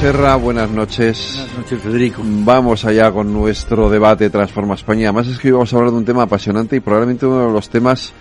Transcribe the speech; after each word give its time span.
Serra, 0.00 0.36
buenas 0.36 0.70
noches. 0.70 1.34
Buenas 1.36 1.58
noches, 1.58 1.82
Federico. 1.82 2.22
Vamos 2.24 2.84
allá 2.84 3.10
con 3.10 3.32
nuestro 3.32 3.88
debate 3.88 4.28
Transforma 4.28 4.74
España. 4.74 5.08
Además 5.08 5.28
es 5.28 5.38
que 5.38 5.48
hoy 5.48 5.52
vamos 5.52 5.72
a 5.72 5.76
hablar 5.76 5.92
de 5.92 5.98
un 5.98 6.04
tema 6.04 6.24
apasionante 6.24 6.76
y 6.76 6.80
probablemente 6.80 7.26
uno 7.26 7.46
de 7.46 7.52
los 7.52 7.68
temas, 7.70 8.12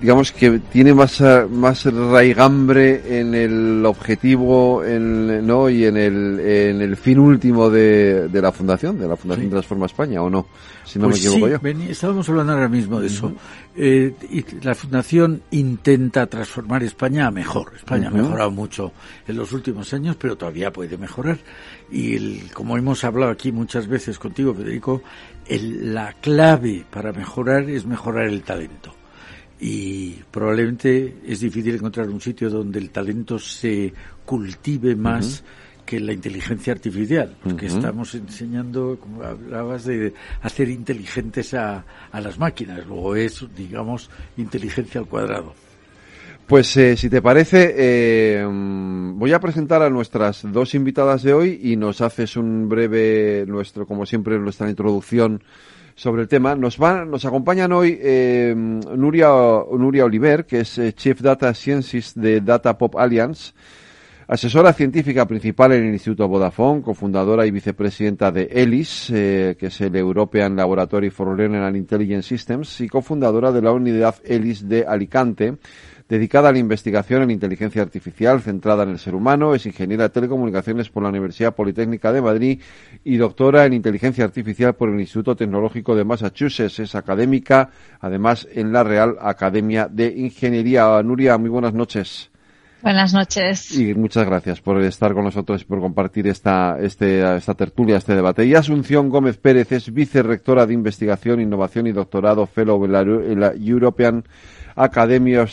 digamos, 0.00 0.32
que 0.32 0.58
tiene 0.58 0.94
más, 0.94 1.22
más 1.50 1.84
raigambre 1.84 3.18
en 3.20 3.34
el 3.34 3.84
objetivo 3.86 4.82
en, 4.84 5.46
¿no? 5.46 5.68
y 5.68 5.84
en 5.84 5.96
el, 5.96 6.40
en 6.40 6.80
el 6.80 6.96
fin 6.96 7.18
último 7.18 7.68
de, 7.70 8.28
de 8.28 8.42
la 8.42 8.50
Fundación, 8.52 8.98
de 8.98 9.06
la 9.08 9.16
Fundación 9.16 9.46
Sí. 9.46 9.50
Transforma 9.50 9.86
España, 9.86 10.22
¿o 10.22 10.30
no? 10.30 10.46
Si 10.84 10.98
no 10.98 11.06
Pues 11.08 11.16
me 11.22 11.28
equivoco 11.28 11.46
sí, 11.46 11.52
yo. 11.52 11.60
vení- 11.60 11.88
estábamos 11.90 12.28
hablando 12.28 12.52
ahora 12.52 12.68
mismo 12.68 13.00
de 13.00 13.06
eso. 13.08 13.32
Eh, 13.76 14.12
y 14.30 14.44
la 14.64 14.74
Fundación 14.74 15.42
intenta 15.50 16.26
transformar 16.26 16.82
España 16.82 17.26
a 17.26 17.30
mejor. 17.30 17.72
España 17.76 18.08
ha 18.08 18.10
mejorado 18.10 18.50
mucho 18.50 18.92
en 19.28 19.36
los 19.36 19.52
últimos 19.52 19.92
años, 19.92 20.16
pero 20.16 20.36
todavía 20.36 20.72
puede 20.72 20.96
mejorar. 20.98 21.38
Y 21.90 22.16
el- 22.16 22.42
como 22.54 22.76
hemos 22.76 23.04
hablado 23.04 23.30
aquí 23.32 23.52
muchas 23.52 23.86
veces 23.86 24.18
contigo, 24.18 24.54
Federico, 24.54 25.02
el- 25.46 25.94
la 25.94 26.12
clave 26.20 26.84
para 26.90 27.12
mejorar 27.12 27.68
es 27.70 27.84
mejorar 27.86 28.26
el 28.26 28.42
talento. 28.42 28.94
Y 29.60 30.12
probablemente 30.30 31.16
es 31.26 31.40
difícil 31.40 31.74
encontrar 31.74 32.08
un 32.08 32.20
sitio 32.20 32.48
donde 32.48 32.78
el 32.78 32.90
talento 32.90 33.38
se 33.38 33.92
cultive 34.24 34.96
más 34.96 35.44
que 35.84 36.00
la 36.00 36.12
inteligencia 36.12 36.72
artificial, 36.72 37.36
porque 37.42 37.66
estamos 37.66 38.14
enseñando, 38.14 38.96
como 39.00 39.22
hablabas, 39.22 39.84
de 39.84 40.14
hacer 40.40 40.68
inteligentes 40.70 41.52
a, 41.52 41.84
a 42.12 42.20
las 42.20 42.38
máquinas. 42.38 42.86
Luego 42.86 43.16
es, 43.16 43.44
digamos, 43.56 44.08
inteligencia 44.36 45.00
al 45.00 45.08
cuadrado. 45.08 45.52
Pues 46.50 46.76
eh, 46.76 46.96
si 46.96 47.08
te 47.08 47.22
parece, 47.22 47.74
eh, 47.76 48.44
mm, 48.44 49.18
voy 49.20 49.32
a 49.32 49.38
presentar 49.38 49.82
a 49.82 49.88
nuestras 49.88 50.42
dos 50.50 50.74
invitadas 50.74 51.22
de 51.22 51.32
hoy 51.32 51.60
y 51.62 51.76
nos 51.76 52.00
haces 52.00 52.36
un 52.36 52.68
breve, 52.68 53.44
nuestro, 53.46 53.86
como 53.86 54.04
siempre, 54.04 54.36
nuestra 54.38 54.68
introducción 54.68 55.44
sobre 56.00 56.22
el 56.22 56.28
tema. 56.28 56.54
Nos 56.54 56.78
van, 56.78 57.10
nos 57.10 57.26
acompañan 57.26 57.72
hoy 57.72 57.98
eh, 58.00 58.54
Nuria, 58.56 59.28
Nuria 59.70 60.06
Oliver, 60.06 60.46
que 60.46 60.60
es 60.60 60.78
eh, 60.78 60.94
Chief 60.94 61.20
Data 61.20 61.52
Scientist 61.52 62.16
de 62.16 62.40
Data 62.40 62.78
Pop 62.78 62.96
Alliance, 62.96 63.52
asesora 64.26 64.72
científica 64.72 65.26
principal 65.26 65.72
en 65.72 65.84
el 65.84 65.92
Instituto 65.92 66.26
Vodafone, 66.26 66.80
cofundadora 66.80 67.44
y 67.44 67.50
vicepresidenta 67.50 68.32
de 68.32 68.44
ELIS, 68.44 69.10
eh, 69.10 69.56
que 69.58 69.66
es 69.66 69.78
el 69.82 69.94
European 69.94 70.56
Laboratory 70.56 71.10
for 71.10 71.36
Learning 71.36 71.60
and 71.60 71.76
Intelligence 71.76 72.26
Systems, 72.26 72.80
y 72.80 72.88
cofundadora 72.88 73.52
de 73.52 73.60
la 73.60 73.72
unidad 73.72 74.14
ELIS 74.24 74.66
de 74.66 74.86
Alicante, 74.86 75.58
dedicada 76.10 76.48
a 76.48 76.52
la 76.52 76.58
investigación 76.58 77.22
en 77.22 77.30
inteligencia 77.30 77.80
artificial 77.80 78.42
centrada 78.42 78.82
en 78.82 78.90
el 78.90 78.98
ser 78.98 79.14
humano, 79.14 79.54
es 79.54 79.64
ingeniera 79.64 80.02
de 80.02 80.10
telecomunicaciones 80.10 80.90
por 80.90 81.04
la 81.04 81.08
Universidad 81.08 81.54
Politécnica 81.54 82.12
de 82.12 82.20
Madrid 82.20 82.60
y 83.04 83.16
doctora 83.16 83.64
en 83.64 83.74
inteligencia 83.74 84.24
artificial 84.24 84.74
por 84.74 84.90
el 84.90 84.98
Instituto 84.98 85.36
Tecnológico 85.36 85.94
de 85.94 86.04
Massachusetts. 86.04 86.80
Es 86.80 86.96
académica, 86.96 87.70
además, 88.00 88.48
en 88.52 88.72
la 88.72 88.82
Real 88.82 89.16
Academia 89.20 89.86
de 89.88 90.08
Ingeniería. 90.08 91.00
Nuria, 91.04 91.38
muy 91.38 91.48
buenas 91.48 91.74
noches. 91.74 92.28
Buenas 92.82 93.12
noches. 93.14 93.78
Y 93.78 93.94
muchas 93.94 94.26
gracias 94.26 94.60
por 94.60 94.82
estar 94.82 95.14
con 95.14 95.24
nosotros 95.24 95.62
y 95.62 95.64
por 95.64 95.80
compartir 95.80 96.26
esta, 96.26 96.76
este, 96.80 97.36
esta 97.36 97.54
tertulia, 97.54 97.98
este 97.98 98.16
debate. 98.16 98.44
Y 98.46 98.54
Asunción 98.56 99.10
Gómez 99.10 99.36
Pérez 99.36 99.70
es 99.70 99.92
vicerrectora 99.92 100.66
de 100.66 100.74
Investigación, 100.74 101.40
Innovación 101.40 101.86
y 101.86 101.92
Doctorado, 101.92 102.46
Fellow 102.46 102.84
en 102.84 102.92
la, 102.92 103.00
en 103.02 103.40
la 103.40 103.52
European 103.52 104.24
Academy 104.82 105.36
of 105.36 105.50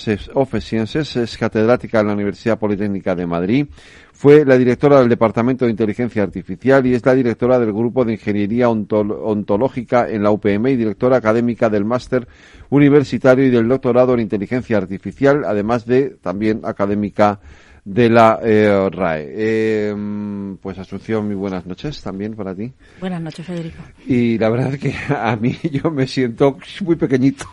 Sciences, 0.60 1.16
es 1.16 1.38
catedrática 1.38 2.00
en 2.00 2.08
la 2.08 2.14
Universidad 2.14 2.58
Politécnica 2.58 3.16
de 3.16 3.26
Madrid. 3.28 3.68
Fue 4.14 4.46
la 4.46 4.58
directora 4.58 5.00
del 5.00 5.10
Departamento 5.10 5.66
de 5.66 5.72
Inteligencia 5.72 6.24
Artificial 6.24 6.86
y 6.88 6.96
es 6.96 7.06
la 7.06 7.14
directora 7.14 7.60
del 7.60 7.72
Grupo 7.72 8.04
de 8.04 8.14
Ingeniería 8.14 8.68
Ontol- 8.68 9.16
Ontológica 9.22 10.10
en 10.10 10.24
la 10.24 10.32
UPM 10.32 10.70
y 10.70 10.76
directora 10.76 11.18
académica 11.18 11.70
del 11.70 11.86
Máster 11.86 12.28
Universitario 12.70 13.46
y 13.46 13.52
del 13.52 13.68
Doctorado 13.68 14.14
en 14.16 14.22
Inteligencia 14.22 14.78
Artificial, 14.78 15.44
además 15.46 15.86
de 15.86 16.16
también 16.22 16.62
académica 16.64 17.40
de 17.88 18.10
la 18.10 18.40
eh, 18.44 18.90
RAE. 18.92 19.26
Eh, 19.30 20.58
pues 20.62 20.78
Asunción, 20.78 21.26
muy 21.26 21.36
buenas 21.36 21.66
noches 21.66 22.02
también 22.02 22.36
para 22.36 22.54
ti. 22.54 22.74
Buenas 23.00 23.22
noches, 23.22 23.46
Federico. 23.46 23.82
Y 24.06 24.38
la 24.38 24.50
verdad 24.50 24.74
es 24.74 24.80
que 24.80 24.94
a 25.10 25.36
mí 25.38 25.58
yo 25.72 25.90
me 25.90 26.06
siento 26.06 26.58
muy 26.84 26.98
pequeñito 26.98 27.46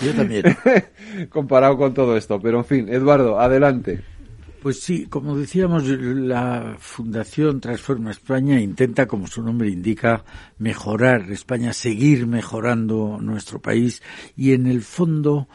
Yo 0.00 0.14
también. 0.14 0.44
comparado 1.28 1.76
con 1.76 1.92
todo 1.92 2.16
esto. 2.16 2.40
Pero 2.40 2.58
en 2.58 2.64
fin, 2.64 2.88
Eduardo, 2.88 3.40
adelante. 3.40 4.00
Pues 4.60 4.80
sí, 4.80 5.06
como 5.06 5.36
decíamos, 5.36 5.84
la 5.86 6.76
Fundación 6.80 7.60
Transforma 7.60 8.10
España 8.10 8.60
intenta, 8.60 9.06
como 9.06 9.28
su 9.28 9.40
nombre 9.40 9.68
indica, 9.68 10.24
mejorar 10.58 11.30
España, 11.30 11.72
seguir 11.72 12.26
mejorando 12.26 13.18
nuestro 13.20 13.60
país 13.60 14.02
y, 14.36 14.54
en 14.54 14.66
el 14.66 14.82
fondo, 14.82 15.46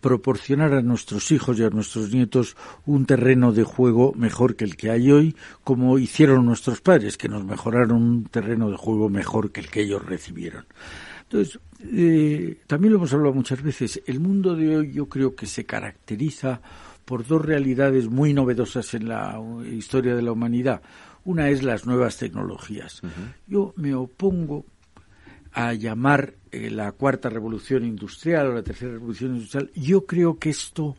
proporcionar 0.00 0.72
a 0.72 0.80
nuestros 0.80 1.30
hijos 1.32 1.58
y 1.58 1.64
a 1.64 1.70
nuestros 1.70 2.14
nietos 2.14 2.56
un 2.86 3.04
terreno 3.04 3.52
de 3.52 3.64
juego 3.64 4.14
mejor 4.14 4.56
que 4.56 4.64
el 4.64 4.76
que 4.76 4.90
hay 4.90 5.10
hoy, 5.10 5.36
como 5.62 5.98
hicieron 5.98 6.46
nuestros 6.46 6.80
padres, 6.80 7.18
que 7.18 7.28
nos 7.28 7.44
mejoraron 7.44 8.02
un 8.02 8.24
terreno 8.24 8.70
de 8.70 8.78
juego 8.78 9.10
mejor 9.10 9.52
que 9.52 9.60
el 9.60 9.68
que 9.68 9.82
ellos 9.82 10.02
recibieron. 10.02 10.64
Entonces, 11.24 11.58
eh, 11.92 12.58
también 12.66 12.92
lo 12.92 12.98
hemos 12.98 13.12
hablado 13.12 13.34
muchas 13.34 13.62
veces, 13.62 14.00
el 14.06 14.20
mundo 14.20 14.56
de 14.56 14.76
hoy 14.76 14.92
yo 14.92 15.08
creo 15.08 15.34
que 15.34 15.46
se 15.46 15.64
caracteriza 15.66 16.62
por 17.04 17.26
dos 17.26 17.44
realidades 17.44 18.08
muy 18.08 18.32
novedosas 18.32 18.94
en 18.94 19.08
la 19.08 19.40
historia 19.70 20.14
de 20.14 20.22
la 20.22 20.32
humanidad. 20.32 20.82
Una 21.24 21.48
es 21.48 21.62
las 21.62 21.86
nuevas 21.86 22.18
tecnologías. 22.18 23.00
Yo 23.46 23.72
me 23.76 23.94
opongo 23.94 24.64
a 25.52 25.72
llamar 25.72 26.34
eh, 26.50 26.70
la 26.70 26.92
cuarta 26.92 27.30
revolución 27.30 27.84
industrial 27.84 28.48
o 28.48 28.54
la 28.54 28.62
tercera 28.62 28.92
revolución 28.92 29.36
industrial. 29.36 29.70
Yo 29.74 30.04
creo 30.04 30.38
que 30.38 30.50
esto 30.50 30.96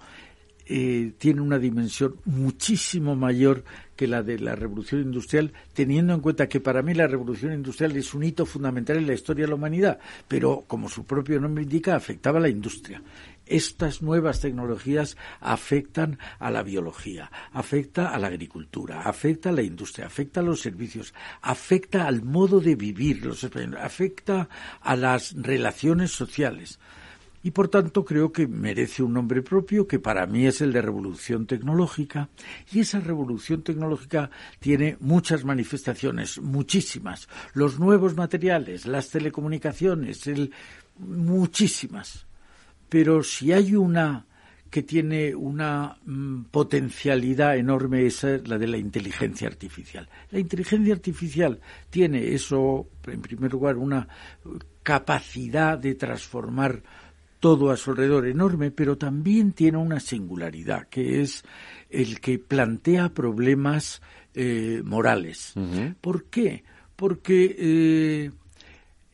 eh, 0.67 1.13
tiene 1.19 1.41
una 1.41 1.59
dimensión 1.59 2.15
muchísimo 2.25 3.15
mayor 3.15 3.63
que 3.95 4.07
la 4.07 4.23
de 4.23 4.39
la 4.39 4.55
revolución 4.55 5.01
industrial, 5.01 5.53
teniendo 5.73 6.13
en 6.13 6.21
cuenta 6.21 6.47
que 6.47 6.59
para 6.59 6.81
mí 6.81 6.95
la 6.95 7.05
revolución 7.05 7.53
industrial 7.53 7.95
es 7.95 8.13
un 8.15 8.23
hito 8.23 8.47
fundamental 8.47 8.97
en 8.97 9.05
la 9.05 9.13
historia 9.13 9.45
de 9.45 9.49
la 9.49 9.55
humanidad, 9.55 9.99
pero 10.27 10.63
como 10.65 10.89
su 10.89 11.05
propio 11.05 11.39
nombre 11.39 11.63
indica, 11.63 11.95
afectaba 11.95 12.39
a 12.39 12.41
la 12.41 12.49
industria. 12.49 13.01
Estas 13.45 14.01
nuevas 14.01 14.41
tecnologías 14.41 15.17
afectan 15.39 16.19
a 16.39 16.49
la 16.49 16.63
biología, 16.63 17.31
afecta 17.51 18.09
a 18.09 18.17
la 18.17 18.27
agricultura, 18.27 19.01
afecta 19.01 19.49
a 19.49 19.53
la 19.53 19.61
industria, 19.61 20.07
afecta 20.07 20.39
a 20.39 20.43
los 20.43 20.61
servicios, 20.61 21.13
afecta 21.41 22.07
al 22.07 22.23
modo 22.23 22.59
de 22.59 22.75
vivir 22.75 23.25
los 23.25 23.43
españoles, 23.43 23.79
afecta 23.81 24.49
a 24.81 24.95
las 24.95 25.33
relaciones 25.37 26.11
sociales. 26.11 26.79
Y 27.45 27.51
por 27.51 27.67
tanto 27.67 28.03
creo 28.03 28.31
que 28.31 28.47
merece 28.47 29.03
un 29.03 29.13
nombre 29.13 29.43
propio 29.43 29.85
que 29.85 29.99
para 29.99 30.25
mí 30.25 30.47
es 30.47 30.61
el 30.61 30.73
de 30.73 30.81
revolución 30.81 31.45
tecnológica. 31.45 32.29
Y 32.71 32.79
esa 32.79 32.99
revolución 32.99 33.61
tecnológica 33.61 34.31
tiene 34.57 34.97
muchas 34.99 35.45
manifestaciones, 35.45 36.41
muchísimas, 36.41 37.29
los 37.53 37.79
nuevos 37.79 38.15
materiales, 38.15 38.87
las 38.87 39.11
telecomunicaciones, 39.11 40.25
el, 40.25 40.53
muchísimas. 40.97 42.24
Pero 42.89 43.23
si 43.23 43.51
hay 43.51 43.75
una 43.75 44.25
que 44.69 44.83
tiene 44.83 45.33
una 45.33 45.97
mm, 46.05 46.45
potencialidad 46.51 47.55
enorme, 47.55 48.05
esa 48.05 48.35
es 48.35 48.47
la 48.47 48.57
de 48.57 48.67
la 48.67 48.77
inteligencia 48.77 49.47
artificial. 49.47 50.09
La 50.31 50.39
inteligencia 50.39 50.93
artificial 50.93 51.61
tiene 51.89 52.33
eso, 52.33 52.89
en 53.07 53.21
primer 53.21 53.53
lugar, 53.53 53.77
una 53.77 54.07
capacidad 54.83 55.77
de 55.77 55.95
transformar 55.95 56.83
todo 57.39 57.71
a 57.71 57.77
su 57.77 57.91
alrededor 57.91 58.27
enorme, 58.27 58.71
pero 58.71 58.97
también 58.97 59.53
tiene 59.53 59.77
una 59.77 59.99
singularidad, 59.99 60.87
que 60.89 61.21
es 61.21 61.43
el 61.89 62.19
que 62.19 62.39
plantea 62.39 63.13
problemas 63.13 64.01
eh, 64.33 64.81
morales. 64.83 65.53
¿Por 66.01 66.25
qué? 66.25 66.63
Porque 66.95 67.55
eh, 67.57 68.31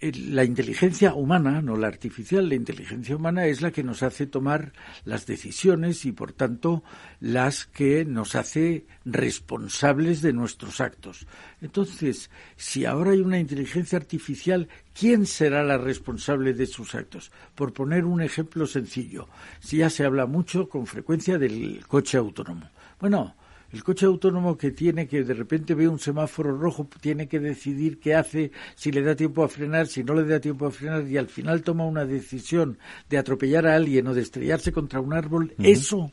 la 0.01 0.44
inteligencia 0.44 1.13
humana, 1.13 1.62
no 1.62 1.77
la 1.77 1.88
artificial, 1.88 2.50
la 2.50 2.56
inteligencia 2.56 3.15
humana 3.15 3.45
es 3.45 3.62
la 3.62 3.71
que 3.71 3.83
nos 3.83 4.01
hace 4.01 4.25
tomar 4.25 4.74
las 5.06 5.27
decisiones 5.27 6.06
y, 6.06 6.12
por 6.12 6.33
tanto, 6.33 6.83
las 7.19 7.65
que 7.65 8.03
nos 8.03 8.36
hace 8.36 8.86
responsables 9.06 10.21
de 10.21 10.33
nuestros 10.33 10.81
actos. 10.81 11.27
Entonces, 11.62 12.31
si 12.56 12.86
ahora 12.86 13.12
hay 13.12 13.21
una 13.21 13.39
inteligencia 13.39 13.98
artificial, 13.98 14.68
¿quién 14.98 15.25
será 15.27 15.63
la 15.63 15.77
responsable 15.77 16.53
de 16.53 16.65
sus 16.65 16.95
actos? 16.95 17.31
Por 17.53 17.74
poner 17.74 18.06
un 18.06 18.21
ejemplo 18.21 18.65
sencillo, 18.65 19.27
si 19.59 19.77
ya 19.77 19.89
se 19.89 20.03
habla 20.03 20.25
mucho 20.25 20.68
con 20.68 20.88
frecuencia 20.88 21.38
del 21.38 21.86
coche 21.88 22.18
autónomo. 22.18 22.69
Bueno, 23.00 23.36
el 23.73 23.83
coche 23.83 24.06
autónomo 24.06 24.57
que 24.57 24.71
tiene 24.71 25.07
que 25.07 25.23
de 25.23 25.33
repente 25.33 25.73
ve 25.73 25.88
un 25.88 26.00
semáforo 26.00 26.57
rojo, 26.57 26.88
tiene 27.00 27.27
que 27.27 27.39
decidir 27.39 28.00
qué 28.00 28.15
hace, 28.15 28.51
si 28.75 28.91
le 28.91 29.01
da 29.01 29.15
tiempo 29.15 29.44
a 29.44 29.47
frenar, 29.47 29.88
si 29.88 30.03
no 30.03 30.13
le 30.13 30.25
da 30.25 30.39
tiempo 30.39 30.65
a 30.65 30.71
frenar 30.71 31.07
y 31.07 31.18
al 31.18 31.27
final 31.27 31.63
toma 31.63 31.85
una 31.85 32.06
decisión 32.06 32.77
de 33.09 33.18
atropellar 33.18 33.68
a 33.68 33.75
alguien 33.75 34.07
o 34.07 34.13
de 34.13 34.21
estrellarse 34.21 34.71
contra 34.71 35.00
un 35.00 35.13
árbol, 35.13 35.53
eso 35.59 36.12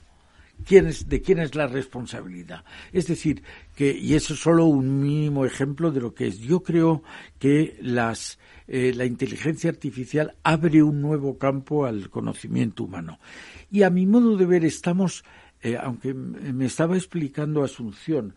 ¿Quién 0.64 0.88
es, 0.88 1.08
de 1.08 1.22
quién 1.22 1.38
es 1.38 1.54
la 1.54 1.66
responsabilidad. 1.66 2.64
Es 2.92 3.06
decir, 3.06 3.42
que, 3.76 3.96
y 3.96 4.14
eso 4.14 4.34
es 4.34 4.40
solo 4.40 4.64
un 4.64 5.00
mínimo 5.00 5.44
ejemplo 5.44 5.92
de 5.92 6.00
lo 6.00 6.14
que 6.14 6.26
es. 6.26 6.40
Yo 6.40 6.62
creo 6.62 7.02
que 7.38 7.78
las, 7.80 8.38
eh, 8.66 8.92
la 8.94 9.04
inteligencia 9.04 9.70
artificial 9.70 10.34
abre 10.42 10.82
un 10.82 11.00
nuevo 11.00 11.38
campo 11.38 11.86
al 11.86 12.10
conocimiento 12.10 12.84
humano. 12.84 13.20
Y 13.70 13.82
a 13.82 13.90
mi 13.90 14.04
modo 14.06 14.36
de 14.36 14.46
ver 14.46 14.64
estamos 14.64 15.24
eh, 15.62 15.76
aunque 15.76 16.14
me 16.14 16.66
estaba 16.66 16.96
explicando 16.96 17.62
Asunción 17.62 18.34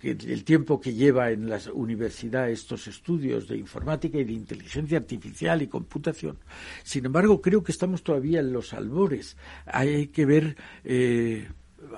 que 0.00 0.12
el 0.12 0.44
tiempo 0.44 0.80
que 0.80 0.94
lleva 0.94 1.30
en 1.30 1.48
la 1.48 1.60
universidad 1.74 2.50
estos 2.50 2.86
estudios 2.86 3.46
de 3.48 3.58
informática 3.58 4.18
y 4.18 4.24
de 4.24 4.32
inteligencia 4.32 4.96
artificial 4.96 5.60
y 5.60 5.66
computación. 5.66 6.38
Sin 6.82 7.04
embargo, 7.04 7.42
creo 7.42 7.62
que 7.62 7.70
estamos 7.70 8.02
todavía 8.02 8.40
en 8.40 8.52
los 8.52 8.72
albores. 8.72 9.36
Hay 9.66 10.06
que 10.06 10.24
ver 10.24 10.56
eh, 10.84 11.48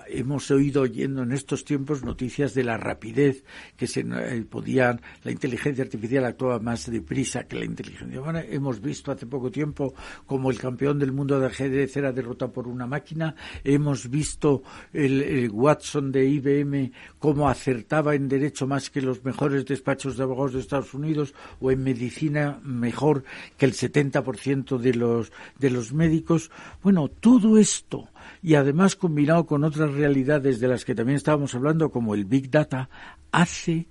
hemos 0.09 0.51
oído 0.51 0.83
oyendo 0.83 1.23
en 1.23 1.33
estos 1.33 1.65
tiempos 1.65 2.05
noticias 2.05 2.55
de 2.55 2.65
la 2.65 2.77
rapidez 2.77 3.45
que 3.77 3.87
se 3.87 4.01
eh, 4.01 4.45
podían 4.49 5.01
la 5.25 5.31
inteligencia 5.31 5.85
artificial 5.85 6.25
actuaba 6.25 6.59
más 6.59 6.91
deprisa 6.91 7.45
que 7.45 7.57
la 7.57 7.65
inteligencia 7.65 8.21
humana. 8.21 8.43
Hemos 8.49 8.81
visto 8.81 9.11
hace 9.11 9.27
poco 9.27 9.51
tiempo 9.51 9.95
como 10.27 10.51
el 10.51 10.59
campeón 10.59 10.99
del 10.99 11.13
mundo 11.13 11.39
de 11.39 11.47
ajedrez 11.47 11.97
era 11.97 12.13
derrotado 12.13 12.53
por 12.53 12.69
una 12.69 12.87
máquina. 12.87 13.35
Hemos 13.65 14.09
visto 14.09 14.63
el, 14.93 15.51
Watson 15.53 16.13
de 16.13 16.29
IBM 16.29 16.93
cómo 17.19 17.49
acertaba 17.49 18.15
en 18.15 18.29
derecho 18.29 18.67
más 18.67 18.91
que 18.91 19.03
los 19.03 19.25
mejores 19.25 19.67
despachos 19.67 20.17
de 20.17 20.23
abogados 20.23 20.55
de 20.55 20.61
Estados 20.61 20.95
Unidos 20.95 21.35
o 21.61 21.71
en 21.71 21.83
medicina 21.83 22.61
mejor 22.63 23.25
que 23.57 23.67
el 23.67 23.73
70% 23.73 24.79
de 24.79 24.95
los 24.95 25.33
de 25.59 25.71
los 25.71 25.93
médicos. 25.93 26.51
Bueno 26.83 27.09
todo 27.09 27.59
esto 27.59 28.09
y 28.43 28.55
además 28.55 28.97
combinado 28.97 29.47
con 29.47 29.65
otras 29.65 29.93
realidades 29.93 30.61
de 30.61 30.69
las 30.69 30.85
que 30.85 30.95
también 30.95 31.17
estábamos 31.17 31.55
hablando, 31.55 31.91
como 31.91 32.15
el 32.15 32.25
Big 32.25 32.51
Data, 32.51 32.89
hace 33.31 33.87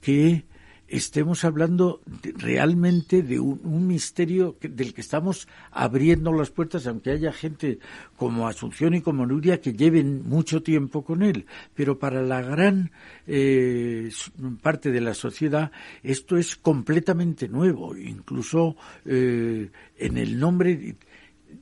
que 0.00 0.44
estemos 0.92 1.44
hablando 1.44 2.02
realmente 2.36 3.22
de 3.22 3.40
un, 3.40 3.86
misterio 3.86 4.56
del 4.60 4.92
que 4.92 5.00
estamos 5.00 5.48
abriendo 5.70 6.32
las 6.32 6.50
puertas, 6.50 6.86
aunque 6.86 7.10
haya 7.10 7.32
gente 7.32 7.78
como 8.16 8.46
Asunción 8.46 8.94
y 8.94 9.00
como 9.00 9.24
Nuria 9.24 9.60
que 9.60 9.72
lleven 9.72 10.28
mucho 10.28 10.62
tiempo 10.62 11.02
con 11.02 11.22
él. 11.22 11.46
Pero 11.74 11.98
para 11.98 12.20
la 12.20 12.42
gran 12.42 12.92
eh, 13.26 14.10
parte 14.60 14.90
de 14.90 15.00
la 15.00 15.14
sociedad 15.14 15.72
esto 16.02 16.36
es 16.36 16.56
completamente 16.56 17.48
nuevo. 17.48 17.96
Incluso 17.96 18.76
eh, 19.06 19.70
en 19.96 20.18
el 20.18 20.38
nombre 20.38 20.96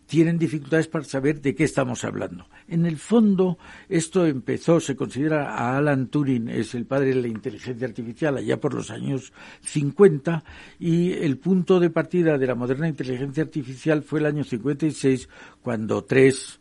tienen 0.07 0.39
dificultades 0.39 0.89
para 0.89 1.05
saber 1.05 1.41
de 1.41 1.55
qué 1.55 1.65
estamos 1.65 2.05
hablando. 2.05 2.47
En 2.69 2.87
el 2.87 2.97
fondo, 2.97 3.59
esto 3.89 4.27
empezó, 4.27 4.81
se 4.81 4.97
considera 4.97 5.55
a 5.55 5.77
Alan 5.77 6.09
Turing, 6.09 6.49
es 6.49 6.75
el 6.75 6.87
padre 6.87 7.15
de 7.15 7.23
la 7.23 7.29
inteligencia 7.29 7.87
artificial, 7.87 8.37
allá 8.37 8.61
por 8.61 8.75
los 8.75 8.91
años 8.91 9.33
50, 9.63 10.45
y 10.79 11.13
el 11.13 11.39
punto 11.39 11.81
de 11.81 11.91
partida 11.91 12.39
de 12.39 12.47
la 12.47 12.55
moderna 12.55 12.89
inteligencia 12.89 13.43
artificial 13.43 14.03
fue 14.03 14.21
el 14.21 14.27
año 14.27 14.45
56, 14.45 15.29
cuando 15.63 16.05
tres 16.05 16.60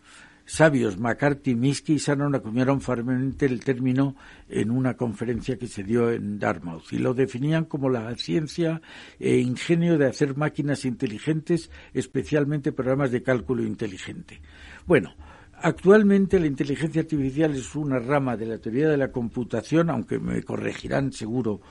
sabios, 0.50 0.98
McCarthy, 0.98 1.54
Minsky 1.54 1.94
y 1.94 1.98
Shannon 1.98 2.34
acuñaron 2.34 2.82
firmemente 2.82 3.46
el 3.46 3.64
término 3.64 4.16
en 4.50 4.72
una 4.72 4.96
conferencia 4.96 5.58
que 5.58 5.68
se 5.68 5.84
dio 5.84 6.12
en 6.12 6.40
Dartmouth 6.40 6.92
y 6.92 6.98
lo 6.98 7.14
definían 7.14 7.66
como 7.66 7.88
la 7.88 8.16
ciencia 8.16 8.82
e 9.20 9.38
ingenio 9.38 10.00
de 10.00 10.08
hacer 10.08 10.36
máquinas 10.36 10.86
inteligentes, 10.86 11.70
especialmente 11.94 12.72
programas 12.72 13.12
de 13.12 13.22
cálculo 13.22 13.64
inteligente. 13.64 14.42
Bueno, 14.88 15.14
Actualmente 15.62 16.40
la 16.40 16.48
inteligencia 16.48 17.02
artificial 17.02 17.54
es 17.54 17.76
una 17.76 18.00
rama 18.00 18.38
de 18.38 18.46
la 18.46 18.58
teoría 18.58 18.90
de 18.90 18.98
la 18.98 19.12
computación, 19.12 19.90
aunque 19.90 20.18
me 20.20 20.42
corregirán 20.44 21.12
seguro 21.12 21.62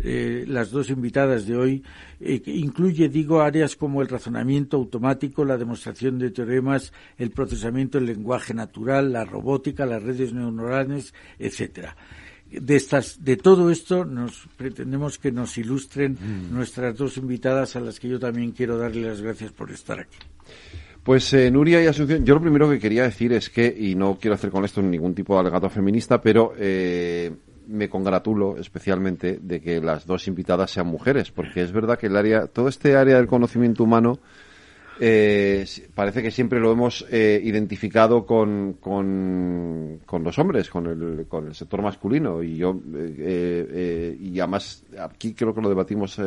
eh, 0.00 0.44
las 0.46 0.70
dos 0.70 0.90
invitadas 0.90 1.46
de 1.46 1.56
hoy, 1.56 1.82
eh, 2.20 2.40
incluye, 2.46 3.08
digo, 3.08 3.40
áreas 3.40 3.74
como 3.74 4.00
el 4.00 4.08
razonamiento 4.08 4.76
automático, 4.76 5.44
la 5.44 5.56
demostración 5.56 6.18
de 6.18 6.30
teoremas, 6.30 6.92
el 7.16 7.30
procesamiento 7.30 7.98
del 7.98 8.06
lenguaje 8.06 8.54
natural, 8.54 9.12
la 9.12 9.24
robótica, 9.24 9.86
las 9.86 10.02
redes 10.02 10.32
neuronales, 10.32 11.14
etcétera. 11.38 11.96
De, 12.50 12.76
estas, 12.76 13.24
de 13.24 13.36
todo 13.36 13.70
esto 13.70 14.04
nos 14.04 14.48
pretendemos 14.56 15.18
que 15.18 15.32
nos 15.32 15.58
ilustren 15.58 16.12
mm. 16.12 16.54
nuestras 16.54 16.96
dos 16.96 17.16
invitadas 17.16 17.76
a 17.76 17.80
las 17.80 17.98
que 17.98 18.08
yo 18.08 18.18
también 18.18 18.52
quiero 18.52 18.78
darle 18.78 19.08
las 19.08 19.20
gracias 19.20 19.52
por 19.52 19.70
estar 19.70 20.00
aquí. 20.00 20.18
Pues 21.08 21.32
eh, 21.32 21.50
Nuria 21.50 21.82
y 21.82 21.86
Asunción, 21.86 22.22
yo 22.22 22.34
lo 22.34 22.42
primero 22.42 22.68
que 22.68 22.78
quería 22.78 23.04
decir 23.04 23.32
es 23.32 23.48
que, 23.48 23.74
y 23.74 23.94
no 23.94 24.18
quiero 24.20 24.34
hacer 24.34 24.50
con 24.50 24.66
esto 24.66 24.82
ningún 24.82 25.14
tipo 25.14 25.32
de 25.32 25.40
alegato 25.40 25.70
feminista, 25.70 26.20
pero 26.20 26.52
eh, 26.58 27.32
me 27.66 27.88
congratulo 27.88 28.58
especialmente 28.58 29.38
de 29.40 29.58
que 29.58 29.80
las 29.80 30.04
dos 30.04 30.28
invitadas 30.28 30.70
sean 30.70 30.88
mujeres, 30.88 31.30
porque 31.30 31.62
es 31.62 31.72
verdad 31.72 31.98
que 31.98 32.08
el 32.08 32.16
área, 32.18 32.46
todo 32.46 32.68
este 32.68 32.94
área 32.94 33.16
del 33.16 33.26
conocimiento 33.26 33.84
humano 33.84 34.18
eh, 35.00 35.64
parece 35.94 36.22
que 36.22 36.30
siempre 36.30 36.60
lo 36.60 36.72
hemos 36.72 37.06
eh, 37.10 37.40
identificado 37.42 38.26
con, 38.26 38.74
con, 38.74 40.00
los 40.22 40.38
hombres, 40.38 40.68
con 40.68 40.88
el, 40.88 41.26
con 41.26 41.46
el 41.46 41.54
sector 41.54 41.80
masculino, 41.80 42.42
y 42.42 42.56
yo, 42.58 42.78
eh, 42.94 44.14
y 44.20 44.38
además 44.40 44.84
aquí 45.00 45.32
creo 45.32 45.54
que 45.54 45.62
lo 45.62 45.70
debatimos 45.70 46.20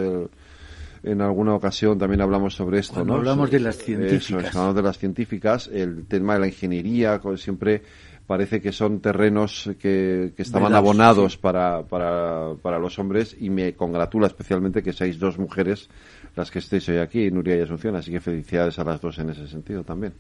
en 1.04 1.22
alguna 1.22 1.56
ocasión 1.56 1.98
también 1.98 2.22
hablamos 2.22 2.54
sobre 2.54 2.80
esto, 2.80 3.04
¿no? 3.04 3.16
Hablamos 3.16 3.50
de 3.50 3.60
las 3.60 3.78
científicas. 3.78 4.56
hablamos 4.56 4.76
de 4.76 4.82
las 4.82 4.98
científicas, 4.98 5.70
el 5.72 6.06
tema 6.06 6.36
de 6.36 6.40
la 6.42 6.48
ingeniería, 6.48 7.20
siempre 7.38 7.82
parece 8.28 8.62
que 8.62 8.72
son 8.72 9.02
terrenos 9.02 9.70
que, 9.80 10.32
estaban 10.38 10.74
abonados 10.74 11.38
para, 11.38 11.84
para, 11.84 12.54
para, 12.62 12.80
los 12.80 12.98
hombres 13.00 13.36
y 13.38 13.50
me 13.50 13.74
congratula 13.74 14.28
especialmente 14.28 14.82
que 14.82 14.94
seáis 14.94 15.20
dos 15.20 15.38
mujeres 15.38 15.90
las 16.36 16.50
que 16.50 16.60
estéis 16.60 16.88
hoy 16.90 16.98
aquí, 16.98 17.30
Nuria 17.30 17.58
y 17.58 17.62
Asunción, 17.62 17.96
así 17.96 18.12
que 18.12 18.22
felicidades 18.22 18.80
a 18.80 18.84
las 18.84 19.02
dos 19.02 19.20
en 19.20 19.32
ese 19.32 19.48
sentido 19.48 19.84
también. 19.84 20.14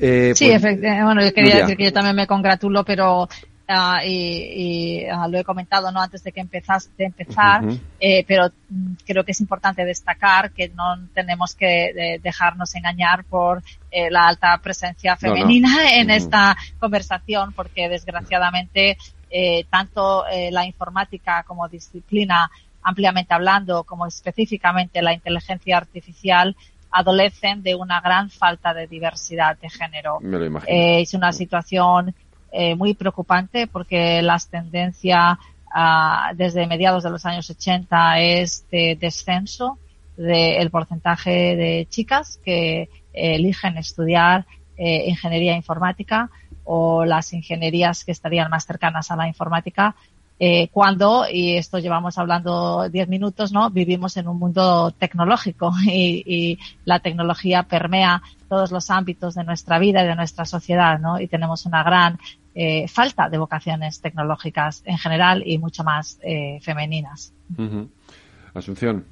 Eh, 0.00 0.32
sí, 0.34 0.50
pues, 0.60 0.80
bueno, 0.80 1.22
yo 1.22 1.32
quería 1.34 1.56
decir 1.56 1.76
que 1.76 1.84
yo 1.84 1.92
también 1.92 2.16
me 2.16 2.26
congratulo, 2.26 2.84
pero 2.84 3.28
Uh, 3.70 4.02
y, 4.02 5.04
uh, 5.04 5.28
lo 5.28 5.38
he 5.40 5.44
comentado 5.44 5.92
no 5.92 6.00
antes 6.00 6.24
de 6.24 6.32
que 6.32 6.40
empezas, 6.40 6.90
de 6.96 7.04
empezar, 7.04 7.62
eh, 8.00 8.24
pero 8.26 8.48
mm, 8.70 8.94
creo 9.06 9.24
que 9.24 9.32
es 9.32 9.40
importante 9.42 9.84
destacar 9.84 10.52
que 10.52 10.70
no 10.70 10.96
tenemos 11.12 11.54
que 11.54 12.18
dejarnos 12.22 12.74
engañar 12.74 13.24
por 13.24 13.62
eh, 13.90 14.10
la 14.10 14.28
alta 14.28 14.58
presencia 14.62 15.16
femenina 15.16 15.68
en 15.94 16.10
esta 16.10 16.56
conversación, 16.78 17.52
porque 17.54 17.88
desgraciadamente 17.88 18.98
eh, 19.30 19.64
tanto 19.70 20.26
eh, 20.26 20.50
la 20.50 20.66
informática 20.66 21.42
como 21.46 21.68
disciplina 21.68 22.50
ampliamente 22.82 23.32
hablando, 23.32 23.84
como 23.84 24.06
específicamente 24.06 25.00
la 25.00 25.14
inteligencia 25.14 25.78
artificial, 25.78 26.54
adolecen 26.90 27.62
de 27.62 27.74
una 27.74 28.00
gran 28.00 28.30
falta 28.30 28.72
de 28.72 28.86
diversidad 28.86 29.58
de 29.58 29.68
género. 29.68 30.20
es 30.66 31.12
una 31.14 31.32
situación 31.32 32.14
eh, 32.52 32.74
muy 32.74 32.94
preocupante 32.94 33.66
porque 33.66 34.22
las 34.22 34.48
tendencias 34.48 35.38
uh, 35.74 36.34
desde 36.34 36.66
mediados 36.66 37.04
de 37.04 37.10
los 37.10 37.24
años 37.26 37.48
80 37.48 38.20
es 38.20 38.68
de 38.70 38.96
descenso 39.00 39.78
del 40.16 40.70
porcentaje 40.70 41.56
de 41.56 41.86
chicas 41.88 42.40
que 42.44 42.88
eligen 43.12 43.78
estudiar 43.78 44.46
ingeniería 44.76 45.54
informática 45.54 46.30
o 46.64 47.04
las 47.04 47.32
ingenierías 47.32 48.04
que 48.04 48.12
estarían 48.12 48.50
más 48.50 48.66
cercanas 48.66 49.10
a 49.10 49.16
la 49.16 49.26
informática, 49.26 49.94
eh, 50.40 50.68
cuando, 50.68 51.24
y 51.30 51.56
esto 51.56 51.78
llevamos 51.78 52.16
hablando 52.16 52.88
diez 52.88 53.08
minutos, 53.08 53.52
¿no? 53.52 53.70
Vivimos 53.70 54.16
en 54.16 54.28
un 54.28 54.38
mundo 54.38 54.92
tecnológico 54.92 55.72
y, 55.86 56.22
y, 56.26 56.58
la 56.84 57.00
tecnología 57.00 57.64
permea 57.64 58.22
todos 58.48 58.70
los 58.70 58.90
ámbitos 58.90 59.34
de 59.34 59.44
nuestra 59.44 59.78
vida 59.78 60.02
y 60.04 60.06
de 60.06 60.14
nuestra 60.14 60.44
sociedad, 60.44 60.98
¿no? 60.98 61.20
Y 61.20 61.26
tenemos 61.26 61.66
una 61.66 61.82
gran 61.82 62.18
eh, 62.54 62.88
falta 62.88 63.28
de 63.28 63.38
vocaciones 63.38 64.00
tecnológicas 64.00 64.82
en 64.84 64.98
general 64.98 65.42
y 65.44 65.58
mucho 65.58 65.84
más 65.84 66.18
eh, 66.22 66.58
femeninas. 66.62 67.32
Asunción, 68.54 69.04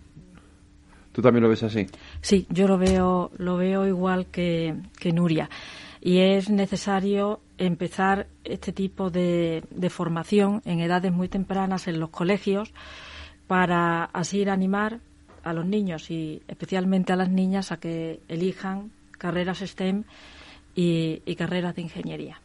¿tú 1.13 1.23
también 1.23 1.43
lo 1.43 1.49
ves 1.49 1.63
así? 1.63 1.87
Sí, 2.21 2.47
yo 2.51 2.67
lo 2.67 2.79
veo, 2.79 3.31
lo 3.37 3.57
veo 3.57 3.87
igual 3.87 4.27
que, 4.27 4.75
que 4.99 5.13
Nuria 5.13 5.49
y 6.01 6.19
es 6.19 6.51
necesario 6.51 7.41
empezar 7.59 8.27
este 8.45 8.73
tipo 8.73 9.11
de, 9.11 9.63
formación 9.91 10.63
en 10.65 10.81
edades 10.81 11.13
muy 11.13 11.29
tempranas 11.29 11.89
en 11.89 12.01
los 12.01 12.11
colegios 12.11 12.73
para 13.47 14.05
así 14.05 14.47
animar 14.49 15.01
a 15.45 15.53
los 15.53 15.65
niños 15.65 16.11
y 16.11 16.43
especialmente 16.49 17.13
a 17.13 17.17
las 17.17 17.31
niñas 17.31 17.73
a 17.73 17.79
que 17.79 18.21
elijan 18.29 18.91
carreras 19.13 19.61
STEM 19.61 20.05
y, 20.75 21.35
carreras 21.37 21.75
de 21.75 21.83
ingeniería. 21.83 22.41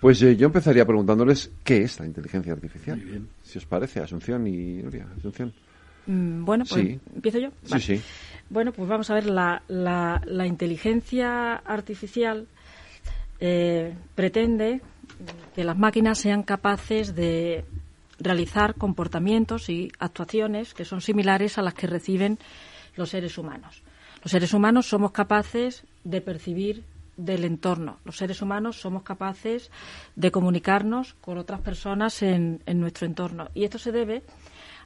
Pues 0.00 0.20
eh, 0.22 0.36
yo 0.36 0.46
empezaría 0.46 0.84
preguntándoles 0.84 1.50
qué 1.62 1.82
es 1.82 1.98
la 2.00 2.06
inteligencia 2.06 2.52
artificial. 2.52 3.00
Si 3.42 3.58
os 3.58 3.64
parece, 3.64 4.00
Asunción 4.00 4.46
y 4.46 4.82
Nuria. 4.82 5.06
Asunción. 5.16 5.52
Mm, 6.06 6.44
bueno, 6.44 6.64
pues 6.68 6.98
empiezo 7.14 7.38
yo. 7.38 7.50
Sí, 7.64 7.80
sí. 7.80 8.00
Bueno, 8.50 8.72
pues 8.72 8.88
vamos 8.88 9.10
a 9.10 9.14
ver, 9.14 9.26
la, 9.26 9.62
la, 9.68 10.46
inteligencia 10.46 11.54
artificial 11.54 12.46
eh, 13.40 13.94
pretende 14.14 14.80
que 15.54 15.64
las 15.64 15.76
máquinas 15.76 16.18
sean 16.18 16.42
capaces 16.42 17.14
de 17.14 17.64
realizar 18.18 18.74
comportamientos 18.74 19.68
y 19.70 19.90
actuaciones 19.98 20.74
que 20.74 20.84
son 20.84 21.00
similares 21.00 21.58
a 21.58 21.62
las 21.62 21.74
que 21.74 21.86
reciben 21.86 22.38
los 22.96 23.10
seres 23.10 23.38
humanos. 23.38 23.82
Los 24.22 24.30
seres 24.30 24.52
humanos 24.54 24.86
somos 24.86 25.12
capaces 25.12 25.84
de 26.04 26.20
percibir 26.20 26.84
del 27.16 27.44
entorno. 27.44 27.98
Los 28.04 28.16
seres 28.16 28.42
humanos 28.42 28.76
somos 28.80 29.02
capaces 29.02 29.70
de 30.16 30.30
comunicarnos 30.30 31.14
con 31.14 31.38
otras 31.38 31.60
personas 31.60 32.22
en, 32.22 32.62
en 32.66 32.80
nuestro 32.80 33.06
entorno. 33.06 33.48
Y 33.54 33.64
esto 33.64 33.78
se 33.78 33.92
debe 33.92 34.22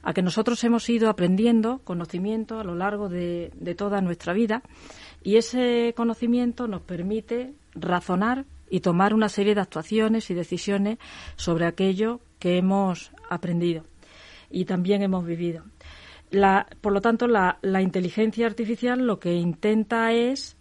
a 0.03 0.13
que 0.13 0.21
nosotros 0.21 0.63
hemos 0.63 0.89
ido 0.89 1.09
aprendiendo 1.09 1.79
conocimiento 1.83 2.59
a 2.59 2.63
lo 2.63 2.75
largo 2.75 3.09
de, 3.09 3.51
toda 3.77 4.01
nuestra 4.01 4.33
vida 4.33 4.63
y 5.23 5.35
ese 5.35 5.93
conocimiento 5.95 6.67
nos 6.67 6.81
permite 6.81 7.53
razonar 7.73 8.45
y 8.69 8.81
tomar 8.81 9.13
una 9.13 9.29
serie 9.29 9.55
de 9.55 9.61
actuaciones 9.61 10.29
y 10.29 10.33
decisiones 10.33 10.97
sobre 11.35 11.65
aquello 11.65 12.19
que 12.39 12.57
hemos 12.57 13.11
aprendido 13.29 13.85
y 14.49 14.65
también 14.65 15.01
hemos 15.01 15.25
vivido. 15.25 15.63
por 16.81 16.93
lo 16.93 17.01
tanto, 17.01 17.27
la, 17.27 17.59
la, 17.61 17.81
inteligencia 17.81 18.45
artificial 18.45 19.05
lo 19.05 19.19
que 19.19 19.33
intenta 19.35 20.11
es 20.13 20.57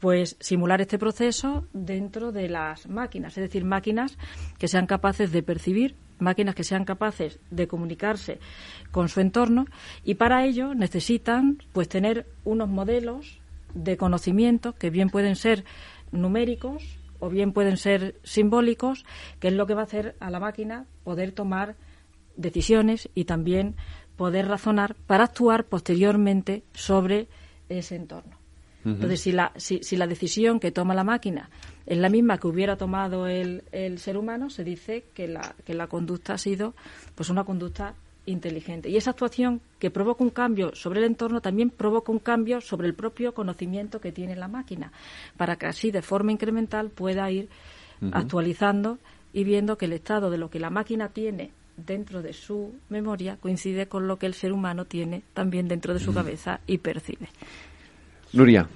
pues 0.00 0.36
simular 0.38 0.80
este 0.80 0.98
proceso 0.98 1.66
dentro 1.72 2.30
de 2.30 2.48
las 2.48 2.88
máquinas, 2.88 3.36
es 3.36 3.42
decir, 3.42 3.64
máquinas 3.64 4.16
que 4.58 4.68
sean 4.68 4.86
capaces 4.86 5.32
de 5.32 5.42
percibir, 5.42 5.96
máquinas 6.18 6.54
que 6.54 6.64
sean 6.64 6.84
capaces 6.84 7.38
de 7.50 7.68
comunicarse 7.68 8.38
con 8.90 9.08
su 9.08 9.20
entorno 9.20 9.66
y 10.04 10.14
para 10.14 10.44
ello 10.44 10.74
necesitan 10.74 11.58
pues 11.72 11.88
tener 11.88 12.26
unos 12.44 12.68
modelos 12.68 13.40
de 13.74 13.96
conocimiento 13.96 14.74
que 14.74 14.90
bien 14.90 15.10
pueden 15.10 15.36
ser 15.36 15.64
numéricos 16.12 16.98
o 17.20 17.28
bien 17.28 17.52
pueden 17.52 17.76
ser 17.76 18.16
simbólicos, 18.22 19.04
que 19.40 19.48
es 19.48 19.54
lo 19.54 19.66
que 19.66 19.74
va 19.74 19.82
a 19.82 19.84
hacer 19.84 20.14
a 20.20 20.30
la 20.30 20.40
máquina 20.40 20.86
poder 21.04 21.32
tomar 21.32 21.76
decisiones 22.36 23.08
y 23.14 23.24
también 23.24 23.74
poder 24.16 24.46
razonar 24.48 24.94
para 25.06 25.24
actuar 25.24 25.64
posteriormente 25.64 26.62
sobre 26.72 27.28
ese 27.68 27.96
entorno. 27.96 28.37
Entonces, 28.94 29.20
si 29.20 29.32
la, 29.32 29.52
si, 29.56 29.80
si, 29.82 29.96
la 29.96 30.06
decisión 30.06 30.60
que 30.60 30.70
toma 30.70 30.94
la 30.94 31.04
máquina 31.04 31.50
es 31.86 31.98
la 31.98 32.08
misma 32.08 32.38
que 32.38 32.46
hubiera 32.46 32.76
tomado 32.76 33.26
el, 33.26 33.64
el 33.72 33.98
ser 33.98 34.16
humano, 34.16 34.50
se 34.50 34.64
dice 34.64 35.04
que 35.14 35.28
la, 35.28 35.54
que 35.64 35.74
la 35.74 35.86
conducta 35.86 36.34
ha 36.34 36.38
sido 36.38 36.74
pues 37.14 37.30
una 37.30 37.44
conducta 37.44 37.94
inteligente. 38.26 38.88
Y 38.90 38.96
esa 38.96 39.10
actuación 39.10 39.60
que 39.78 39.90
provoca 39.90 40.22
un 40.22 40.30
cambio 40.30 40.74
sobre 40.74 41.00
el 41.00 41.06
entorno 41.06 41.40
también 41.40 41.70
provoca 41.70 42.12
un 42.12 42.18
cambio 42.18 42.60
sobre 42.60 42.86
el 42.86 42.94
propio 42.94 43.32
conocimiento 43.32 44.00
que 44.00 44.12
tiene 44.12 44.36
la 44.36 44.48
máquina, 44.48 44.92
para 45.36 45.56
que 45.56 45.66
así 45.66 45.90
de 45.90 46.02
forma 46.02 46.32
incremental 46.32 46.90
pueda 46.90 47.30
ir 47.30 47.48
actualizando 48.12 48.98
y 49.32 49.44
viendo 49.44 49.76
que 49.76 49.86
el 49.86 49.92
estado 49.92 50.30
de 50.30 50.38
lo 50.38 50.50
que 50.50 50.60
la 50.60 50.70
máquina 50.70 51.08
tiene 51.08 51.50
dentro 51.76 52.22
de 52.22 52.32
su 52.32 52.74
memoria 52.88 53.36
coincide 53.40 53.86
con 53.86 54.08
lo 54.08 54.18
que 54.18 54.26
el 54.26 54.34
ser 54.34 54.52
humano 54.52 54.84
tiene 54.84 55.22
también 55.32 55.68
dentro 55.68 55.94
de 55.94 56.00
su 56.00 56.12
cabeza 56.12 56.60
y 56.66 56.78
percibe. 56.78 57.28
Nuria. 58.32 58.68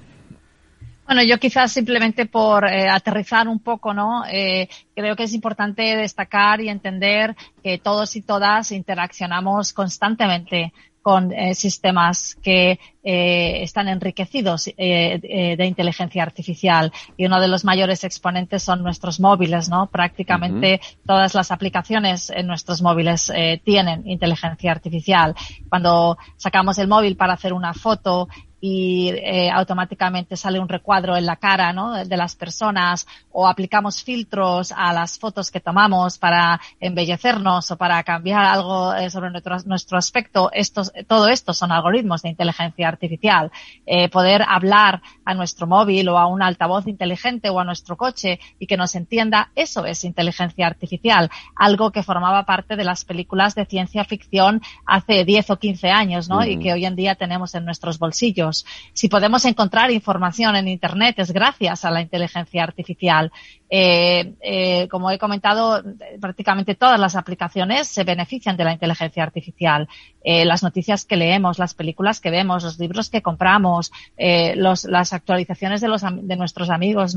Bueno, 1.06 1.22
yo 1.24 1.38
quizás 1.38 1.72
simplemente 1.72 2.26
por 2.26 2.64
eh, 2.64 2.88
aterrizar 2.88 3.48
un 3.48 3.58
poco, 3.58 3.92
¿no? 3.92 4.24
Eh, 4.30 4.68
creo 4.94 5.14
que 5.14 5.24
es 5.24 5.34
importante 5.34 5.82
destacar 5.96 6.60
y 6.60 6.68
entender 6.68 7.34
que 7.62 7.78
todos 7.78 8.16
y 8.16 8.22
todas 8.22 8.72
interaccionamos 8.72 9.72
constantemente 9.72 10.72
con 11.02 11.32
eh, 11.32 11.54
sistemas 11.54 12.36
que 12.36 12.78
eh, 13.02 13.62
están 13.62 13.88
enriquecidos 13.88 14.70
eh, 14.76 15.56
de 15.58 15.66
inteligencia 15.66 16.22
artificial 16.22 16.92
y 17.16 17.26
uno 17.26 17.40
de 17.40 17.48
los 17.48 17.64
mayores 17.64 18.04
exponentes 18.04 18.62
son 18.62 18.82
nuestros 18.82 19.18
móviles, 19.18 19.68
¿no? 19.68 19.88
Prácticamente 19.88 20.80
todas 21.04 21.34
las 21.34 21.50
aplicaciones 21.50 22.30
en 22.30 22.46
nuestros 22.46 22.80
móviles 22.80 23.30
tienen 23.64 24.08
inteligencia 24.08 24.70
artificial. 24.70 25.34
Cuando 25.68 26.16
sacamos 26.36 26.78
el 26.78 26.86
móvil 26.86 27.16
para 27.16 27.34
hacer 27.34 27.52
una 27.52 27.74
foto 27.74 28.28
y 28.64 29.08
eh, 29.08 29.50
automáticamente 29.50 30.36
sale 30.36 30.60
un 30.60 30.68
recuadro 30.68 31.16
en 31.16 31.26
la 31.26 31.34
cara 31.34 31.72
¿no? 31.72 32.04
de, 32.04 32.16
las 32.16 32.36
personas 32.36 33.08
o 33.32 33.48
aplicamos 33.48 34.04
filtros 34.04 34.70
a 34.70 34.92
las 34.92 35.18
fotos 35.18 35.50
que 35.50 35.58
tomamos 35.58 36.16
para 36.16 36.60
embellecernos 36.78 37.72
o 37.72 37.76
para 37.76 38.00
cambiar 38.04 38.44
algo 38.44 38.94
eh, 38.94 39.10
sobre 39.10 39.30
nuestro, 39.30 39.56
nuestro 39.66 39.98
aspecto. 39.98 40.48
Estos, 40.52 40.92
todo 41.08 41.26
esto 41.26 41.52
son 41.52 41.72
algoritmos 41.72 42.22
de 42.22 42.28
inteligencia 42.28 42.86
artificial. 42.86 43.50
Eh, 43.84 44.08
poder 44.08 44.44
hablar 44.46 45.02
a 45.24 45.34
nuestro 45.34 45.66
móvil 45.66 46.08
o 46.10 46.16
a 46.16 46.28
un 46.28 46.40
altavoz 46.40 46.86
inteligente 46.86 47.50
o 47.50 47.58
a 47.58 47.64
nuestro 47.64 47.96
coche 47.96 48.38
y 48.60 48.68
que 48.68 48.76
nos 48.76 48.94
entienda, 48.94 49.50
eso 49.56 49.86
es 49.86 50.04
inteligencia 50.04 50.68
artificial. 50.68 51.30
Algo 51.56 51.90
que 51.90 52.04
formaba 52.04 52.44
parte 52.44 52.76
de 52.76 52.84
las 52.84 53.04
películas 53.04 53.56
de 53.56 53.66
ciencia 53.66 54.04
ficción 54.04 54.62
hace 54.86 55.24
10 55.24 55.50
o 55.50 55.58
15 55.58 55.90
años 55.90 56.28
¿no? 56.28 56.44
y 56.44 56.60
que 56.60 56.72
hoy 56.72 56.86
en 56.86 56.94
día 56.94 57.16
tenemos 57.16 57.56
en 57.56 57.64
nuestros 57.64 57.98
bolsillos. 57.98 58.51
Si 58.92 59.08
podemos 59.08 59.44
encontrar 59.44 59.90
información 59.90 60.56
en 60.56 60.68
Internet 60.68 61.18
es 61.18 61.32
gracias 61.32 61.84
a 61.84 61.90
la 61.90 62.00
inteligencia 62.00 62.62
artificial. 62.62 63.32
Eh, 63.74 64.34
eh, 64.42 64.86
como 64.88 65.10
he 65.10 65.18
comentado, 65.18 65.82
prácticamente 66.20 66.74
todas 66.74 67.00
las 67.00 67.16
aplicaciones 67.16 67.88
se 67.88 68.04
benefician 68.04 68.56
de 68.56 68.64
la 68.64 68.72
inteligencia 68.72 69.22
artificial. 69.22 69.88
Eh, 70.22 70.44
las 70.44 70.62
noticias 70.62 71.06
que 71.06 71.16
leemos, 71.16 71.58
las 71.58 71.72
películas 71.72 72.20
que 72.20 72.30
vemos, 72.30 72.64
los 72.64 72.78
libros 72.78 73.08
que 73.08 73.22
compramos, 73.22 73.90
las 74.16 75.12
actualizaciones 75.12 75.80
de, 75.80 76.36
nuestros 76.36 76.68
amigos, 76.68 77.14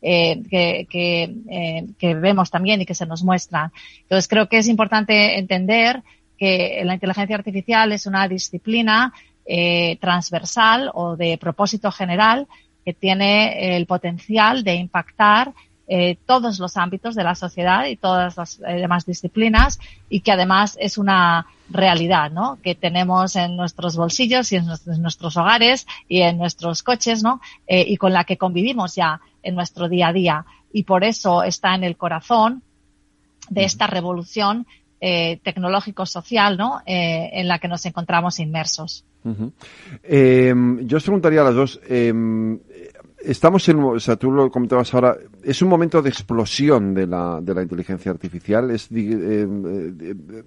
que, 0.00 0.86
que 1.98 2.14
vemos 2.14 2.50
también 2.50 2.80
y 2.80 2.86
que 2.86 2.94
se 2.94 3.06
nos 3.06 3.22
muestran. 3.22 3.70
Entonces 4.02 4.26
creo 4.28 4.48
que 4.48 4.58
es 4.58 4.66
importante 4.66 5.38
entender 5.38 6.02
que 6.36 6.82
la 6.84 6.94
inteligencia 6.94 7.36
artificial 7.36 7.92
es 7.92 8.06
una 8.06 8.28
disciplina 8.28 9.12
eh, 9.46 9.96
transversal 10.00 10.90
o 10.94 11.16
de 11.16 11.38
propósito 11.38 11.90
general 11.90 12.46
que 12.84 12.94
tiene 12.94 13.76
el 13.76 13.86
potencial 13.86 14.64
de 14.64 14.74
impactar 14.74 15.52
eh, 15.88 16.16
todos 16.26 16.58
los 16.58 16.76
ámbitos 16.76 17.14
de 17.14 17.22
la 17.22 17.36
sociedad 17.36 17.86
y 17.86 17.96
todas 17.96 18.36
las 18.36 18.60
eh, 18.60 18.74
demás 18.74 19.06
disciplinas 19.06 19.78
y 20.08 20.20
que 20.20 20.32
además 20.32 20.76
es 20.80 20.98
una 20.98 21.46
realidad, 21.70 22.30
¿no? 22.30 22.58
Que 22.62 22.74
tenemos 22.74 23.36
en 23.36 23.56
nuestros 23.56 23.96
bolsillos 23.96 24.50
y 24.52 24.56
en 24.56 24.66
nuestros, 24.66 25.36
hogares 25.36 25.86
y 26.08 26.22
en 26.22 26.38
nuestros 26.38 26.82
coches, 26.82 27.22
¿no? 27.22 27.40
Eh, 27.66 27.84
y 27.86 27.96
con 27.96 28.12
la 28.12 28.24
que 28.24 28.36
convivimos 28.36 28.94
ya 28.94 29.20
en 29.42 29.54
nuestro 29.54 29.88
día 29.88 30.08
a 30.08 30.12
día. 30.12 30.46
Y 30.72 30.84
por 30.84 31.04
eso 31.04 31.42
está 31.42 31.74
en 31.74 31.84
el 31.84 31.96
corazón 31.96 32.62
de 33.48 33.64
esta 33.64 33.86
revolución 33.86 34.66
eh, 35.00 35.38
tecnológico-social, 35.42 36.56
¿no? 36.56 36.80
Eh, 36.86 37.30
en 37.32 37.48
la 37.48 37.58
que 37.58 37.68
nos 37.68 37.84
encontramos 37.86 38.40
inmersos. 38.40 39.04
Em, 40.02 40.86
yo 40.86 40.96
os 40.96 41.02
preguntaría 41.02 41.40
a 41.40 41.44
las 41.44 41.54
dos, 41.54 41.80
em, 41.88 42.58
estamos 43.26 43.68
en, 43.68 43.78
o 43.80 44.00
sea, 44.00 44.16
tú 44.16 44.30
lo 44.30 44.50
comentabas 44.50 44.92
ahora, 44.94 45.16
es 45.42 45.60
un 45.62 45.68
momento 45.68 46.00
de 46.00 46.08
explosión 46.08 46.94
de 46.94 47.06
la, 47.06 47.40
de 47.42 47.54
la 47.54 47.62
inteligencia 47.62 48.10
artificial. 48.10 48.70
Es, 48.70 48.88
em, 48.90 49.94
eh, 50.00 50.44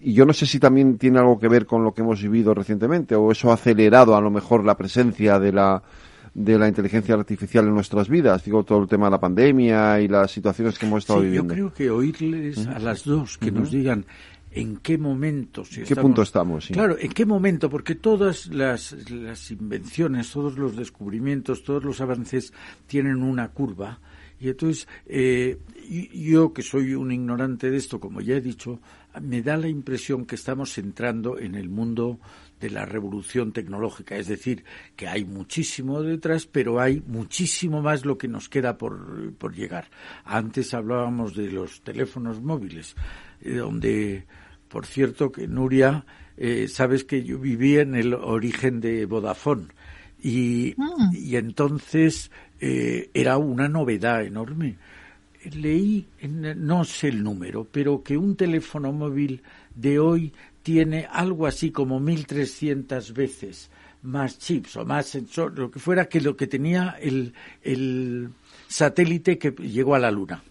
y 0.00 0.12
yo 0.12 0.26
no 0.26 0.32
sé 0.32 0.46
si 0.46 0.58
también 0.58 0.98
tiene 0.98 1.18
algo 1.18 1.38
que 1.38 1.48
ver 1.48 1.66
con 1.66 1.82
lo 1.82 1.92
que 1.92 2.02
hemos 2.02 2.22
vivido 2.22 2.54
recientemente 2.54 3.14
o 3.14 3.32
eso 3.32 3.50
ha 3.50 3.54
acelerado 3.54 4.14
a 4.14 4.20
lo 4.20 4.30
mejor 4.30 4.64
la 4.64 4.76
presencia 4.76 5.38
de 5.38 5.52
la, 5.52 5.82
de 6.34 6.58
la 6.58 6.68
inteligencia 6.68 7.14
artificial 7.14 7.66
en 7.66 7.74
nuestras 7.74 8.08
vidas? 8.08 8.44
Digo, 8.44 8.62
todo 8.62 8.82
el 8.82 8.88
tema 8.88 9.06
de 9.06 9.12
la 9.12 9.20
pandemia 9.20 10.00
y 10.00 10.08
las 10.08 10.30
situaciones 10.30 10.78
que 10.78 10.86
hemos 10.86 11.02
estado 11.02 11.20
viviendo. 11.20 11.54
Yo 11.54 11.70
creo 11.70 11.72
que 11.72 11.90
oírles 11.90 12.66
a 12.66 12.78
las 12.78 13.04
dos 13.04 13.38
que 13.38 13.50
nos 13.50 13.70
digan 13.70 14.04
en 14.50 14.78
qué 14.78 14.98
momento. 14.98 15.64
Si 15.64 15.82
¿Qué 15.82 15.96
punto 15.96 16.22
estamos? 16.22 16.68
Claro, 16.68 16.96
en 16.98 17.12
qué 17.12 17.26
momento, 17.26 17.68
porque 17.68 17.94
todas 17.94 18.46
las, 18.48 19.10
las 19.10 19.50
invenciones, 19.50 20.30
todos 20.30 20.58
los 20.58 20.76
descubrimientos, 20.76 21.62
todos 21.64 21.84
los 21.84 22.00
avances 22.00 22.52
tienen 22.86 23.22
una 23.22 23.48
curva. 23.48 24.00
Y 24.40 24.48
entonces, 24.48 24.86
eh, 25.06 25.58
yo 26.14 26.52
que 26.52 26.62
soy 26.62 26.94
un 26.94 27.10
ignorante 27.10 27.70
de 27.70 27.76
esto, 27.76 27.98
como 27.98 28.20
ya 28.20 28.36
he 28.36 28.40
dicho, 28.40 28.80
me 29.20 29.42
da 29.42 29.56
la 29.56 29.68
impresión 29.68 30.26
que 30.26 30.36
estamos 30.36 30.78
entrando 30.78 31.38
en 31.38 31.54
el 31.54 31.68
mundo 31.68 32.20
de 32.60 32.70
la 32.70 32.84
revolución 32.84 33.52
tecnológica, 33.52 34.16
es 34.16 34.26
decir, 34.26 34.64
que 34.96 35.06
hay 35.08 35.24
muchísimo 35.24 36.02
detrás, 36.02 36.46
pero 36.46 36.80
hay 36.80 37.02
muchísimo 37.06 37.82
más 37.82 38.04
lo 38.04 38.18
que 38.18 38.28
nos 38.28 38.48
queda 38.48 38.76
por, 38.76 39.32
por 39.34 39.54
llegar. 39.54 39.88
Antes 40.24 40.74
hablábamos 40.74 41.34
de 41.34 41.50
los 41.50 41.82
teléfonos 41.82 42.40
móviles, 42.40 42.96
eh, 43.40 43.54
donde, 43.54 44.26
por 44.68 44.86
cierto, 44.86 45.32
que 45.32 45.48
Nuria, 45.48 46.04
eh, 46.36 46.68
sabes 46.68 47.04
que 47.04 47.24
yo 47.24 47.38
vivía 47.38 47.82
en 47.82 47.94
el 47.94 48.14
origen 48.14 48.80
de 48.80 49.06
Vodafone 49.06 49.66
y, 50.22 50.74
ah. 50.78 51.10
y 51.12 51.36
entonces 51.36 52.30
eh, 52.60 53.10
era 53.14 53.38
una 53.38 53.68
novedad 53.68 54.24
enorme. 54.24 54.76
Leí, 55.52 56.06
no 56.22 56.84
sé 56.84 57.08
el 57.08 57.22
número, 57.22 57.66
pero 57.70 58.02
que 58.02 58.16
un 58.18 58.36
teléfono 58.36 58.92
móvil 58.92 59.42
de 59.74 59.98
hoy 59.98 60.32
tiene 60.62 61.06
algo 61.10 61.46
así 61.46 61.70
como 61.70 62.00
1.300 62.00 63.12
veces 63.14 63.70
más 64.02 64.38
chips 64.38 64.76
o 64.76 64.84
más 64.84 65.06
sensor, 65.06 65.58
lo 65.58 65.70
que 65.70 65.78
fuera 65.78 66.08
que 66.08 66.20
lo 66.20 66.36
que 66.36 66.46
tenía 66.46 66.96
el, 67.00 67.32
el 67.62 68.28
satélite 68.66 69.38
que 69.38 69.50
llegó 69.50 69.94
a 69.94 69.98
la 69.98 70.10
Luna. 70.10 70.42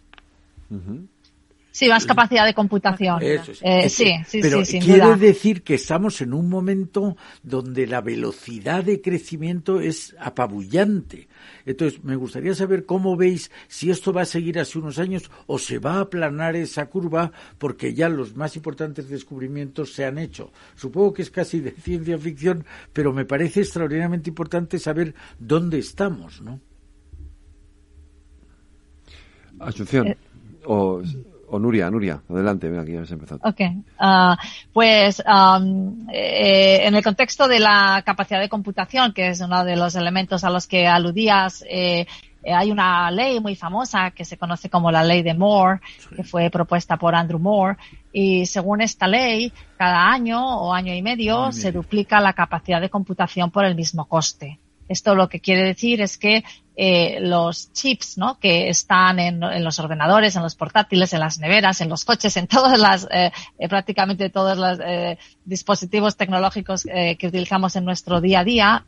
Sí, 1.77 1.87
más 1.89 2.07
capacidad 2.07 2.43
de 2.43 2.55
computación. 2.55 3.21
Eso, 3.21 3.51
eh, 3.61 3.87
sí, 3.87 4.11
sí, 4.25 4.39
Pero 4.41 4.65
sí, 4.65 4.79
quiere 4.79 5.15
decir 5.15 5.61
que 5.61 5.75
estamos 5.75 6.21
en 6.21 6.33
un 6.33 6.49
momento 6.49 7.15
donde 7.43 7.85
la 7.85 8.01
velocidad 8.01 8.83
de 8.83 8.99
crecimiento 8.99 9.79
es 9.79 10.15
apabullante. 10.19 11.27
Entonces, 11.67 12.03
me 12.03 12.15
gustaría 12.15 12.55
saber 12.55 12.87
cómo 12.87 13.15
veis 13.15 13.51
si 13.67 13.91
esto 13.91 14.11
va 14.11 14.23
a 14.23 14.25
seguir 14.25 14.57
así 14.57 14.79
unos 14.79 14.97
años 14.97 15.29
o 15.45 15.59
se 15.59 15.77
va 15.77 15.97
a 15.97 15.99
aplanar 15.99 16.55
esa 16.55 16.87
curva 16.87 17.31
porque 17.59 17.93
ya 17.93 18.09
los 18.09 18.35
más 18.35 18.55
importantes 18.55 19.07
descubrimientos 19.07 19.93
se 19.93 20.03
han 20.03 20.17
hecho. 20.17 20.51
Supongo 20.73 21.13
que 21.13 21.21
es 21.21 21.29
casi 21.29 21.59
de 21.59 21.73
ciencia 21.73 22.17
ficción, 22.17 22.65
pero 22.91 23.13
me 23.13 23.25
parece 23.25 23.59
extraordinariamente 23.59 24.31
importante 24.31 24.79
saber 24.79 25.13
dónde 25.37 25.77
estamos, 25.77 26.41
¿no? 26.41 26.59
Asunción. 29.59 30.07
Eh, 30.07 30.17
o 30.65 31.03
o 31.49 31.59
Nuria, 31.59 31.89
Nuria, 31.89 32.21
adelante, 32.29 32.67
venga, 32.69 32.83
aquí 32.83 32.93
ya 32.93 33.01
has 33.01 33.11
empezado. 33.11 33.39
Ok, 33.43 33.61
ah, 33.99 34.37
pues 34.73 35.21
eh, 36.13 36.79
en 36.83 36.95
el 36.95 37.03
contexto 37.03 37.47
de 37.47 37.59
la 37.59 38.03
capacidad 38.05 38.39
de 38.39 38.49
computación, 38.49 39.13
que 39.13 39.29
es 39.29 39.41
uno 39.41 39.63
de 39.63 39.75
los 39.75 39.95
elementos 39.95 40.43
a 40.43 40.49
los 40.49 40.67
que 40.67 40.87
aludías, 40.87 41.63
eh, 41.69 42.05
eh, 42.43 42.53
hay 42.53 42.71
una 42.71 43.09
ley 43.11 43.39
muy 43.39 43.55
famosa 43.55 44.11
que 44.11 44.25
se 44.25 44.37
conoce 44.37 44.69
como 44.69 44.91
la 44.91 45.03
ley 45.03 45.21
de 45.21 45.33
Moore, 45.33 45.79
que 46.15 46.23
fue 46.23 46.49
propuesta 46.49 46.97
por 46.97 47.15
Andrew 47.15 47.39
Moore, 47.39 47.77
y 48.11 48.45
según 48.45 48.81
esta 48.81 49.07
ley, 49.07 49.51
cada 49.77 50.09
año 50.09 50.59
o 50.59 50.73
año 50.73 50.93
y 50.93 51.01
medio 51.01 51.51
se 51.51 51.71
duplica 51.71 52.19
la 52.21 52.33
capacidad 52.33 52.81
de 52.81 52.89
computación 52.89 53.51
por 53.51 53.65
el 53.65 53.75
mismo 53.75 54.05
coste. 54.05 54.59
Esto 54.87 55.15
lo 55.15 55.29
que 55.29 55.39
quiere 55.39 55.63
decir 55.63 56.01
es 56.01 56.17
que 56.17 56.43
eh, 56.79 57.17
los 57.21 57.73
chips, 57.73 58.19
¿no? 58.19 58.39
Que 58.39 58.69
están 58.69 59.17
en, 59.17 59.39
los 59.63 59.79
ordenadores, 59.79 60.35
en 60.35 60.43
los 60.43 60.55
portátiles, 60.55 61.11
en 61.11 61.21
las 61.21 61.39
neveras, 61.39 61.81
en 61.81 61.89
los 61.89 62.05
coches, 62.05 62.37
en 62.37 62.45
todas 62.45 62.77
las, 62.77 63.07
eh, 63.09 63.31
eh, 63.57 63.67
prácticamente 63.67 64.29
todos 64.29 64.57
los 64.59 64.77
dispositivos 65.43 66.17
tecnológicos 66.17 66.83
que 66.83 67.27
utilizamos 67.27 67.75
en 67.75 67.85
nuestro 67.85 68.21
día 68.21 68.41
a 68.41 68.43
día, 68.43 68.85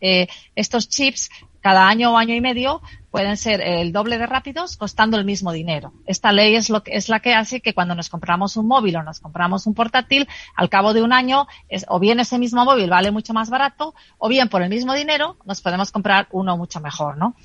estos 0.56 0.90
chips 0.90 1.30
cada 1.62 1.88
año 1.88 2.14
o 2.14 2.18
año 2.18 2.36
y 2.36 2.42
medio 2.42 2.82
pueden 3.12 3.38
ser 3.38 3.62
el 3.62 3.92
doble 3.92 4.18
de 4.18 4.28
rápidos 4.28 4.78
costando 4.78 5.18
el 5.18 5.26
mismo 5.26 5.52
dinero. 5.52 5.94
Esta 6.06 6.32
ley 6.32 6.56
es 6.56 6.70
lo 6.70 6.84
que 6.84 6.96
es 6.96 7.10
la 7.10 7.20
que 7.20 7.34
hace 7.34 7.60
que 7.60 7.74
cuando 7.74 7.96
nos 7.96 8.10
compramos 8.10 8.56
un 8.56 8.68
móvil 8.68 8.96
o 8.98 9.04
nos 9.04 9.20
compramos 9.20 9.66
un 9.68 9.74
portátil, 9.74 10.28
al 10.56 10.70
cabo 10.70 10.94
de 10.94 11.02
un 11.02 11.12
año, 11.12 11.48
es, 11.70 11.86
o 11.90 12.00
bien 12.00 12.20
ese 12.20 12.38
mismo 12.38 12.66
móvil 12.66 12.90
vale 12.90 13.12
mucho 13.12 13.34
más 13.34 13.50
barato, 13.50 13.96
o 14.18 14.30
bien 14.30 14.50
por 14.50 14.62
el 14.62 14.70
mismo 14.70 14.94
dinero 14.94 15.38
nos 15.46 15.62
podemos 15.62 15.92
comprar 15.92 16.28
uno 16.32 16.58
mucho 16.58 16.80
mejor, 16.80 17.18
¿no? 17.18 17.36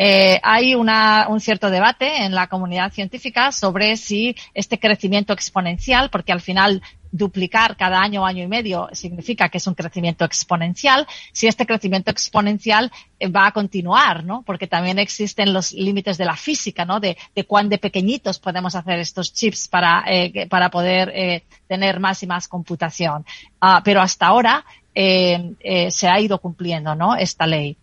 Eh, 0.00 0.38
hay 0.44 0.76
una, 0.76 1.26
un 1.28 1.40
cierto 1.40 1.70
debate 1.70 2.24
en 2.24 2.32
la 2.32 2.46
comunidad 2.46 2.92
científica 2.92 3.50
sobre 3.50 3.96
si 3.96 4.36
este 4.54 4.78
crecimiento 4.78 5.32
exponencial, 5.32 6.08
porque 6.08 6.30
al 6.30 6.40
final 6.40 6.80
duplicar 7.10 7.76
cada 7.76 8.00
año 8.00 8.22
o 8.22 8.26
año 8.26 8.44
y 8.44 8.48
medio 8.48 8.88
significa 8.92 9.48
que 9.48 9.58
es 9.58 9.66
un 9.66 9.74
crecimiento 9.74 10.24
exponencial, 10.24 11.06
si 11.32 11.48
este 11.48 11.66
crecimiento 11.66 12.12
exponencial 12.12 12.92
eh, 13.18 13.28
va 13.28 13.46
a 13.46 13.52
continuar, 13.52 14.24
¿no? 14.24 14.42
Porque 14.42 14.68
también 14.68 15.00
existen 15.00 15.52
los 15.52 15.72
límites 15.72 16.16
de 16.16 16.26
la 16.26 16.36
física, 16.36 16.84
¿no? 16.84 17.00
De, 17.00 17.16
de 17.34 17.44
cuán 17.44 17.68
de 17.68 17.78
pequeñitos 17.78 18.38
podemos 18.38 18.76
hacer 18.76 19.00
estos 19.00 19.32
chips 19.32 19.66
para, 19.66 20.04
eh, 20.06 20.46
para 20.48 20.70
poder 20.70 21.10
eh, 21.14 21.42
tener 21.66 21.98
más 21.98 22.22
y 22.22 22.26
más 22.28 22.46
computación. 22.46 23.24
Ah, 23.60 23.82
pero 23.84 24.00
hasta 24.00 24.26
ahora 24.26 24.64
se 24.94 26.08
ha 26.08 26.18
ido 26.18 26.40
cumpliendo, 26.40 26.96
¿no? 26.96 27.14
Esta 27.14 27.46
ley. 27.46 27.76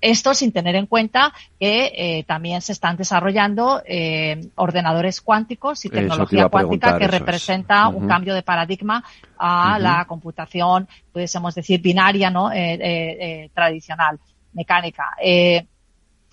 Esto 0.00 0.34
sin 0.34 0.52
tener 0.52 0.76
en 0.76 0.86
cuenta 0.86 1.32
que 1.58 1.92
eh, 1.94 2.24
también 2.24 2.62
se 2.62 2.72
están 2.72 2.96
desarrollando 2.96 3.82
eh, 3.86 4.48
ordenadores 4.54 5.20
cuánticos 5.20 5.84
y 5.84 5.90
tecnología 5.90 6.48
cuántica 6.48 6.98
que 6.98 7.06
representa 7.06 7.88
un 7.88 8.08
cambio 8.08 8.34
de 8.34 8.42
paradigma 8.42 9.04
a 9.38 9.78
la 9.78 10.04
computación, 10.06 10.88
pudiésemos 11.12 11.54
decir, 11.54 11.80
binaria, 11.80 12.30
¿no? 12.30 12.50
Eh, 12.52 13.50
tradicional, 13.54 14.18
mecánica. 14.52 15.16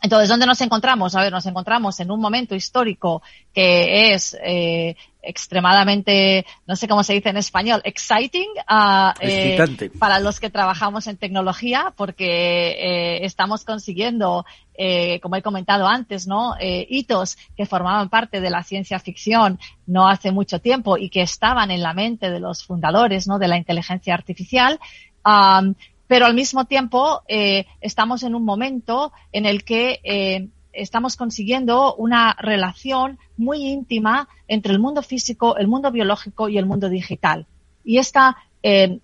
Entonces, 0.01 0.29
¿dónde 0.29 0.45
nos 0.45 0.61
encontramos? 0.61 1.15
A 1.15 1.21
ver, 1.21 1.31
nos 1.31 1.45
encontramos 1.45 1.99
en 1.99 2.11
un 2.11 2.19
momento 2.19 2.53
histórico 2.53 3.23
que 3.53 4.13
es 4.13 4.37
eh, 4.43 4.95
extremadamente, 5.27 6.45
no 6.65 6.75
sé 6.75 6.87
cómo 6.87 7.03
se 7.03 7.13
dice 7.13 7.29
en 7.29 7.37
español, 7.37 7.81
exciting 7.83 8.49
uh, 8.69 9.11
eh, 9.19 9.57
para 9.99 10.19
los 10.19 10.39
que 10.39 10.49
trabajamos 10.49 11.07
en 11.07 11.17
tecnología, 11.17 11.93
porque 11.97 12.69
eh, 12.69 13.25
estamos 13.25 13.65
consiguiendo, 13.65 14.45
eh, 14.77 15.19
como 15.19 15.35
he 15.35 15.41
comentado 15.41 15.87
antes, 15.87 16.27
¿no? 16.27 16.55
Eh, 16.59 16.85
hitos 16.89 17.37
que 17.57 17.65
formaban 17.65 18.09
parte 18.09 18.39
de 18.39 18.49
la 18.49 18.63
ciencia 18.63 18.99
ficción 18.99 19.59
no 19.85 20.07
hace 20.07 20.31
mucho 20.31 20.59
tiempo 20.59 20.97
y 20.97 21.09
que 21.09 21.23
estaban 21.23 21.71
en 21.71 21.81
la 21.81 21.93
mente 21.93 22.29
de 22.31 22.39
los 22.39 22.63
fundadores, 22.63 23.27
¿no? 23.27 23.39
De 23.39 23.47
la 23.47 23.57
inteligencia 23.57 24.13
artificial. 24.13 24.79
Um, 25.25 25.73
pero 26.07 26.25
al 26.25 26.33
mismo 26.33 26.65
tiempo 26.65 27.21
eh, 27.27 27.65
estamos 27.81 28.23
en 28.23 28.33
un 28.33 28.43
momento 28.43 29.11
en 29.31 29.45
el 29.45 29.63
que 29.63 29.99
eh, 30.03 30.47
estamos 30.73 31.15
consiguiendo 31.15 31.95
una 31.95 32.35
relación 32.39 33.19
muy 33.35 33.65
íntima 33.67 34.27
entre 34.47 34.73
el 34.73 34.79
mundo 34.79 35.03
físico, 35.03 35.57
el 35.57 35.67
mundo 35.67 35.91
biológico 35.91 36.49
y 36.49 36.57
el 36.57 36.65
mundo 36.65 36.89
digital. 36.89 37.45
Y 37.83 37.97
esta 37.97 38.37
eh, 38.63 38.99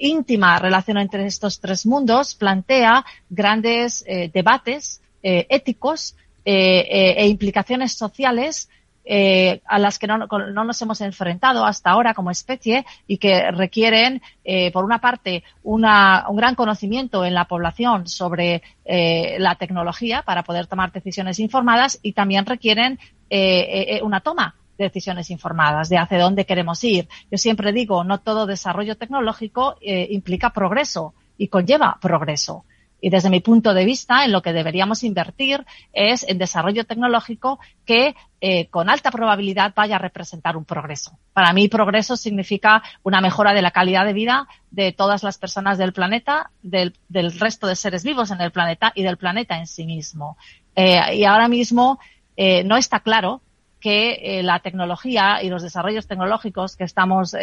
íntima 0.00 0.58
relación 0.58 0.98
entre 0.98 1.26
estos 1.26 1.60
tres 1.60 1.84
mundos 1.84 2.34
plantea 2.34 3.04
grandes 3.28 4.04
debates 4.32 5.00
éticos 5.20 6.14
e 6.44 7.26
implicaciones 7.28 7.92
sociales 7.94 8.68
eh, 9.04 9.60
a 9.66 9.78
las 9.78 9.98
que 9.98 10.06
no, 10.06 10.18
no, 10.18 10.64
nos 10.64 10.82
hemos 10.82 11.00
enfrentado 11.00 11.64
hasta 11.64 11.90
ahora 11.90 12.14
como 12.14 12.30
especie 12.30 12.86
y 13.06 13.18
que 13.18 13.50
requieren, 13.50 14.22
eh, 14.44 14.72
por 14.72 14.84
una 14.84 14.98
parte, 14.98 15.44
una, 15.62 16.24
un 16.28 16.36
gran 16.36 16.54
conocimiento 16.54 17.24
en 17.24 17.34
la 17.34 17.46
población 17.46 18.08
sobre 18.08 18.62
eh, 18.84 19.36
la 19.38 19.54
tecnología 19.54 20.22
para 20.22 20.42
poder 20.42 20.66
tomar 20.66 20.92
decisiones 20.92 21.38
informadas 21.38 21.98
y 22.02 22.12
también 22.12 22.46
requieren 22.46 22.98
eh, 23.30 23.96
eh, 23.96 24.02
una 24.02 24.20
toma 24.20 24.54
de 24.76 24.84
decisiones 24.84 25.30
informadas 25.30 25.88
de 25.88 25.98
hacia 25.98 26.18
dónde 26.18 26.46
queremos 26.46 26.82
ir. 26.84 27.08
Yo 27.30 27.38
siempre 27.38 27.72
digo, 27.72 28.04
no 28.04 28.18
todo 28.18 28.46
desarrollo 28.46 28.96
tecnológico 28.96 29.76
implica 29.80 30.50
progreso 30.50 31.14
y 31.38 31.48
conlleva 31.48 31.96
progreso. 32.00 32.64
Y 33.04 33.10
desde 33.10 33.28
mi 33.28 33.40
punto 33.40 33.74
de 33.74 33.84
vista, 33.84 34.24
en 34.24 34.32
lo 34.32 34.40
que 34.40 34.54
deberíamos 34.54 35.04
invertir 35.04 35.66
es 35.92 36.26
en 36.26 36.38
desarrollo 36.38 36.86
tecnológico 36.86 37.58
que 37.84 38.16
eh, 38.40 38.68
con 38.68 38.88
alta 38.88 39.10
probabilidad 39.10 39.74
vaya 39.76 39.96
a 39.96 39.98
representar 39.98 40.56
un 40.56 40.64
progreso. 40.64 41.18
Para 41.34 41.52
mí, 41.52 41.68
progreso 41.68 42.16
significa 42.16 42.82
una 43.02 43.20
mejora 43.20 43.52
de 43.52 43.60
la 43.60 43.72
calidad 43.72 44.06
de 44.06 44.14
vida 44.14 44.48
de 44.70 44.92
todas 44.92 45.22
las 45.22 45.36
personas 45.36 45.76
del 45.76 45.92
planeta, 45.92 46.50
del, 46.62 46.94
resto 47.38 47.66
de 47.66 47.76
seres 47.76 48.04
vivos 48.04 48.30
en 48.30 48.40
el 48.40 48.52
planeta 48.52 48.90
y 48.94 49.02
del 49.02 49.18
planeta 49.18 49.58
en 49.58 49.66
sí 49.66 49.84
mismo. 49.84 50.38
Eh, 50.74 51.16
y 51.16 51.24
ahora 51.24 51.48
mismo 51.48 51.98
eh, 52.38 52.64
no 52.64 52.78
está 52.78 53.00
claro 53.00 53.42
que 53.80 54.40
la 54.42 54.60
tecnología 54.60 55.42
y 55.42 55.50
los 55.50 55.62
desarrollos 55.62 56.06
tecnológicos 56.06 56.74
que 56.74 56.84
estamos 56.84 57.36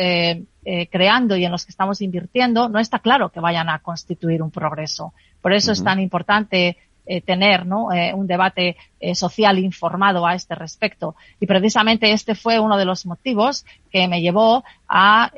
creando 0.90 1.36
y 1.36 1.46
en 1.46 1.52
los 1.52 1.66
que 1.66 1.70
estamos 1.70 2.02
invirtiendo 2.02 2.68
no 2.68 2.80
está 2.80 2.98
claro 2.98 3.30
que 3.30 3.40
vayan 3.40 3.70
a 3.70 3.78
constituir 3.78 4.42
un 4.42 4.50
progreso. 4.50 5.14
Por 5.42 5.54
eso 5.54 5.72
es 5.72 5.84
tan 5.84 6.00
importante 6.00 6.78
tener 7.26 7.66
¿no? 7.66 7.90
un 8.14 8.28
debate 8.28 8.78
social 9.14 9.58
informado 9.60 10.26
a 10.26 10.36
este 10.36 10.56
respecto. 10.56 11.16
Y 11.40 11.48
precisamente 11.48 12.12
este 12.12 12.36
fue 12.36 12.60
uno 12.60 12.78
de 12.78 12.86
los 12.86 13.06
motivos 13.06 13.66
que 13.92 14.08
me 14.08 14.22
llevó 14.22 14.64
a, 14.88 15.32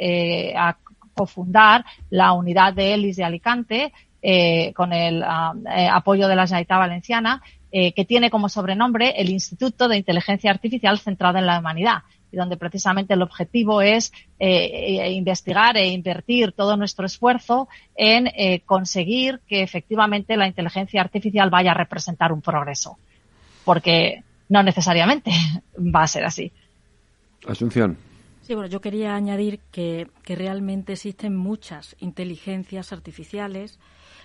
a 0.58 0.78
cofundar 1.16 1.86
la 2.10 2.34
unidad 2.34 2.74
de 2.74 2.94
ELIS 2.94 3.16
de 3.16 3.24
Alicante 3.24 3.94
con 4.76 4.94
el 4.94 5.24
apoyo 5.24 6.28
de 6.28 6.36
la 6.36 6.46
Generalitat 6.46 6.80
Valenciana 6.80 7.42
que 7.72 8.06
tiene 8.08 8.30
como 8.30 8.50
sobrenombre 8.50 9.14
el 9.18 9.30
Instituto 9.30 9.88
de 9.88 9.98
Inteligencia 9.98 10.52
Artificial 10.52 11.00
centrado 11.00 11.40
en 11.40 11.48
la 11.48 11.60
humanidad 11.60 12.04
y 12.34 12.36
donde 12.36 12.58
precisamente 12.58 13.14
el 13.14 13.22
objetivo 13.22 13.82
es 13.84 14.12
eh, 14.40 15.00
eh, 15.00 15.12
investigar 15.12 15.78
e 15.78 15.88
invertir 15.90 16.52
todo 16.52 16.76
nuestro 16.76 17.06
esfuerzo 17.06 17.70
en 17.96 18.26
eh, 18.28 18.62
conseguir 18.66 19.40
que 19.48 19.62
efectivamente 19.62 20.36
la 20.36 20.48
inteligencia 20.48 21.00
artificial 21.00 21.52
vaya 21.52 21.72
a 21.72 21.76
representar 21.76 22.34
un 22.34 22.42
progreso. 22.42 22.98
Porque 23.64 24.24
no 24.50 24.64
necesariamente 24.64 25.32
va 25.78 26.04
a 26.04 26.08
ser 26.08 26.26
así. 26.26 26.52
Asunción. 27.48 27.98
Sí, 28.42 28.56
bueno, 28.56 28.68
yo 28.68 28.82
quería 28.82 29.16
añadir 29.16 29.60
que, 29.72 30.10
realmente 30.26 30.94
existen 30.94 31.36
muchas 31.36 31.96
inteligencias 32.00 32.92
artificiales 32.92 33.80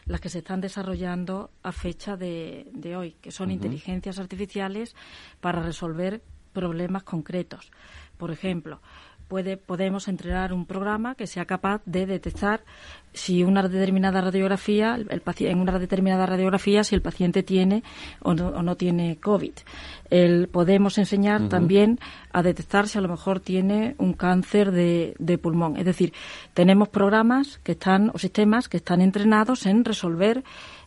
las 0.07 0.23
que 0.23 0.31
se 0.31 0.38
están 0.38 0.62
desarrollando 0.62 1.51
a 1.62 1.73
fecha 1.73 2.16
de, 2.16 2.94
hoy, 2.97 3.16
que 3.21 3.31
son 3.31 3.51
inteligencias 3.51 4.18
artificiales 4.18 4.97
para 5.40 5.61
resolver 5.61 6.23
problemas 6.52 7.02
concretos. 7.02 7.70
Por 8.16 8.30
ejemplo, 8.30 8.80
puede, 9.28 9.56
podemos 9.56 10.08
entrenar 10.08 10.52
un 10.52 10.64
programa 10.64 11.14
que 11.14 11.26
sea 11.26 11.44
capaz 11.44 11.82
de 11.84 12.06
detectar 12.06 12.64
si 13.12 13.42
una 13.44 13.62
determinada 13.62 14.20
radiografía, 14.20 14.94
el, 14.94 15.22
en 15.40 15.61
una 15.61 15.78
determinada 15.78 16.26
radiografía, 16.26 16.82
si 16.82 16.94
el 16.94 17.02
paciente 17.02 17.42
tiene 17.42 17.82
o 18.20 18.34
no, 18.34 18.76
tiene 18.76 19.18
COVID. 19.18 19.52
El, 20.11 20.48
podemos 20.48 20.98
enseñar 20.98 21.48
también 21.48 21.98
a 22.32 22.42
detectar 22.42 22.88
si 22.88 22.98
a 22.98 23.00
lo 23.00 23.08
mejor 23.08 23.40
tiene 23.40 23.94
un 23.98 24.14
cáncer 24.14 24.72
de, 24.72 25.38
pulmón. 25.40 25.76
Es 25.76 25.84
decir, 25.84 26.12
tenemos 26.54 26.88
programas 26.88 27.58
que 27.58 27.72
están 27.72 28.11
o 28.14 28.18
sistemas 28.18 28.68
que 28.68 28.78
están 28.78 29.00
entrenados 29.00 29.66
en 29.66 29.84
resolver 29.84 30.42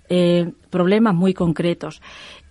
eh, 0.10 0.52
problemas 0.70 1.14
muy 1.14 1.34
concretos. 1.34 2.02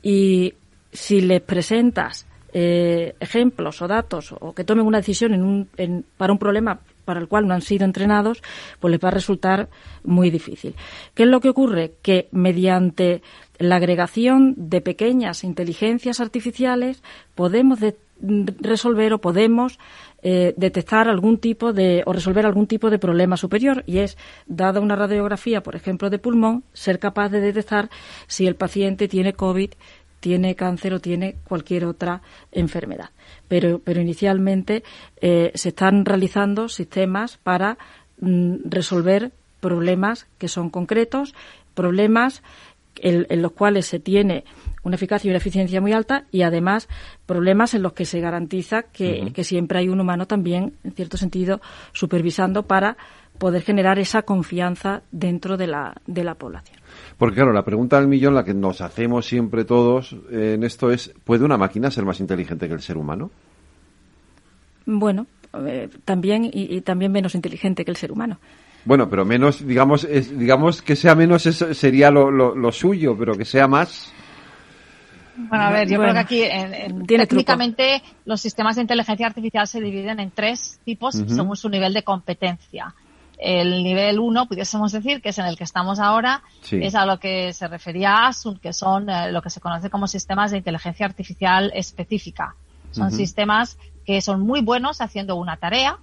Y 0.02 0.54
si 0.92 1.20
les 1.20 1.40
presentas 1.42 2.26
eh, 2.52 3.14
ejemplos 3.20 3.82
o 3.82 3.88
datos 3.88 4.34
o 4.38 4.52
que 4.54 4.64
tomen 4.64 4.86
una 4.86 4.98
decisión 4.98 5.34
en 5.34 5.42
un, 5.42 6.04
para 6.16 6.32
un 6.32 6.38
problema 6.38 6.80
para 7.04 7.20
el 7.20 7.28
cual 7.28 7.48
no 7.48 7.54
han 7.54 7.62
sido 7.62 7.84
entrenados, 7.84 8.40
pues 8.78 8.92
les 8.92 9.00
va 9.02 9.08
a 9.08 9.12
resultar 9.12 9.68
muy 10.04 10.30
difícil. 10.30 10.76
¿Qué 11.14 11.24
es 11.24 11.28
lo 11.28 11.40
que 11.40 11.48
ocurre? 11.48 11.94
Que 12.02 12.28
mediante 12.30 13.22
la 13.58 13.76
agregación 13.76 14.54
de 14.56 14.80
pequeñas 14.80 15.42
inteligencias 15.42 16.20
artificiales 16.20 17.02
podemos 17.34 17.80
resolver 18.20 19.12
o 19.12 19.20
podemos 19.20 19.78
eh, 20.22 20.52
detectar 20.56 21.08
algún 21.08 21.38
tipo 21.38 21.72
de 21.72 22.02
o 22.04 22.12
resolver 22.12 22.44
algún 22.44 22.66
tipo 22.66 22.90
de 22.90 22.98
problema 22.98 23.36
superior 23.36 23.82
y 23.86 23.98
es 23.98 24.18
dada 24.46 24.80
una 24.80 24.94
radiografía, 24.94 25.62
por 25.62 25.76
ejemplo, 25.76 26.10
de 26.10 26.18
pulmón, 26.18 26.62
ser 26.74 26.98
capaz 26.98 27.30
de 27.30 27.40
detectar 27.40 27.88
si 28.26 28.46
el 28.46 28.54
paciente 28.54 29.08
tiene 29.08 29.32
COVID 29.32 29.70
tiene 30.20 30.54
cáncer 30.54 30.94
o 30.94 31.00
tiene 31.00 31.36
cualquier 31.44 31.84
otra 31.84 32.22
enfermedad. 32.52 33.10
Pero, 33.48 33.80
pero 33.80 34.00
inicialmente 34.00 34.84
eh, 35.20 35.50
se 35.54 35.70
están 35.70 36.04
realizando 36.04 36.68
sistemas 36.68 37.38
para 37.38 37.78
mm, 38.20 38.56
resolver 38.64 39.32
problemas 39.60 40.26
que 40.38 40.48
son 40.48 40.70
concretos, 40.70 41.34
problemas 41.74 42.42
en, 43.02 43.42
los 43.42 43.52
cuales 43.52 43.86
se 43.86 44.00
tiene 44.00 44.44
una 44.82 44.96
eficacia 44.96 45.28
y 45.28 45.30
una 45.30 45.38
eficiencia 45.38 45.80
muy 45.80 45.92
alta 45.92 46.24
y 46.30 46.42
además 46.42 46.88
problemas 47.26 47.74
en 47.74 47.82
los 47.82 47.92
que 47.92 48.04
se 48.04 48.20
garantiza 48.20 48.82
que, 48.82 49.32
que 49.34 49.44
siempre 49.44 49.78
hay 49.78 49.88
un 49.88 50.00
humano 50.00 50.26
también, 50.26 50.74
en 50.84 50.92
cierto 50.92 51.16
sentido, 51.16 51.60
supervisando 51.92 52.64
para 52.64 52.96
poder 53.38 53.62
generar 53.62 53.98
esa 53.98 54.22
confianza 54.22 55.02
dentro 55.10 55.56
de 55.56 55.66
la, 55.66 55.94
de 56.06 56.24
la 56.24 56.34
población. 56.34 56.79
Porque 57.20 57.34
claro, 57.34 57.52
la 57.52 57.66
pregunta 57.66 57.98
del 57.98 58.08
millón, 58.08 58.34
la 58.34 58.46
que 58.46 58.54
nos 58.54 58.80
hacemos 58.80 59.26
siempre 59.26 59.66
todos 59.66 60.16
en 60.30 60.64
esto 60.64 60.90
es, 60.90 61.12
¿puede 61.22 61.44
una 61.44 61.58
máquina 61.58 61.90
ser 61.90 62.06
más 62.06 62.18
inteligente 62.18 62.66
que 62.66 62.72
el 62.72 62.80
ser 62.80 62.96
humano? 62.96 63.30
Bueno, 64.86 65.26
eh, 65.66 65.90
también 66.06 66.48
y, 66.50 66.80
también 66.80 67.12
menos 67.12 67.34
inteligente 67.34 67.84
que 67.84 67.90
el 67.90 67.98
ser 67.98 68.10
humano. 68.10 68.38
Bueno, 68.86 69.10
pero 69.10 69.26
menos, 69.26 69.66
digamos, 69.66 70.08
digamos 70.08 70.80
que 70.80 70.96
sea 70.96 71.14
menos 71.14 71.44
eso 71.44 71.74
sería 71.74 72.10
lo, 72.10 72.30
lo, 72.30 72.72
suyo, 72.72 73.14
pero 73.18 73.34
que 73.34 73.44
sea 73.44 73.68
más. 73.68 74.10
Bueno, 75.36 75.64
a 75.64 75.72
ver, 75.72 75.90
yo 75.90 75.98
creo 75.98 76.14
que 76.14 76.18
aquí 76.20 76.44
técnicamente 77.06 78.02
los 78.24 78.40
sistemas 78.40 78.76
de 78.76 78.80
inteligencia 78.80 79.26
artificial 79.26 79.66
se 79.66 79.82
dividen 79.82 80.20
en 80.20 80.30
tres 80.30 80.80
tipos 80.86 81.16
según 81.26 81.54
su 81.54 81.68
nivel 81.68 81.92
de 81.92 82.02
competencia. 82.02 82.94
El 83.42 83.82
nivel 83.82 84.18
1, 84.18 84.46
pudiésemos 84.46 84.92
decir, 84.92 85.22
que 85.22 85.30
es 85.30 85.38
en 85.38 85.46
el 85.46 85.56
que 85.56 85.64
estamos 85.64 85.98
ahora, 85.98 86.42
es 86.70 86.94
a 86.94 87.06
lo 87.06 87.18
que 87.18 87.54
se 87.54 87.68
refería 87.68 88.26
Asun, 88.26 88.58
que 88.58 88.74
son 88.74 89.08
eh, 89.08 89.32
lo 89.32 89.40
que 89.40 89.48
se 89.48 89.60
conoce 89.60 89.88
como 89.88 90.06
sistemas 90.06 90.50
de 90.50 90.58
inteligencia 90.58 91.06
artificial 91.06 91.72
específica. 91.74 92.54
Son 92.90 93.10
sistemas 93.10 93.78
que 94.04 94.20
son 94.20 94.40
muy 94.40 94.60
buenos 94.60 95.00
haciendo 95.00 95.36
una 95.36 95.56
tarea, 95.56 95.96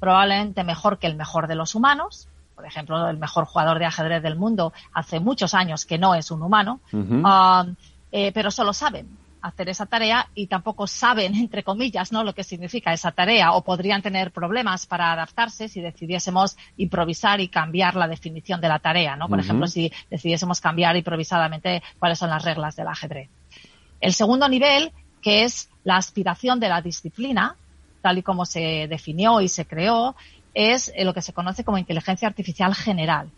probablemente 0.00 0.64
mejor 0.64 0.98
que 0.98 1.08
el 1.08 1.16
mejor 1.16 1.46
de 1.46 1.56
los 1.56 1.74
humanos. 1.74 2.28
Por 2.54 2.64
ejemplo, 2.64 3.08
el 3.08 3.18
mejor 3.18 3.44
jugador 3.44 3.78
de 3.78 3.84
ajedrez 3.84 4.22
del 4.22 4.36
mundo 4.36 4.72
hace 4.94 5.20
muchos 5.20 5.52
años 5.52 5.84
que 5.84 5.98
no 5.98 6.14
es 6.14 6.30
un 6.30 6.42
humano, 6.42 6.80
ah, 7.24 7.66
eh, 8.12 8.32
pero 8.32 8.50
solo 8.50 8.72
saben 8.72 9.17
hacer 9.42 9.68
esa 9.68 9.86
tarea 9.86 10.28
y 10.34 10.46
tampoco 10.46 10.86
saben, 10.86 11.34
entre 11.36 11.62
comillas, 11.62 12.12
¿no? 12.12 12.24
lo 12.24 12.34
que 12.34 12.44
significa 12.44 12.92
esa 12.92 13.12
tarea 13.12 13.52
o 13.52 13.62
podrían 13.62 14.02
tener 14.02 14.32
problemas 14.32 14.86
para 14.86 15.12
adaptarse 15.12 15.68
si 15.68 15.80
decidiésemos 15.80 16.56
improvisar 16.76 17.40
y 17.40 17.48
cambiar 17.48 17.96
la 17.96 18.08
definición 18.08 18.60
de 18.60 18.68
la 18.68 18.78
tarea, 18.78 19.16
¿no? 19.16 19.28
Por 19.28 19.40
ejemplo, 19.40 19.66
si 19.66 19.92
decidiésemos 20.10 20.60
cambiar 20.60 20.96
improvisadamente 20.96 21.82
cuáles 21.98 22.18
son 22.18 22.30
las 22.30 22.44
reglas 22.44 22.76
del 22.76 22.88
ajedrez. 22.88 23.28
El 24.00 24.12
segundo 24.12 24.48
nivel, 24.48 24.92
que 25.22 25.44
es 25.44 25.68
la 25.84 25.96
aspiración 25.96 26.60
de 26.60 26.68
la 26.68 26.80
disciplina, 26.80 27.56
tal 28.02 28.18
y 28.18 28.22
como 28.22 28.46
se 28.46 28.86
definió 28.88 29.40
y 29.40 29.48
se 29.48 29.66
creó, 29.66 30.14
es 30.54 30.92
lo 31.02 31.14
que 31.14 31.22
se 31.22 31.32
conoce 31.32 31.64
como 31.64 31.78
inteligencia 31.78 32.28
artificial 32.28 32.74
general 32.74 33.30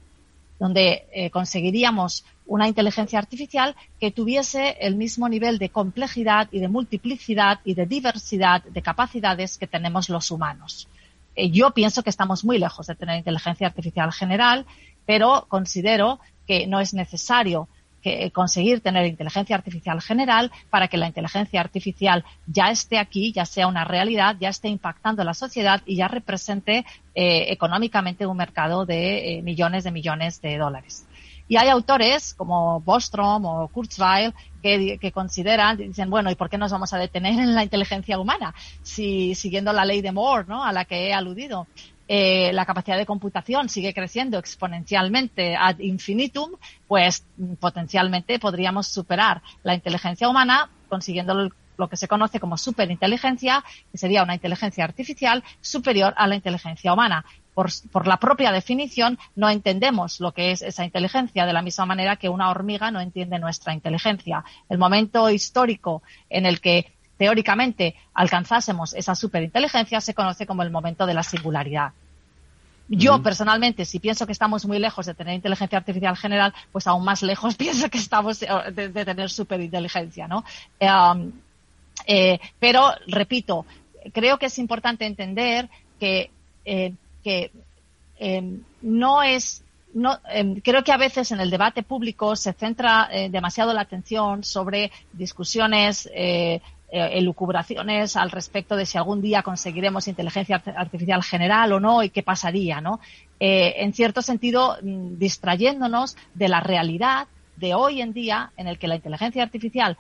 donde 0.61 1.09
eh, 1.13 1.31
conseguiríamos 1.31 2.25
una 2.51 2.67
inteligencia 2.67 3.21
artificial 3.21 3.77
que 4.01 4.11
tuviese 4.11 4.77
el 4.81 4.97
mismo 4.97 5.29
nivel 5.29 5.59
de 5.59 5.69
complejidad 5.69 6.49
y 6.51 6.59
de 6.59 6.67
multiplicidad 6.67 7.61
y 7.65 7.75
de 7.75 7.87
diversidad 7.87 8.65
de 8.65 8.83
capacidades 8.83 9.57
que 9.57 9.69
tenemos 9.69 10.09
los 10.09 10.33
humanos. 10.33 10.89
Eh, 11.37 11.51
yo 11.51 11.71
pienso 11.71 12.03
que 12.03 12.11
estamos 12.11 12.45
muy 12.45 12.59
lejos 12.59 12.89
de 12.89 12.97
tener 12.97 13.19
inteligencia 13.19 13.69
artificial 13.69 14.13
general, 14.13 14.67
pero 15.07 15.47
considero 15.47 16.19
que 16.45 16.67
no 16.67 16.81
es 16.81 16.93
necesario 16.93 17.69
que 18.03 18.33
conseguir 18.33 18.81
tener 18.81 19.07
inteligencia 19.07 19.55
artificial 19.55 20.01
general 20.01 20.51
para 20.71 20.89
que 20.89 20.97
la 20.97 21.07
inteligencia 21.07 21.61
artificial 21.61 22.25
ya 22.49 22.73
esté 22.73 22.99
aquí, 22.99 23.31
ya 23.33 23.45
sea 23.45 23.69
una 23.69 23.85
realidad, 23.85 24.37
ya 24.41 24.49
esté 24.49 24.69
impactando 24.69 25.23
la 25.23 25.35
sociedad 25.35 25.83
y 25.87 25.97
ya 25.97 26.09
represente 26.09 26.85
eh, 27.15 27.47
económicamente 27.49 28.27
un 28.27 28.39
mercado 28.39 28.87
de 28.87 29.39
eh, 29.39 29.43
millones 29.43 29.85
de 29.85 29.93
millones 29.93 30.41
de 30.41 30.59
dólares. 30.59 31.07
Y 31.51 31.57
hay 31.57 31.69
autores 31.69 32.33
como 32.35 32.81
Bostrom 32.81 33.45
o 33.45 33.67
Kurzweil 33.67 34.33
que, 34.63 34.99
que, 34.99 35.11
consideran, 35.11 35.77
dicen, 35.79 36.09
bueno, 36.09 36.31
¿y 36.31 36.37
por 36.37 36.49
qué 36.49 36.57
nos 36.57 36.71
vamos 36.71 36.93
a 36.93 36.99
detener 36.99 37.41
en 37.41 37.57
la 37.57 37.65
inteligencia 37.65 38.21
humana? 38.21 38.55
Si, 38.85 39.35
siguiendo 39.35 39.73
la 39.73 39.85
ley 39.85 40.01
de 40.01 40.13
Moore, 40.13 40.45
¿no? 40.47 40.65
A 40.65 40.71
la 40.71 40.85
que 40.85 41.09
he 41.09 41.13
aludido. 41.13 41.67
Eh, 42.07 42.53
la 42.53 42.65
capacidad 42.67 42.97
de 42.97 43.05
computación 43.05 43.69
sigue 43.69 43.93
creciendo 43.93 44.39
exponencialmente 44.39 45.57
ad 45.57 45.81
infinitum, 45.81 46.53
pues 46.87 47.27
potencialmente 47.59 48.39
podríamos 48.39 48.87
superar 48.87 49.43
la 49.65 49.75
inteligencia 49.75 50.29
humana 50.29 50.71
consiguiendo 50.89 51.51
lo 51.81 51.89
que 51.89 51.97
se 51.97 52.07
conoce 52.07 52.39
como 52.39 52.59
superinteligencia, 52.59 53.65
que 53.91 53.99
sería 53.99 54.23
una 54.23 54.35
inteligencia 54.35 54.85
artificial 54.85 55.43
superior 55.61 56.15
a 56.17 56.29
la 56.29 56.37
inteligencia 56.37 56.93
humana. 56.93 57.25
Por, 57.55 57.69
por, 57.91 58.07
la 58.07 58.17
propia 58.17 58.53
definición, 58.53 59.19
no 59.35 59.51
entendemos 59.51 60.21
lo 60.21 60.33
que 60.33 60.53
es 60.53 60.63
esa 60.63 60.85
inteligencia 60.85 61.47
de 61.47 61.53
la 61.53 61.63
misma 61.63 61.85
manera 61.85 62.17
que 62.17 62.29
una 62.29 62.51
hormiga 62.51 62.91
no 62.91 63.01
entiende 63.01 63.39
nuestra 63.39 63.75
inteligencia. 63.75 64.45
El 64.69 64.79
momento 64.79 65.29
histórico 65.29 66.03
en 66.29 66.47
el 66.47 66.61
que 66.61 66.93
teóricamente 67.19 67.97
alcanzásemos 68.15 68.95
esa 68.95 69.15
superinteligencia 69.15 70.01
se 70.01 70.15
conoce 70.15 70.47
como 70.47 70.63
el 70.63 70.71
momento 70.71 71.05
de 71.05 71.13
la 71.13 71.23
singularidad. 71.23 71.93
Yo 72.89 73.23
personalmente, 73.23 73.85
si 73.85 74.01
pienso 74.01 74.27
que 74.27 74.33
estamos 74.33 74.67
muy 74.67 74.81
lejos 74.81 75.07
de 75.07 75.15
tener 75.15 75.35
inteligencia 75.35 75.79
artificial 75.79 76.17
general, 76.17 76.53
pues 76.73 76.89
aún 76.89 77.05
más 77.05 77.23
lejos 77.23 77.55
pienso 77.65 77.89
que 77.89 77.99
estamos 77.99 78.43
eh, 78.43 78.49
de, 78.73 79.05
tener 79.05 79.31
superinteligencia, 79.31 80.27
¿no? 80.27 80.45
Um, 80.81 81.31
eh, 82.07 82.41
pero, 82.59 82.93
repito, 83.07 83.65
creo 84.13 84.39
que 84.39 84.47
es 84.47 84.59
importante 84.59 85.07
entender 85.07 85.69
que, 86.01 86.31
eh, 86.65 86.95
que 87.23 87.51
no 88.83 89.23
es 89.23 89.65
no, 89.95 90.19
em, 90.29 90.61
creo 90.61 90.85
que 90.85 90.93
a 90.93 90.97
veces 90.97 91.33
en 91.33 91.41
el 91.41 91.51
debate 91.51 91.83
público 91.83 92.37
se 92.37 92.53
centra 92.53 93.09
eh, 93.11 93.29
demasiado 93.29 93.73
la 93.73 93.83
atención 93.83 94.45
sobre 94.45 94.93
discusiones, 95.13 96.09
eh, 96.15 96.61
eh, 96.93 97.11
elucubraciones 97.13 98.17
al 98.17 98.31
respecto 98.31 98.77
de 98.77 98.87
si 98.87 98.99
algún 98.99 99.21
día 99.21 99.43
conseguiremos 99.43 100.09
inteligencia 100.09 100.63
artificial 100.77 101.23
general 101.23 101.73
o 101.73 101.81
no 101.81 102.03
y 102.03 102.11
qué 102.11 102.23
pasaría, 102.23 102.81
¿no? 102.81 103.01
en 103.43 103.95
cierto 103.95 104.21
sentido, 104.21 104.77
mm, 104.83 105.17
distrayéndonos 105.17 106.15
de 106.35 106.49
la 106.49 106.61
realidad 106.61 107.27
de 107.57 107.73
hoy 107.73 108.03
en 108.03 108.13
día 108.13 108.53
en 108.59 108.69
el 108.69 108.79
que 108.79 108.87
la 108.87 108.97
inteligencia 108.97 109.43
artificial 109.43 109.97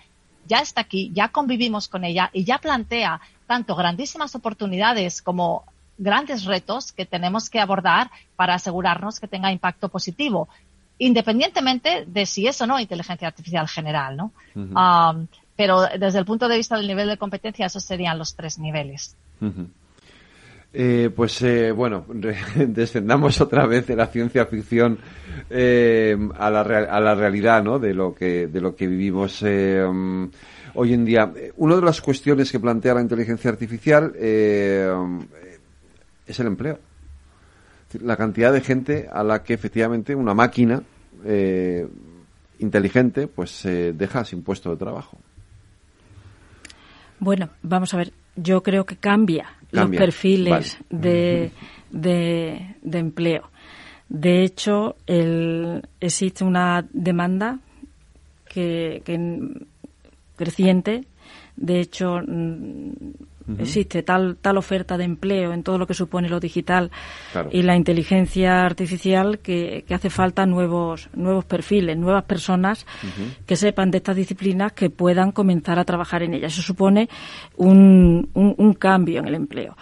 ya 0.46 0.58
está 0.58 0.82
aquí, 0.82 1.10
ya 1.14 1.28
convivimos 1.28 1.88
con 1.88 2.04
ella 2.04 2.28
y 2.34 2.44
ya 2.44 2.58
plantea 2.58 3.18
tanto 3.46 3.76
grandísimas 3.76 4.34
oportunidades 4.34 5.22
como 5.22 5.64
grandes 6.00 6.44
retos 6.44 6.92
que 6.92 7.06
tenemos 7.06 7.50
que 7.50 7.60
abordar 7.60 8.10
para 8.34 8.54
asegurarnos 8.54 9.20
que 9.20 9.28
tenga 9.28 9.52
impacto 9.52 9.88
positivo, 9.88 10.48
independientemente 10.98 12.04
de 12.06 12.26
si 12.26 12.46
es 12.46 12.60
o 12.60 12.66
no 12.66 12.80
inteligencia 12.80 13.28
artificial 13.28 13.68
general, 13.68 14.16
¿no? 14.16 14.32
Um, 14.54 15.26
pero 15.56 15.82
desde 15.98 16.18
el 16.18 16.24
punto 16.24 16.48
de 16.48 16.56
vista 16.56 16.76
del 16.76 16.86
nivel 16.86 17.08
de 17.08 17.18
competencia, 17.18 17.66
esos 17.66 17.84
serían 17.84 18.18
los 18.18 18.34
tres 18.34 18.58
niveles. 18.58 19.14
Eh, 20.72 21.10
pues 21.14 21.42
eh, 21.42 21.72
bueno, 21.72 22.06
descendamos 22.56 23.40
otra 23.40 23.66
vez 23.66 23.86
de 23.86 23.96
la 23.96 24.06
ciencia 24.06 24.46
ficción 24.46 24.98
eh, 25.50 26.16
a, 26.38 26.50
la 26.50 26.60
a 26.60 27.00
la 27.00 27.14
realidad, 27.14 27.62
¿no? 27.62 27.78
De 27.78 27.92
lo 27.92 28.14
que 28.14 28.46
de 28.46 28.60
lo 28.60 28.74
que 28.74 28.86
vivimos 28.86 29.42
um, 29.42 30.30
hoy 30.74 30.94
en 30.94 31.04
día. 31.04 31.30
Una 31.56 31.76
de 31.76 31.82
las 31.82 32.00
cuestiones 32.00 32.52
que 32.52 32.60
plantea 32.60 32.94
la 32.94 33.02
inteligencia 33.02 33.50
artificial 33.50 34.14
es 36.30 36.40
el 36.40 36.46
empleo. 36.46 36.78
La 38.00 38.16
cantidad 38.16 38.52
de 38.52 38.60
gente 38.60 39.08
a 39.12 39.24
la 39.24 39.42
que 39.42 39.52
efectivamente 39.52 40.14
una 40.14 40.32
máquina 40.32 40.82
eh, 41.24 41.88
inteligente 42.60 43.26
pues 43.26 43.50
se 43.50 43.92
deja 43.92 44.24
sin 44.24 44.42
puesto 44.42 44.70
de 44.70 44.76
trabajo. 44.76 45.18
Bueno, 47.18 47.50
vamos 47.62 47.92
a 47.92 47.98
ver. 47.98 48.12
Yo 48.36 48.62
creo 48.62 48.86
que 48.86 48.96
cambia, 48.96 49.52
los 49.72 49.90
perfiles 49.90 50.78
de, 50.88 51.50
de, 51.90 52.74
empleo. 52.92 53.50
De 54.08 54.44
hecho, 54.44 54.96
el, 55.06 55.82
existe 56.00 56.44
una 56.44 56.86
demanda 56.92 57.58
que, 58.48 59.02
que 59.04 59.18
creciente. 60.36 61.04
De 61.56 61.80
hecho, 61.80 62.20
existe 63.58 64.02
tal, 64.02 64.36
tal 64.36 64.58
oferta 64.58 64.96
de 64.96 65.04
empleo 65.04 65.52
en 65.52 65.62
todo 65.62 65.78
lo 65.78 65.86
que 65.86 65.94
supone 65.94 66.28
lo 66.28 66.40
digital 66.40 66.90
y 67.50 67.62
la 67.62 67.76
inteligencia 67.76 68.64
artificial 68.64 69.38
que, 69.40 69.84
hace 69.90 70.10
falta 70.10 70.46
nuevos, 70.46 71.08
nuevos 71.14 71.44
perfiles, 71.44 71.96
nuevas 71.96 72.24
personas 72.24 72.86
que 73.46 73.56
sepan 73.56 73.90
de 73.90 73.98
estas 73.98 74.16
disciplinas 74.16 74.72
que 74.72 74.90
puedan 74.90 75.32
comenzar 75.32 75.78
a 75.78 75.84
trabajar 75.84 76.22
en 76.22 76.34
ellas. 76.34 76.52
Eso 76.52 76.62
supone 76.62 77.08
un, 77.56 78.28
un, 78.34 78.74
cambio 78.74 79.20
en 79.20 79.28
el 79.28 79.34
empleo. 79.34 79.76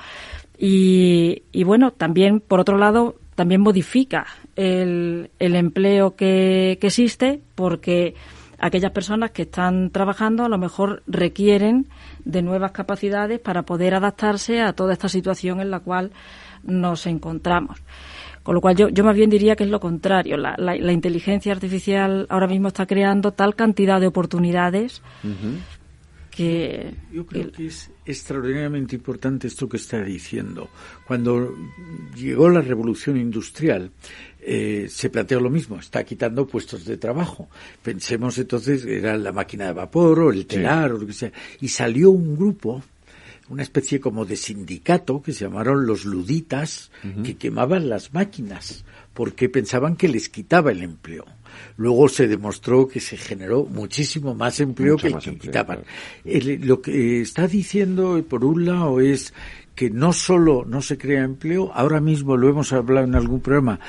Y, 0.59 1.43
y, 1.53 1.65
bueno, 1.65 1.93
también, 1.93 2.41
por 2.41 2.59
otro 2.61 2.79
lado, 2.79 3.17
también 3.35 3.61
modifica 3.61 4.27
el, 4.57 5.31
el 5.39 5.55
empleo 5.55 6.17
que, 6.17 6.79
que 6.81 6.89
existe 6.89 7.41
porque 7.55 8.15
aquellas 8.59 8.91
personas 8.91 9.31
que 9.31 9.43
están 9.43 9.91
trabajando 9.91 10.45
a 10.45 10.49
lo 10.49 10.59
mejor 10.59 11.03
requieren 11.07 11.87
de 12.29 12.43
nuevas 12.43 12.73
capacidades 12.73 13.41
para 13.41 13.63
poder 13.63 13.95
adaptarse 13.95 14.61
a 14.61 14.75
toda 14.75 14.93
esta 14.93 15.09
situación 15.09 15.61
en 15.61 15.71
la 15.71 15.81
cual 15.81 16.13
nos 16.63 17.07
encontramos. 17.07 17.83
Con 18.43 18.55
lo 18.55 18.61
cual 18.61 18.77
yo, 18.77 18.89
yo 18.89 19.03
más 19.03 19.17
bien 19.17 19.31
diría 19.31 19.57
que 19.57 19.65
es 19.65 19.71
lo 19.71 19.81
contrario. 19.81 20.37
La, 20.37 20.55
la, 20.59 20.93
inteligencia 20.93 21.53
artificial 21.53 22.27
ahora 22.29 22.47
mismo 22.47 22.69
está 22.69 22.87
creando 22.87 23.33
tal 23.33 23.55
cantidad 23.55 24.01
de 24.01 24.07
oportunidades 24.07 25.03
que... 26.31 26.95
Yo 27.13 27.27
creo 27.27 27.51
que 27.51 27.67
es 27.67 27.91
extraordinariamente 28.07 28.95
importante 28.95 29.49
esto 29.49 29.69
que 29.69 29.79
está 29.79 30.03
diciendo. 30.03 30.71
Cuando 31.07 31.55
llegó 32.15 32.49
la 32.49 32.61
revolución 32.61 33.17
industrial, 33.17 33.91
eh, 34.51 34.89
se 34.89 35.11
planteó 35.11 35.41
lo 35.41 35.51
mismo, 35.51 35.79
está 35.79 36.05
quitando 36.05 36.47
puestos 36.47 36.87
de 36.87 36.97
trabajo. 36.97 37.49
Pensemos 37.83 38.39
entonces, 38.39 38.85
era 38.85 39.17
la 39.19 39.31
máquina 39.31 39.67
de 39.67 39.73
vapor 39.73 40.21
o 40.21 40.31
el 40.33 40.47
telar 40.47 40.93
o 40.93 40.99
lo 40.99 41.07
que 41.07 41.13
sea, 41.13 41.33
y 41.61 41.69
salió 41.69 42.11
un 42.11 42.35
grupo, 42.35 42.83
una 43.51 43.63
especie 43.63 44.01
como 44.01 44.25
de 44.25 44.37
sindicato 44.37 45.21
que 45.21 45.33
se 45.33 45.45
llamaron 45.45 45.87
los 45.87 46.07
luditas, 46.07 46.91
que 47.23 47.37
quemaban 47.37 47.91
las 47.91 48.15
máquinas 48.15 48.85
porque 49.19 49.49
pensaban 49.49 49.97
que 49.97 50.07
les 50.07 50.29
quitaba 50.29 50.71
el 50.71 50.81
empleo. 50.81 51.25
Luego 51.77 52.09
se 52.09 52.29
demostró 52.29 52.87
que 52.87 53.01
se 53.01 53.17
generó 53.17 53.65
muchísimo 53.65 54.33
más 54.33 54.61
empleo 54.61 54.97
que 54.97 55.09
el 55.09 55.19
que 55.19 55.37
quitaban. 55.37 55.81
lo 56.25 56.81
que 56.81 57.21
está 57.21 57.49
diciendo, 57.49 58.25
por 58.29 58.45
un 58.45 58.65
lado, 58.65 59.01
es 59.01 59.35
que 59.75 59.91
no 59.91 60.13
solo 60.13 60.65
no 60.65 60.83
se 60.83 60.99
crea 60.99 61.23
empleo, 61.25 61.73
ahora 61.73 62.01
mismo 62.01 62.37
lo 62.37 62.49
hemos 62.49 62.73
hablado 62.73 63.07
en 63.07 63.17
algún 63.17 63.41
programa, 63.41 63.81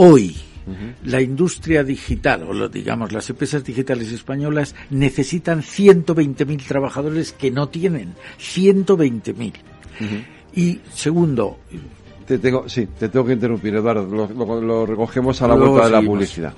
Hoy, 0.00 0.36
la 1.06 1.20
industria 1.20 1.82
digital, 1.82 2.44
o 2.44 2.52
lo, 2.52 2.68
digamos 2.68 3.10
las 3.10 3.28
empresas 3.30 3.64
digitales 3.64 4.12
españolas, 4.12 4.76
necesitan 4.90 5.62
120.000 5.62 6.64
trabajadores 6.68 7.32
que 7.32 7.50
no 7.50 7.68
tienen. 7.68 8.14
120.000. 8.38 9.52
Y 10.54 10.80
segundo... 10.94 11.58
Te 12.28 12.38
tengo, 12.38 12.68
sí, 12.68 12.86
te 12.96 13.08
tengo 13.08 13.26
que 13.26 13.32
interrumpir, 13.32 13.74
Eduardo. 13.74 14.06
Lo, 14.06 14.86
recogemos 14.86 15.42
a 15.42 15.48
la 15.48 15.54
vuelta 15.56 15.86
de 15.86 15.90
la 15.90 16.02
publicidad. 16.02 16.54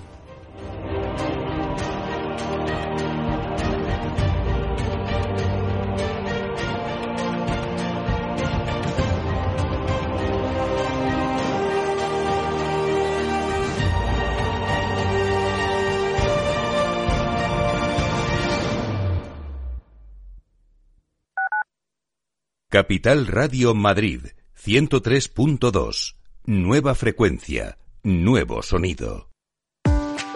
Capital 22.72 23.26
Radio 23.26 23.74
Madrid, 23.74 24.26
103.2. 24.64 26.14
Nueva 26.44 26.94
frecuencia, 26.94 27.78
nuevo 28.04 28.62
sonido. 28.62 29.28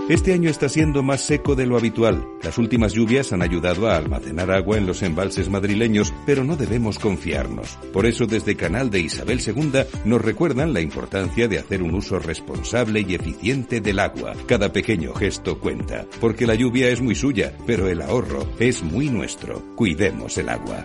Este 0.09 0.33
año 0.33 0.51
está 0.51 0.68
siendo 0.68 1.05
más 1.05 1.20
seco 1.20 1.55
de 1.55 1.64
lo 1.64 1.77
habitual. 1.77 2.27
Las 2.42 2.59
últimas 2.59 2.92
lluvias 2.92 3.33
han 3.33 3.40
ayudado 3.40 3.88
a 3.88 3.97
almacenar 3.97 4.51
agua 4.51 4.79
en 4.79 4.85
los 4.85 5.03
embalses 5.03 5.49
madrileños, 5.49 6.12
pero 6.27 6.42
no 6.42 6.57
debemos 6.57 6.99
confiarnos. 6.99 7.79
Por 7.92 8.05
eso 8.05 8.27
desde 8.27 8.57
Canal 8.57 8.90
de 8.90 8.99
Isabel 8.99 9.40
II 9.40 9.85
nos 10.05 10.20
recuerdan 10.20 10.73
la 10.73 10.81
importancia 10.81 11.47
de 11.47 11.61
hacer 11.61 11.85
un 11.85 11.94
uso 11.94 12.18
responsable 12.18 13.07
y 13.09 13.14
eficiente 13.14 13.81
del 13.81 14.01
agua. 14.01 14.35
Cada 14.49 14.73
pequeño 14.73 15.14
gesto 15.14 15.61
cuenta, 15.61 16.05
porque 16.20 16.49
la 16.49 16.57
lluvia 16.57 16.88
es 16.88 17.01
muy 17.01 17.14
suya, 17.14 17.57
pero 17.64 17.87
el 17.87 18.03
ahorro 18.03 18.44
es 18.59 18.83
muy 18.83 19.09
nuestro. 19.09 19.62
Cuidemos 19.77 20.37
el 20.37 20.49
agua. 20.49 20.85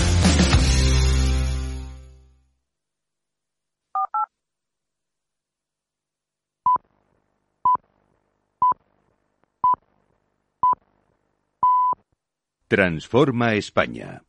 Transforma 12.71 13.55
España. 13.55 14.23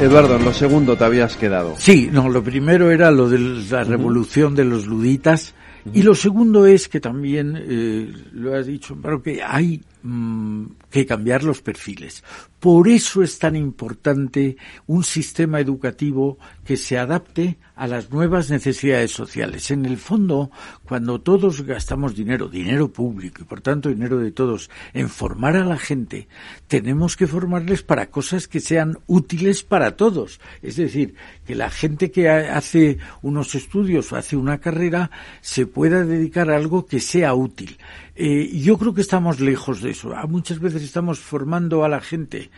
Eduardo, 0.00 0.36
en 0.36 0.44
lo 0.46 0.54
segundo 0.54 0.96
te 0.96 1.04
habías 1.04 1.36
quedado. 1.36 1.74
Sí, 1.76 2.08
no, 2.10 2.30
lo 2.30 2.42
primero 2.42 2.90
era 2.90 3.10
lo 3.10 3.28
de 3.28 3.38
la 3.38 3.84
revolución 3.84 4.54
de 4.54 4.64
los 4.64 4.86
luditas 4.86 5.54
y 5.92 6.00
lo 6.00 6.14
segundo 6.14 6.64
es 6.64 6.88
que 6.88 7.00
también, 7.00 7.54
eh, 7.68 8.10
lo 8.32 8.54
has 8.54 8.66
dicho, 8.66 8.96
pero 9.02 9.22
que 9.22 9.42
hay 9.42 9.82
mm, 10.02 10.64
que 10.90 11.04
cambiar 11.04 11.44
los 11.44 11.60
perfiles. 11.60 12.24
Por 12.64 12.88
eso 12.88 13.22
es 13.22 13.38
tan 13.38 13.56
importante 13.56 14.56
un 14.86 15.04
sistema 15.04 15.60
educativo 15.60 16.38
que 16.64 16.78
se 16.78 16.96
adapte 16.96 17.58
a 17.76 17.86
las 17.86 18.10
nuevas 18.10 18.48
necesidades 18.48 19.10
sociales. 19.10 19.70
En 19.70 19.84
el 19.84 19.98
fondo, 19.98 20.50
cuando 20.84 21.20
todos 21.20 21.60
gastamos 21.60 22.16
dinero, 22.16 22.48
dinero 22.48 22.90
público 22.90 23.42
y 23.42 23.44
por 23.44 23.60
tanto 23.60 23.90
dinero 23.90 24.18
de 24.18 24.30
todos, 24.30 24.70
en 24.94 25.10
formar 25.10 25.56
a 25.56 25.64
la 25.66 25.76
gente, 25.76 26.26
tenemos 26.66 27.18
que 27.18 27.26
formarles 27.26 27.82
para 27.82 28.10
cosas 28.10 28.48
que 28.48 28.60
sean 28.60 28.96
útiles 29.08 29.62
para 29.62 29.96
todos. 29.96 30.40
Es 30.62 30.76
decir, 30.76 31.16
que 31.44 31.54
la 31.54 31.68
gente 31.68 32.10
que 32.10 32.30
hace 32.30 32.96
unos 33.20 33.54
estudios 33.54 34.10
o 34.10 34.16
hace 34.16 34.36
una 34.36 34.58
carrera 34.58 35.10
se 35.42 35.66
pueda 35.66 36.02
dedicar 36.04 36.50
a 36.50 36.56
algo 36.56 36.86
que 36.86 37.00
sea 37.00 37.34
útil. 37.34 37.76
Eh, 38.16 38.56
yo 38.60 38.78
creo 38.78 38.94
que 38.94 39.00
estamos 39.00 39.40
lejos 39.40 39.82
de 39.82 39.90
eso. 39.90 40.14
Ah, 40.14 40.26
muchas 40.28 40.60
veces 40.60 40.84
estamos 40.84 41.18
formando 41.18 41.84
a 41.84 41.88
la 41.88 42.00
gente 42.00 42.50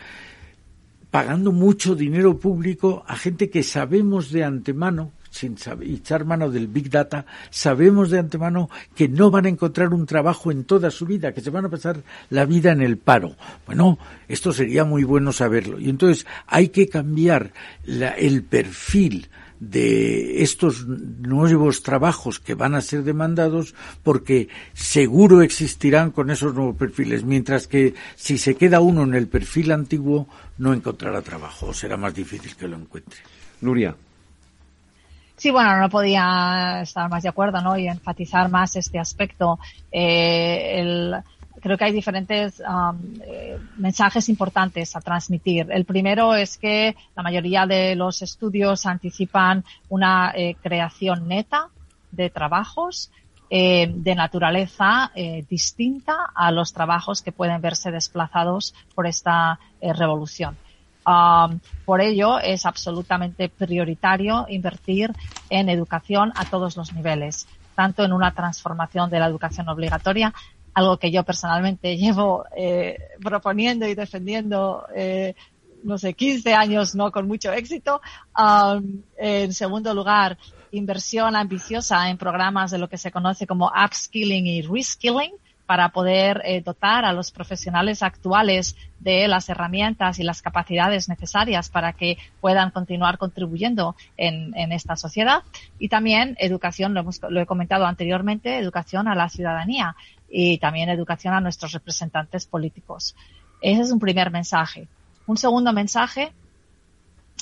pagando 1.10 1.52
mucho 1.52 1.94
dinero 1.94 2.38
público 2.38 3.04
a 3.06 3.16
gente 3.16 3.48
que 3.48 3.62
sabemos 3.62 4.30
de 4.30 4.44
antemano, 4.44 5.12
sin 5.30 5.56
echar 5.82 6.24
mano 6.24 6.50
del 6.50 6.66
Big 6.66 6.90
Data, 6.90 7.26
sabemos 7.50 8.10
de 8.10 8.18
antemano 8.18 8.68
que 8.94 9.08
no 9.08 9.30
van 9.30 9.46
a 9.46 9.48
encontrar 9.48 9.94
un 9.94 10.06
trabajo 10.06 10.50
en 10.50 10.64
toda 10.64 10.90
su 10.90 11.06
vida, 11.06 11.32
que 11.32 11.40
se 11.40 11.50
van 11.50 11.66
a 11.66 11.70
pasar 11.70 12.02
la 12.30 12.44
vida 12.44 12.72
en 12.72 12.82
el 12.82 12.98
paro. 12.98 13.36
Bueno, 13.66 13.98
esto 14.28 14.52
sería 14.52 14.84
muy 14.84 15.04
bueno 15.04 15.32
saberlo. 15.32 15.78
Y 15.78 15.88
entonces 15.88 16.26
hay 16.46 16.68
que 16.68 16.88
cambiar 16.88 17.52
el 17.86 18.42
perfil 18.42 19.28
de 19.60 20.42
estos 20.42 20.86
nuevos 20.86 21.82
trabajos 21.82 22.38
que 22.40 22.54
van 22.54 22.74
a 22.74 22.80
ser 22.80 23.02
demandados 23.02 23.74
porque 24.02 24.48
seguro 24.74 25.42
existirán 25.42 26.10
con 26.10 26.30
esos 26.30 26.54
nuevos 26.54 26.76
perfiles, 26.76 27.24
mientras 27.24 27.66
que 27.66 27.94
si 28.14 28.38
se 28.38 28.54
queda 28.56 28.80
uno 28.80 29.02
en 29.02 29.14
el 29.14 29.28
perfil 29.28 29.72
antiguo 29.72 30.28
no 30.58 30.72
encontrará 30.72 31.22
trabajo 31.22 31.66
o 31.66 31.74
será 31.74 31.96
más 31.96 32.14
difícil 32.14 32.54
que 32.56 32.68
lo 32.68 32.76
encuentre. 32.76 33.20
Nuria. 33.60 33.96
Sí, 35.36 35.50
bueno, 35.50 35.78
no 35.78 35.90
podía 35.90 36.80
estar 36.82 37.10
más 37.10 37.22
de 37.22 37.28
acuerdo, 37.28 37.60
¿no? 37.60 37.76
Y 37.76 37.88
enfatizar 37.88 38.50
más 38.50 38.74
este 38.76 38.98
aspecto. 38.98 39.58
Eh, 39.92 40.80
el, 40.80 41.14
creo 41.60 41.76
que 41.76 41.84
hay 41.84 41.92
diferentes 41.92 42.60
um, 42.60 42.98
eh, 43.22 43.58
mensajes 43.76 44.28
importantes 44.28 44.94
a 44.96 45.00
transmitir. 45.00 45.68
El 45.70 45.84
primero 45.84 46.34
es 46.34 46.58
que 46.58 46.96
la 47.14 47.22
mayoría 47.22 47.66
de 47.66 47.94
los 47.94 48.22
estudios 48.22 48.86
anticipan 48.86 49.64
una 49.88 50.32
eh, 50.34 50.56
creación 50.62 51.28
neta 51.28 51.68
de 52.10 52.30
trabajos 52.30 53.10
eh, 53.48 53.88
de 53.94 54.14
naturaleza 54.16 55.12
distinta 55.48 56.30
a 56.34 56.50
los 56.50 56.72
trabajos 56.72 57.22
que 57.22 57.30
pueden 57.30 57.60
verse 57.60 57.92
desplazados 57.92 58.74
por 58.94 59.06
esta 59.06 59.60
revolución. 59.80 60.56
Um, 61.06 61.60
por 61.84 62.00
ello, 62.00 62.40
es 62.40 62.66
absolutamente 62.66 63.48
prioritario 63.48 64.46
invertir 64.48 65.12
en 65.48 65.68
educación 65.68 66.32
a 66.34 66.46
todos 66.46 66.76
los 66.76 66.92
niveles, 66.92 67.46
tanto 67.76 68.02
en 68.04 68.12
una 68.12 68.32
transformación 68.32 69.08
de 69.08 69.20
la 69.20 69.26
educación 69.26 69.68
obligatoria 69.68 70.34
algo 70.76 70.98
que 70.98 71.10
yo 71.10 71.24
personalmente 71.24 71.96
llevo 72.02 72.44
eh, 72.54 72.98
proponiendo 73.22 73.88
y 73.88 73.94
defendiendo, 73.94 74.86
eh, 74.94 75.34
no 75.82 75.96
sé, 75.96 76.12
15 76.12 76.52
años, 76.52 76.94
no 76.94 77.10
con 77.10 77.26
mucho 77.26 77.50
éxito. 77.52 78.02
En 79.16 79.52
segundo 79.52 79.94
lugar, 79.94 80.36
inversión 80.72 81.34
ambiciosa 81.34 82.10
en 82.10 82.18
programas 82.18 82.70
de 82.70 82.78
lo 82.78 82.88
que 82.88 82.98
se 82.98 83.10
conoce 83.10 83.46
como 83.46 83.72
upskilling 83.84 84.46
y 84.46 84.62
reskilling 84.62 85.32
para 85.64 85.88
poder 85.88 86.42
eh, 86.44 86.60
dotar 86.60 87.04
a 87.04 87.12
los 87.12 87.30
profesionales 87.32 88.02
actuales 88.02 88.76
de 89.00 89.26
las 89.28 89.48
herramientas 89.48 90.18
y 90.18 90.22
las 90.22 90.42
capacidades 90.42 91.08
necesarias 91.08 91.70
para 91.70 91.92
que 91.92 92.18
puedan 92.40 92.70
continuar 92.70 93.18
contribuyendo 93.18 93.96
en, 94.16 94.56
en 94.56 94.72
esta 94.72 94.96
sociedad. 94.96 95.42
Y 95.78 95.88
también 95.88 96.36
educación, 96.38 96.94
lo, 96.94 97.00
hemos, 97.00 97.20
lo 97.28 97.40
he 97.40 97.46
comentado 97.46 97.86
anteriormente, 97.86 98.58
educación 98.58 99.08
a 99.08 99.14
la 99.14 99.28
ciudadanía 99.28 99.96
y 100.28 100.58
también 100.58 100.88
educación 100.88 101.34
a 101.34 101.40
nuestros 101.40 101.72
representantes 101.72 102.46
políticos. 102.46 103.14
Ese 103.60 103.82
es 103.82 103.92
un 103.92 103.98
primer 103.98 104.30
mensaje. 104.30 104.88
Un 105.26 105.36
segundo 105.36 105.72
mensaje 105.72 106.32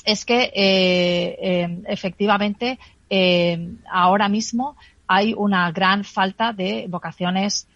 es 0.05 0.25
que 0.25 0.51
eh, 0.53 1.37
eh, 1.41 1.81
efectivamente 1.87 2.79
eh, 3.09 3.75
ahora 3.91 4.29
mismo 4.29 4.75
hay 5.07 5.33
una 5.35 5.71
gran 5.71 6.03
falta 6.03 6.53
de 6.53 6.85
vocaciones 6.89 7.67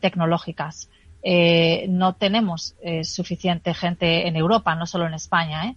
tecnológicas. 0.00 0.88
no 1.88 2.12
tenemos 2.12 2.76
suficiente 3.02 3.74
gente 3.74 4.28
en 4.28 4.36
Europa, 4.36 4.76
no 4.76 4.86
solo 4.86 5.06
en 5.06 5.14
España, 5.14 5.74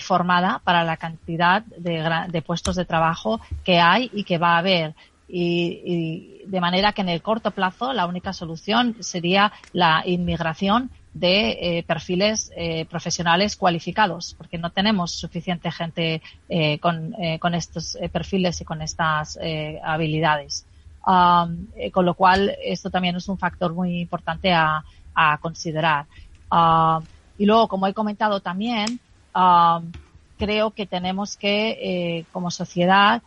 formada 0.00 0.60
para 0.64 0.82
la 0.82 0.96
cantidad 0.96 1.62
de, 1.62 2.02
de, 2.28 2.42
puestos 2.42 2.74
de 2.74 2.84
trabajo 2.84 3.40
que 3.62 3.78
hay 3.78 4.10
y 4.12 4.24
que 4.24 4.38
va 4.38 4.54
a 4.54 4.58
haber 4.58 4.94
y, 5.28 6.42
de 6.46 6.60
manera 6.60 6.92
que 6.92 7.02
en 7.02 7.08
el 7.08 7.22
corto 7.22 7.50
plazo 7.50 7.92
la 7.92 8.06
única 8.06 8.32
solución 8.32 8.96
sería 9.00 9.52
la 9.72 10.02
inmigración 10.06 10.90
de 11.12 11.78
eh, 11.78 11.82
perfiles 11.82 12.52
eh, 12.56 12.84
profesionales 12.84 13.56
cualificados, 13.56 14.34
porque 14.36 14.58
no 14.58 14.70
tenemos 14.70 15.12
suficiente 15.12 15.70
gente 15.72 16.22
eh, 16.48 16.78
con, 16.78 17.14
con, 17.40 17.54
estos 17.54 17.96
perfiles 18.12 18.60
y 18.60 18.64
con 18.64 18.82
estas 18.82 19.38
habilidades. 19.82 20.66
Um, 21.06 21.68
con 21.92 22.04
lo 22.04 22.14
cual, 22.14 22.56
esto 22.64 22.90
también 22.90 23.14
es 23.14 23.28
un 23.28 23.38
factor 23.38 23.72
muy 23.72 24.00
importante 24.00 24.52
a, 24.52 24.84
a 25.14 25.38
considerar. 25.38 26.06
Um, 26.50 27.04
y 27.38 27.46
luego, 27.46 27.68
como 27.68 27.86
he 27.86 27.94
comentado 27.94 28.40
también, 28.40 28.98
um, 29.34 29.92
creo 30.36 30.72
que 30.72 30.84
tenemos 30.84 31.36
que, 31.36 32.26
como 32.32 32.50
sociedad, 32.50 33.22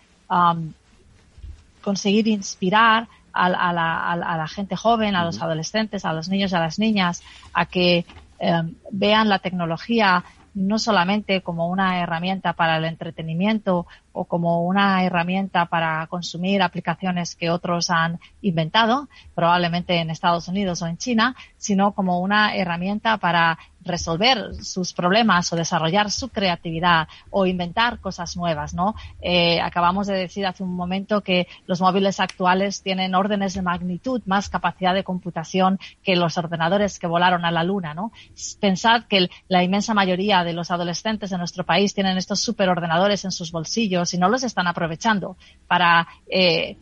conseguir 1.82 2.28
inspirar 2.28 3.08
a, 3.32 3.50
la, 3.50 4.48
gente 4.48 4.76
joven, 4.76 5.16
a 5.16 5.24
los 5.24 5.42
adolescentes, 5.42 6.06
a 6.06 6.14
los 6.14 6.30
niños 6.30 6.52
y 6.52 6.56
a 6.56 6.60
las 6.60 6.80
niñas, 6.80 7.24
a 7.54 7.66
que 7.66 8.06
em, 8.40 8.76
vean 8.92 9.30
la 9.30 9.40
tecnología 9.40 10.24
no 10.54 10.80
solamente 10.80 11.42
como 11.42 11.70
una 11.70 12.00
herramienta 12.00 12.54
para 12.54 12.78
el 12.78 12.86
entretenimiento 12.86 13.86
o 14.12 14.26
como 14.26 14.64
una 14.64 15.04
herramienta 15.04 15.66
para 15.66 16.06
consumir 16.08 16.62
aplicaciones 16.62 17.36
que 17.36 17.50
otros 17.50 17.90
han 17.90 18.20
inventado, 18.42 19.10
probablemente 19.36 20.00
en 20.00 20.10
Estados 20.10 20.48
Unidos 20.48 20.82
o 20.82 20.88
en 20.88 20.98
China, 20.98 21.36
sino 21.58 21.94
como 21.94 22.20
una 22.20 22.56
herramienta 22.56 23.18
para 23.18 23.58
resolver 23.82 24.56
sus 24.56 24.94
problemas 24.94 25.52
o 25.52 25.56
desarrollar 25.56 26.12
su 26.12 26.30
creatividad 26.30 27.08
o 27.30 27.46
inventar 27.46 28.00
cosas 28.00 28.36
nuevas, 28.36 28.74
¿no? 28.74 28.96
Eh, 29.22 29.62
acabamos 29.62 30.08
de 30.08 30.16
decir 30.16 30.46
hace 30.46 30.64
un 30.64 30.76
momento 30.76 31.22
que 31.22 31.48
los 31.66 31.82
móviles 31.82 32.20
actuales 32.20 32.82
tienen 32.84 33.16
órdenes 33.16 33.54
de 33.54 33.62
magnitud 33.62 34.22
más 34.26 34.50
capacidad 34.50 34.94
de 34.94 35.04
computación 35.04 35.80
que 36.04 36.16
los 36.16 36.38
ordenadores 36.38 37.00
que 37.00 37.08
volaron 37.08 37.46
a 37.46 37.52
la 37.52 37.64
luna, 37.64 37.94
¿no? 37.94 38.12
Pensad 38.60 39.04
que 39.04 39.30
la 39.48 39.64
inmensa 39.64 39.94
mayoría 39.94 40.44
de 40.44 40.54
los 40.54 40.72
adolescentes 40.72 41.30
de 41.30 41.38
nuestro 41.38 41.66
país 41.66 41.94
tienen 41.94 42.18
estos 42.18 42.42
superordenadores 42.42 43.24
en 43.26 43.32
sus 43.32 43.52
bolsillos 43.52 43.99
y 44.14 44.18
no 44.18 44.30
los 44.30 44.44
están 44.44 44.68
aprovechando 44.68 45.36
para 45.68 46.08
eh, 46.30 46.78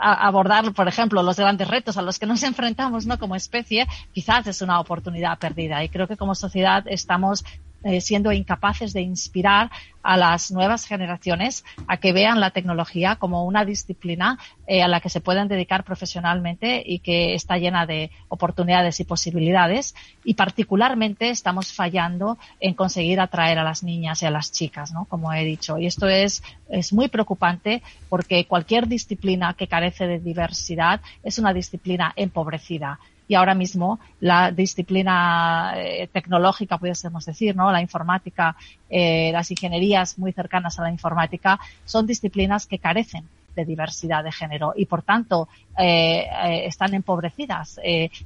abordar, 0.00 0.72
por 0.72 0.88
ejemplo, 0.88 1.22
los 1.22 1.36
grandes 1.36 1.68
retos 1.68 1.96
a 1.96 2.02
los 2.02 2.18
que 2.18 2.26
nos 2.26 2.42
enfrentamos, 2.44 3.06
¿no? 3.06 3.18
Como 3.18 3.36
especie, 3.36 3.86
quizás 4.12 4.46
es 4.46 4.62
una 4.62 4.80
oportunidad 4.80 5.38
perdida. 5.38 5.82
Y 5.84 5.88
creo 5.88 6.06
que 6.06 6.16
como 6.16 6.34
sociedad 6.34 6.84
estamos 6.86 7.44
eh, 7.84 8.00
siendo 8.00 8.32
incapaces 8.32 8.92
de 8.92 9.02
inspirar 9.02 9.70
a 10.02 10.16
las 10.16 10.50
nuevas 10.50 10.86
generaciones 10.86 11.64
a 11.86 11.96
que 11.96 12.12
vean 12.12 12.40
la 12.40 12.50
tecnología 12.50 13.16
como 13.16 13.44
una 13.44 13.64
disciplina 13.64 14.38
eh, 14.66 14.82
a 14.82 14.88
la 14.88 15.00
que 15.00 15.08
se 15.08 15.20
pueden 15.20 15.48
dedicar 15.48 15.84
profesionalmente 15.84 16.82
y 16.84 16.98
que 16.98 17.34
está 17.34 17.56
llena 17.56 17.86
de 17.86 18.10
oportunidades 18.28 19.00
y 19.00 19.04
posibilidades. 19.04 19.94
Y 20.24 20.34
particularmente 20.34 21.30
estamos 21.30 21.72
fallando 21.72 22.38
en 22.60 22.74
conseguir 22.74 23.20
atraer 23.20 23.58
a 23.58 23.64
las 23.64 23.82
niñas 23.82 24.22
y 24.22 24.26
a 24.26 24.30
las 24.30 24.52
chicas, 24.52 24.92
¿no? 24.92 25.06
Como 25.06 25.32
he 25.32 25.44
dicho. 25.44 25.78
Y 25.78 25.86
esto 25.86 26.08
es, 26.08 26.42
es 26.68 26.92
muy 26.92 27.08
preocupante 27.08 27.82
porque 28.08 28.46
cualquier 28.46 28.88
disciplina 28.88 29.54
que 29.54 29.68
carece 29.68 30.06
de 30.06 30.20
diversidad 30.20 31.00
es 31.22 31.38
una 31.38 31.52
disciplina 31.52 32.12
empobrecida 32.16 32.98
y 33.26 33.34
ahora 33.34 33.54
mismo 33.54 34.00
la 34.20 34.50
disciplina 34.50 35.72
eh, 35.76 36.08
tecnológica, 36.12 36.78
pudiésemos 36.78 37.24
decir, 37.24 37.56
¿no? 37.56 37.72
La 37.72 37.80
informática, 37.80 38.56
eh, 38.90 39.30
las 39.32 39.50
ingenierías 39.50 40.18
muy 40.18 40.32
cercanas 40.32 40.78
a 40.78 40.82
la 40.82 40.90
informática 40.90 41.58
son 41.84 42.06
disciplinas 42.06 42.66
que 42.66 42.78
carecen 42.78 43.24
de 43.56 43.64
diversidad 43.64 44.24
de 44.24 44.32
género 44.32 44.72
y 44.76 44.86
por 44.86 45.02
tanto 45.02 45.48
eh, 45.78 46.26
están 46.66 46.92
empobrecidas 46.92 47.78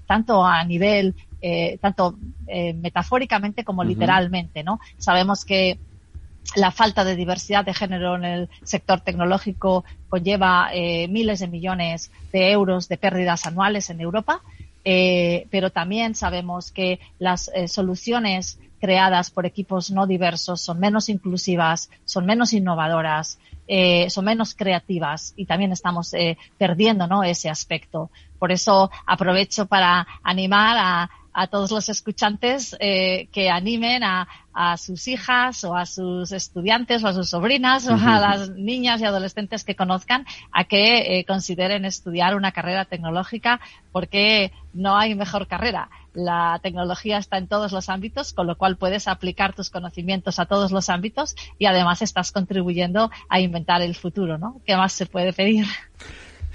tanto 0.06 0.42
a 0.42 0.64
nivel 0.64 1.14
tanto 1.82 2.16
metafóricamente 2.46 3.62
como 3.62 3.84
literalmente 3.84 4.64
no 4.64 4.80
sabemos 4.96 5.44
que 5.44 5.78
la 6.56 6.70
falta 6.70 7.04
de 7.04 7.14
diversidad 7.14 7.62
de 7.62 7.74
género 7.74 8.16
en 8.16 8.24
el 8.24 8.48
sector 8.62 9.02
tecnológico 9.02 9.84
conlleva 10.08 10.70
miles 11.10 11.40
de 11.40 11.48
millones 11.48 12.10
de 12.32 12.50
euros 12.50 12.88
de 12.88 12.96
pérdidas 12.96 13.44
anuales 13.44 13.90
en 13.90 14.00
Europa 14.00 14.40
pero 15.50 15.70
también 15.70 16.14
sabemos 16.14 16.70
que 16.70 17.00
las 17.18 17.50
soluciones 17.66 18.58
creadas 18.80 19.30
por 19.30 19.46
equipos 19.46 19.90
no 19.90 20.06
diversos 20.06 20.60
son 20.60 20.78
menos 20.78 21.08
inclusivas, 21.08 21.90
son 22.04 22.26
menos 22.26 22.52
innovadoras, 22.52 23.38
eh, 23.66 24.08
son 24.10 24.24
menos 24.24 24.54
creativas 24.54 25.34
y 25.36 25.46
también 25.46 25.72
estamos 25.72 26.14
eh, 26.14 26.38
perdiendo 26.56 27.06
¿no? 27.06 27.22
ese 27.22 27.50
aspecto. 27.50 28.10
Por 28.38 28.52
eso 28.52 28.90
aprovecho 29.06 29.66
para 29.66 30.06
animar 30.22 30.76
a, 30.78 31.10
a 31.38 31.46
todos 31.46 31.70
los 31.70 31.88
escuchantes 31.88 32.76
eh, 32.80 33.28
que 33.30 33.48
animen 33.48 34.02
a, 34.02 34.26
a, 34.52 34.76
sus 34.76 35.06
hijas 35.06 35.62
o 35.62 35.76
a 35.76 35.86
sus 35.86 36.32
estudiantes 36.32 37.04
o 37.04 37.06
a 37.06 37.12
sus 37.12 37.30
sobrinas 37.30 37.86
o 37.86 37.94
a 37.94 38.18
las 38.18 38.50
niñas 38.50 39.00
y 39.00 39.04
adolescentes 39.04 39.62
que 39.62 39.76
conozcan 39.76 40.26
a 40.50 40.64
que 40.64 41.20
eh, 41.20 41.24
consideren 41.24 41.84
estudiar 41.84 42.34
una 42.34 42.50
carrera 42.50 42.86
tecnológica 42.86 43.60
porque 43.92 44.50
no 44.74 44.98
hay 44.98 45.14
mejor 45.14 45.46
carrera. 45.46 45.90
La 46.12 46.58
tecnología 46.60 47.18
está 47.18 47.38
en 47.38 47.46
todos 47.46 47.70
los 47.70 47.88
ámbitos, 47.88 48.32
con 48.32 48.48
lo 48.48 48.58
cual 48.58 48.76
puedes 48.76 49.06
aplicar 49.06 49.54
tus 49.54 49.70
conocimientos 49.70 50.40
a 50.40 50.46
todos 50.46 50.72
los 50.72 50.88
ámbitos 50.88 51.36
y 51.56 51.66
además 51.66 52.02
estás 52.02 52.32
contribuyendo 52.32 53.12
a 53.28 53.38
inventar 53.38 53.80
el 53.82 53.94
futuro, 53.94 54.38
¿no? 54.38 54.60
¿Qué 54.66 54.74
más 54.74 54.92
se 54.92 55.06
puede 55.06 55.32
pedir? 55.32 55.66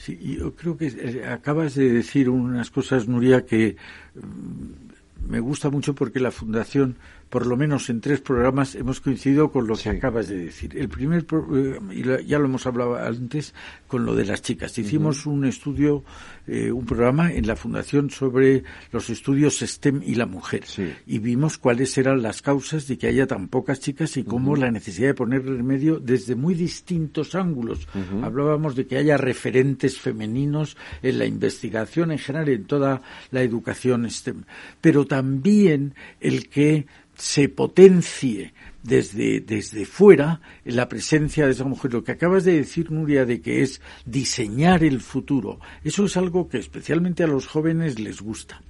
Sí, 0.03 0.19
yo 0.37 0.53
creo 0.53 0.75
que 0.75 0.87
eh, 0.87 1.25
acabas 1.25 1.75
de 1.75 1.89
decir 1.89 2.29
unas 2.29 2.69
cosas, 2.71 3.07
Nuria, 3.07 3.45
que 3.45 3.77
mm, 4.15 5.29
me 5.31 5.39
gusta 5.39 5.69
mucho 5.69 5.95
porque 5.95 6.19
la 6.19 6.29
Fundación 6.31 6.97
por 7.33 7.47
lo 7.47 7.57
menos 7.57 7.89
en 7.89 7.99
tres 7.99 8.21
programas 8.21 8.75
hemos 8.75 9.01
coincidido 9.01 9.51
con 9.51 9.65
lo 9.65 9.75
que 9.75 9.89
acabas 9.89 10.27
de 10.27 10.37
decir. 10.37 10.77
El 10.77 10.87
primer, 10.87 11.25
eh, 11.55 11.79
y 11.91 12.27
ya 12.27 12.37
lo 12.37 12.45
hemos 12.45 12.67
hablado 12.67 12.95
antes, 12.95 13.55
con 13.87 14.05
lo 14.05 14.13
de 14.13 14.23
las 14.23 14.43
chicas. 14.43 14.77
Hicimos 14.77 15.25
un 15.25 15.43
estudio, 15.43 16.03
eh, 16.45 16.71
un 16.71 16.85
programa 16.85 17.33
en 17.33 17.47
la 17.47 17.55
Fundación 17.55 18.11
sobre 18.11 18.63
los 18.91 19.09
estudios 19.09 19.61
STEM 19.61 20.03
y 20.05 20.13
la 20.13 20.27
mujer. 20.27 20.63
Y 21.07 21.17
vimos 21.17 21.57
cuáles 21.57 21.97
eran 21.97 22.21
las 22.21 22.43
causas 22.43 22.87
de 22.87 22.99
que 22.99 23.07
haya 23.07 23.25
tan 23.25 23.47
pocas 23.47 23.79
chicas 23.79 24.15
y 24.17 24.23
cómo 24.23 24.55
la 24.55 24.69
necesidad 24.69 25.07
de 25.07 25.13
poner 25.15 25.43
remedio 25.43 25.99
desde 25.99 26.35
muy 26.35 26.53
distintos 26.53 27.33
ángulos. 27.33 27.87
Hablábamos 28.21 28.75
de 28.75 28.85
que 28.85 28.97
haya 28.97 29.17
referentes 29.17 29.97
femeninos 29.99 30.77
en 31.01 31.17
la 31.17 31.25
investigación 31.25 32.11
en 32.11 32.19
general, 32.19 32.49
en 32.49 32.65
toda 32.65 33.01
la 33.31 33.41
educación 33.41 34.07
STEM. 34.07 34.43
Pero 34.81 35.07
también 35.07 35.95
el 36.19 36.47
que 36.47 36.85
se 37.15 37.49
potencie 37.49 38.53
desde, 38.83 39.39
desde 39.39 39.85
fuera 39.85 40.41
la 40.65 40.89
presencia 40.89 41.45
de 41.45 41.51
esa 41.51 41.63
mujer. 41.63 41.93
Lo 41.93 42.03
que 42.03 42.11
acabas 42.11 42.43
de 42.43 42.53
decir, 42.53 42.91
Nuria, 42.91 43.25
de 43.25 43.41
que 43.41 43.61
es 43.61 43.81
diseñar 44.05 44.83
el 44.83 45.01
futuro, 45.01 45.59
eso 45.83 46.05
es 46.05 46.17
algo 46.17 46.47
que 46.47 46.57
especialmente 46.57 47.23
a 47.23 47.27
los 47.27 47.47
jóvenes 47.47 47.99
les 47.99 48.21
gusta. 48.21 48.61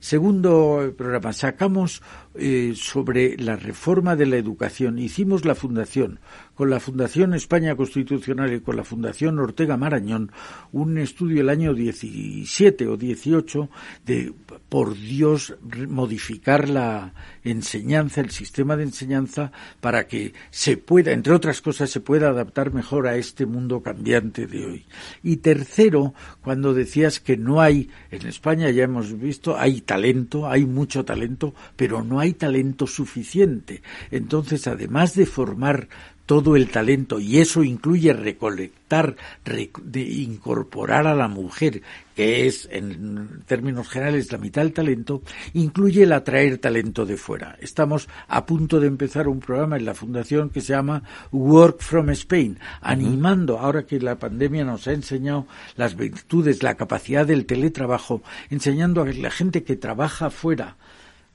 Segundo 0.00 0.94
programa, 0.96 1.32
sacamos 1.32 2.02
eh, 2.38 2.74
sobre 2.76 3.36
la 3.36 3.56
reforma 3.56 4.16
de 4.16 4.26
la 4.26 4.36
educación. 4.36 4.98
Hicimos 4.98 5.44
la 5.44 5.54
fundación, 5.54 6.20
con 6.54 6.70
la 6.70 6.80
Fundación 6.80 7.34
España 7.34 7.76
Constitucional 7.76 8.52
y 8.52 8.60
con 8.60 8.76
la 8.76 8.84
Fundación 8.84 9.38
Ortega 9.38 9.76
Marañón, 9.76 10.32
un 10.72 10.98
estudio 10.98 11.40
el 11.40 11.50
año 11.50 11.74
17 11.74 12.86
o 12.86 12.96
18 12.96 13.68
de, 14.06 14.32
por 14.68 14.96
Dios, 14.96 15.56
modificar 15.88 16.68
la 16.68 17.14
enseñanza, 17.44 18.20
el 18.20 18.30
sistema 18.30 18.76
de 18.76 18.84
enseñanza, 18.84 19.52
para 19.80 20.06
que 20.06 20.32
se 20.50 20.76
pueda, 20.76 21.12
entre 21.12 21.32
otras 21.32 21.60
cosas, 21.60 21.90
se 21.90 22.00
pueda 22.00 22.28
adaptar 22.28 22.72
mejor 22.72 23.06
a 23.06 23.16
este 23.16 23.46
mundo 23.46 23.82
cambiante 23.82 24.46
de 24.46 24.66
hoy. 24.66 24.86
Y 25.22 25.36
tercero, 25.38 26.14
cuando 26.42 26.74
decías 26.74 27.20
que 27.20 27.36
no 27.36 27.60
hay, 27.60 27.90
en 28.10 28.26
España 28.26 28.70
ya 28.70 28.84
hemos 28.84 29.18
visto, 29.18 29.56
hay 29.56 29.80
talento, 29.80 30.48
hay 30.48 30.66
mucho 30.66 31.04
talento, 31.04 31.54
pero 31.76 32.02
no 32.02 32.20
hay 32.20 32.27
talento 32.34 32.86
suficiente. 32.86 33.82
Entonces, 34.10 34.66
además 34.66 35.14
de 35.14 35.26
formar 35.26 35.88
todo 36.28 36.56
el 36.56 36.68
talento, 36.68 37.18
y 37.20 37.38
eso 37.38 37.64
incluye 37.64 38.12
recolectar, 38.12 39.16
de 39.46 40.00
incorporar 40.02 41.06
a 41.06 41.14
la 41.14 41.26
mujer, 41.26 41.80
que 42.14 42.46
es 42.46 42.68
en 42.70 43.44
términos 43.46 43.88
generales 43.88 44.30
la 44.30 44.36
mitad 44.36 44.60
del 44.60 44.74
talento, 44.74 45.22
incluye 45.54 46.02
el 46.02 46.12
atraer 46.12 46.58
talento 46.58 47.06
de 47.06 47.16
fuera. 47.16 47.56
Estamos 47.62 48.10
a 48.28 48.44
punto 48.44 48.78
de 48.78 48.88
empezar 48.88 49.26
un 49.26 49.40
programa 49.40 49.78
en 49.78 49.86
la 49.86 49.94
Fundación 49.94 50.50
que 50.50 50.60
se 50.60 50.74
llama 50.74 51.02
Work 51.32 51.80
from 51.80 52.10
Spain, 52.10 52.58
animando, 52.82 53.58
ahora 53.58 53.86
que 53.86 53.98
la 53.98 54.18
pandemia 54.18 54.66
nos 54.66 54.86
ha 54.86 54.92
enseñado 54.92 55.46
las 55.76 55.96
virtudes, 55.96 56.62
la 56.62 56.74
capacidad 56.74 57.26
del 57.26 57.46
teletrabajo, 57.46 58.22
enseñando 58.50 59.00
a 59.00 59.06
la 59.06 59.30
gente 59.30 59.64
que 59.64 59.76
trabaja 59.76 60.28
fuera, 60.28 60.76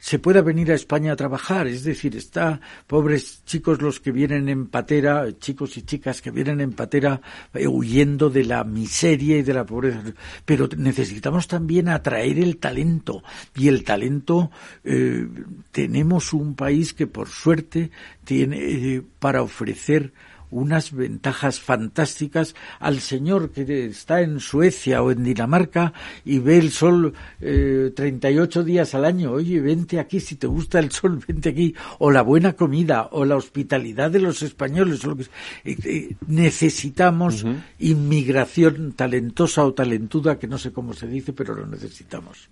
se 0.03 0.19
pueda 0.19 0.41
venir 0.41 0.69
a 0.69 0.75
España 0.75 1.13
a 1.13 1.15
trabajar. 1.15 1.65
Es 1.65 1.85
decir, 1.85 2.17
está 2.17 2.59
pobres 2.87 3.41
chicos 3.45 3.81
los 3.81 4.01
que 4.01 4.11
vienen 4.11 4.49
en 4.49 4.67
patera, 4.67 5.25
chicos 5.39 5.77
y 5.77 5.83
chicas 5.83 6.21
que 6.21 6.29
vienen 6.29 6.59
en 6.59 6.73
patera 6.73 7.21
eh, 7.53 7.67
huyendo 7.67 8.29
de 8.29 8.43
la 8.43 8.65
miseria 8.65 9.37
y 9.37 9.43
de 9.43 9.53
la 9.53 9.65
pobreza. 9.65 10.03
Pero 10.43 10.67
necesitamos 10.75 11.47
también 11.47 11.87
atraer 11.87 12.37
el 12.37 12.57
talento. 12.57 13.23
Y 13.55 13.69
el 13.69 13.85
talento, 13.85 14.51
eh, 14.83 15.25
tenemos 15.71 16.33
un 16.33 16.55
país 16.55 16.93
que 16.93 17.07
por 17.07 17.29
suerte 17.29 17.89
tiene 18.25 18.57
eh, 18.57 19.01
para 19.19 19.41
ofrecer 19.41 20.11
unas 20.53 20.91
ventajas 20.91 21.59
fantásticas 21.59 22.55
al 22.79 22.99
señor 22.99 23.51
que 23.51 23.85
está 23.85 24.21
en 24.21 24.39
Suecia 24.39 25.01
o 25.01 25.11
en 25.11 25.23
Dinamarca 25.23 25.93
y 26.23 26.39
ve 26.39 26.57
el 26.57 26.71
sol 26.71 27.13
eh, 27.41 27.91
38 27.95 28.63
días 28.63 28.93
al 28.93 29.05
año. 29.05 29.31
Oye, 29.31 29.59
vente 29.59 29.99
aquí, 29.99 30.19
si 30.19 30.35
te 30.35 30.47
gusta 30.47 30.79
el 30.79 30.91
sol, 30.91 31.19
vente 31.27 31.49
aquí. 31.49 31.75
O 31.99 32.11
la 32.11 32.21
buena 32.21 32.53
comida, 32.53 33.09
o 33.11 33.25
la 33.25 33.35
hospitalidad 33.35 34.11
de 34.11 34.19
los 34.19 34.41
españoles. 34.41 35.03
O 35.05 35.09
lo 35.09 35.17
que... 35.17 35.23
Eh, 35.63 35.77
eh, 35.83 36.15
necesitamos 36.27 37.45
inmigración 37.79 38.93
talentosa 38.93 39.65
o 39.65 39.73
talentuda, 39.73 40.37
que 40.37 40.47
no 40.47 40.57
sé 40.57 40.71
cómo 40.71 40.93
se 40.93 41.07
dice, 41.07 41.33
pero 41.33 41.55
lo 41.55 41.65
necesitamos. 41.65 42.49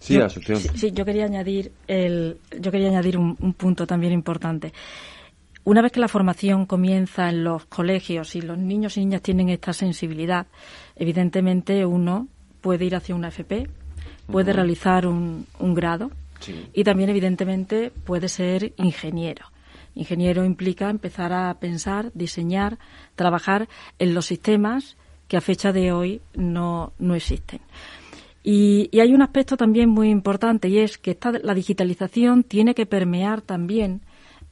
Sí, 0.00 0.14
yo, 0.14 0.28
sí, 0.28 0.92
yo 0.92 1.04
quería 1.04 1.24
añadir 1.24 1.72
el, 1.88 2.38
yo 2.60 2.70
quería 2.70 2.88
añadir 2.88 3.18
un 3.18 3.34
punto 3.54 3.84
también 3.84 4.12
importante. 4.12 4.72
Una 5.68 5.82
vez 5.82 5.92
que 5.92 6.00
la 6.00 6.08
formación 6.08 6.64
comienza 6.64 7.28
en 7.28 7.44
los 7.44 7.66
colegios 7.66 8.34
y 8.34 8.40
los 8.40 8.56
niños 8.56 8.96
y 8.96 9.00
niñas 9.00 9.20
tienen 9.20 9.50
esta 9.50 9.74
sensibilidad, 9.74 10.46
evidentemente 10.96 11.84
uno 11.84 12.26
puede 12.62 12.86
ir 12.86 12.96
hacia 12.96 13.14
una 13.14 13.28
FP, 13.28 13.68
puede 14.32 14.54
realizar 14.54 15.06
un, 15.06 15.44
grado 15.60 16.10
y 16.72 16.84
también 16.84 17.10
evidentemente 17.10 17.92
puede 18.06 18.30
ser 18.30 18.72
ingeniero. 18.78 19.44
Ingeniero 19.94 20.46
implica 20.46 20.88
empezar 20.88 21.34
a 21.34 21.52
pensar, 21.60 22.12
diseñar, 22.14 22.78
trabajar 23.14 23.68
en 23.98 24.14
los 24.14 24.24
sistemas 24.24 24.96
que 25.28 25.36
a 25.36 25.42
fecha 25.42 25.70
de 25.70 25.92
hoy 25.92 26.22
no, 26.32 26.94
no 26.98 27.14
existen. 27.14 27.60
Y, 28.42 28.88
y, 28.90 29.00
hay 29.00 29.12
un 29.12 29.20
aspecto 29.20 29.58
también 29.58 29.90
muy 29.90 30.08
importante 30.08 30.70
y 30.70 30.78
es 30.78 30.96
que 30.96 31.10
esta, 31.10 31.30
la 31.32 31.52
digitalización 31.52 32.42
tiene 32.42 32.74
que 32.74 32.86
permear 32.86 33.42
también 33.42 34.00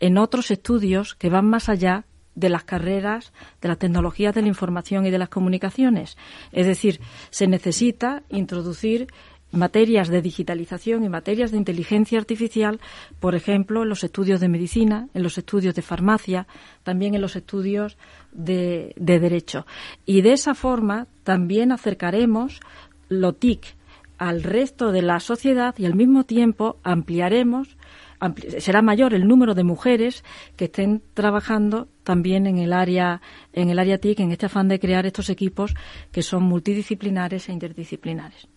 en 0.01 0.19
otros 0.19 0.51
estudios 0.51 1.15
que 1.15 1.31
van 1.31 1.47
más 1.47 1.69
allá 1.69 2.05
de 2.35 2.51
las 2.51 2.65
carreras 2.65 3.33
de 3.61 3.69
las 3.69 3.79
tecnologías 3.79 4.35
de 4.35 4.43
la 4.43 4.49
información 4.49 5.07
y 5.07 5.11
de 5.11 5.19
las 5.19 5.31
comunicaciones. 5.31 6.17
Es 6.53 6.67
decir, 6.67 7.01
se 7.31 7.47
necesita 7.47 8.23
introducir 8.29 9.09
materias 9.53 10.09
de 10.09 10.21
digitalización 10.21 11.05
y 11.05 11.09
materias 11.09 11.51
de 11.51 11.57
inteligencia 11.57 12.19
artificial, 12.19 12.81
por 13.21 13.35
ejemplo, 13.35 13.83
en 13.83 13.89
los 13.89 14.05
estudios 14.05 14.41
de 14.41 14.49
medicina, 14.49 15.09
en 15.15 15.23
los 15.23 15.39
estudios 15.39 15.75
de 15.75 15.83
farmacia, 15.83 16.47
también 16.83 17.15
en 17.15 17.23
los 17.23 17.37
estudios 17.37 17.97
de, 18.33 18.93
de 18.97 19.19
derecho. 19.19 19.67
Y 20.05 20.21
de 20.21 20.33
esa 20.33 20.55
forma 20.55 21.07
también 21.25 21.73
acercaremos 21.73 22.61
lo 23.09 23.33
TIC 23.35 23.77
al 24.19 24.43
resto 24.43 24.93
de 24.93 25.03
la 25.03 25.21
sociedad 25.21 25.75
y 25.79 25.87
al 25.87 25.95
mismo 25.95 26.25
tiempo 26.25 26.79
ampliaremos 26.83 27.77
será 28.59 28.83
mayor 28.83 29.15
el 29.15 29.27
número 29.27 29.55
de 29.55 29.65
mujeres 29.65 30.25
que 30.57 30.67
estén 30.67 31.03
trabajando 31.15 31.89
también 32.03 32.47
en 32.47 32.59
el 32.59 32.73
área 32.73 33.21
en 33.53 33.71
el 33.71 33.79
área 33.79 33.99
TIC 33.99 34.21
en 34.21 34.33
este 34.33 34.47
afán 34.47 34.69
de 34.69 34.79
crear 34.79 35.07
estos 35.07 35.31
equipos 35.31 35.75
que 36.13 36.23
son 36.23 36.45
multidisciplinares 36.45 37.49
e 37.49 37.53
interdisciplinares. 37.53 38.49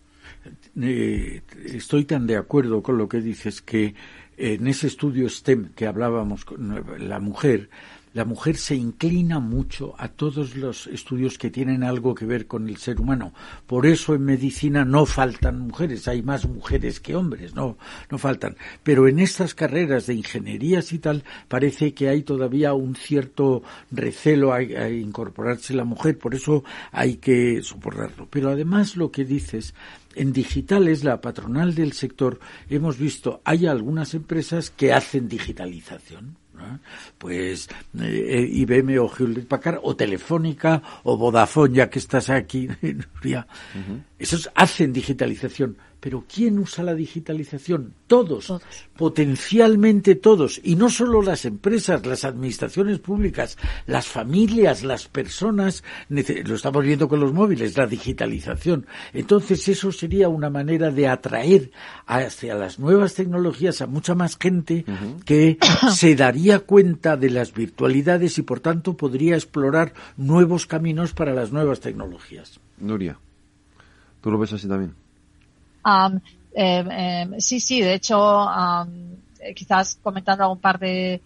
Eh, 0.80 1.42
estoy 1.66 2.04
tan 2.04 2.26
de 2.26 2.36
acuerdo 2.36 2.82
con 2.82 2.96
lo 2.96 3.08
que 3.08 3.20
dices 3.20 3.60
que 3.60 3.94
en 4.36 4.66
ese 4.66 4.86
estudio 4.86 5.28
STEM 5.28 5.70
que 5.74 5.86
hablábamos 5.86 6.44
con 6.44 6.82
la 6.98 7.20
mujer 7.20 7.68
la 8.12 8.24
mujer 8.24 8.56
se 8.56 8.74
inclina 8.74 9.38
mucho 9.38 9.94
a 9.98 10.08
todos 10.08 10.56
los 10.56 10.86
estudios 10.88 11.38
que 11.38 11.50
tienen 11.50 11.84
algo 11.84 12.14
que 12.14 12.26
ver 12.26 12.46
con 12.46 12.68
el 12.68 12.76
ser 12.76 13.00
humano. 13.00 13.32
Por 13.66 13.86
eso 13.86 14.14
en 14.14 14.24
medicina 14.24 14.84
no 14.84 15.06
faltan 15.06 15.60
mujeres, 15.60 16.08
hay 16.08 16.22
más 16.22 16.46
mujeres 16.46 16.98
que 17.00 17.14
hombres, 17.14 17.54
no, 17.54 17.78
no 18.10 18.18
faltan. 18.18 18.56
Pero 18.82 19.06
en 19.06 19.20
estas 19.20 19.54
carreras 19.54 20.06
de 20.06 20.14
ingenierías 20.14 20.92
y 20.92 20.98
tal, 20.98 21.24
parece 21.48 21.94
que 21.94 22.08
hay 22.08 22.22
todavía 22.22 22.74
un 22.74 22.96
cierto 22.96 23.62
recelo 23.90 24.52
a, 24.52 24.62
incorporarse 24.62 25.74
la 25.74 25.84
mujer, 25.84 26.18
por 26.18 26.34
eso 26.34 26.64
hay 26.90 27.16
que 27.16 27.62
soportarlo. 27.62 28.26
Pero 28.28 28.50
además 28.50 28.96
lo 28.96 29.12
que 29.12 29.24
dices, 29.24 29.74
en 30.14 30.32
digitales, 30.32 31.04
la 31.04 31.20
patronal 31.20 31.74
del 31.74 31.92
sector, 31.92 32.40
hemos 32.68 32.98
visto, 32.98 33.40
hay 33.44 33.66
algunas 33.66 34.14
empresas 34.14 34.70
que 34.70 34.92
hacen 34.92 35.28
digitalización 35.28 36.36
pues 37.18 37.68
eh, 37.98 38.48
IBM 38.52 38.98
o 38.98 39.10
Hewlett 39.10 39.46
Packard 39.46 39.80
o 39.82 39.96
Telefónica 39.96 40.82
o 41.04 41.16
Vodafone, 41.16 41.74
ya 41.74 41.90
que 41.90 41.98
estás 41.98 42.30
aquí, 42.30 42.68
Esos 44.18 44.50
hacen 44.54 44.92
digitalización. 44.92 45.76
Pero 46.00 46.24
¿quién 46.32 46.58
usa 46.58 46.82
la 46.82 46.94
digitalización? 46.94 47.92
Todos, 48.06 48.52
potencialmente 48.96 50.14
todos, 50.14 50.60
y 50.64 50.74
no 50.74 50.88
solo 50.88 51.20
las 51.20 51.44
empresas, 51.44 52.06
las 52.06 52.24
administraciones 52.24 52.98
públicas, 52.98 53.58
las 53.86 54.06
familias, 54.06 54.82
las 54.82 55.08
personas, 55.08 55.84
lo 56.08 56.54
estamos 56.54 56.84
viendo 56.84 57.06
con 57.08 57.20
los 57.20 57.34
móviles, 57.34 57.76
la 57.76 57.86
digitalización. 57.86 58.86
Entonces 59.12 59.68
eso 59.68 59.92
sería 59.92 60.28
una 60.30 60.48
manera 60.48 60.90
de 60.90 61.06
atraer 61.06 61.70
hacia 62.06 62.54
las 62.54 62.78
nuevas 62.78 63.14
tecnologías 63.14 63.82
a 63.82 63.86
mucha 63.86 64.14
más 64.14 64.38
gente 64.40 64.86
que 65.26 65.58
se 65.92 66.14
daría 66.16 66.60
cuenta 66.60 67.16
de 67.16 67.30
las 67.30 67.52
virtualidades 67.52 68.38
y 68.38 68.42
por 68.42 68.60
tanto 68.60 68.96
podría 68.96 69.34
explorar 69.34 69.92
nuevos 70.16 70.66
caminos 70.66 71.12
para 71.12 71.34
las 71.34 71.52
nuevas 71.52 71.80
tecnologías. 71.80 72.58
Nuria, 72.78 73.18
¿tú 74.22 74.30
lo 74.30 74.38
ves 74.38 74.54
así 74.54 74.66
también? 74.66 74.94
Um, 75.84 76.20
sí, 77.38 77.60
sí, 77.60 77.80
de 77.80 77.94
hecho, 77.94 78.46
quizás 79.54 79.98
comentando 80.02 80.50
un 80.50 80.60
par 80.60 80.78
de, 80.78 81.20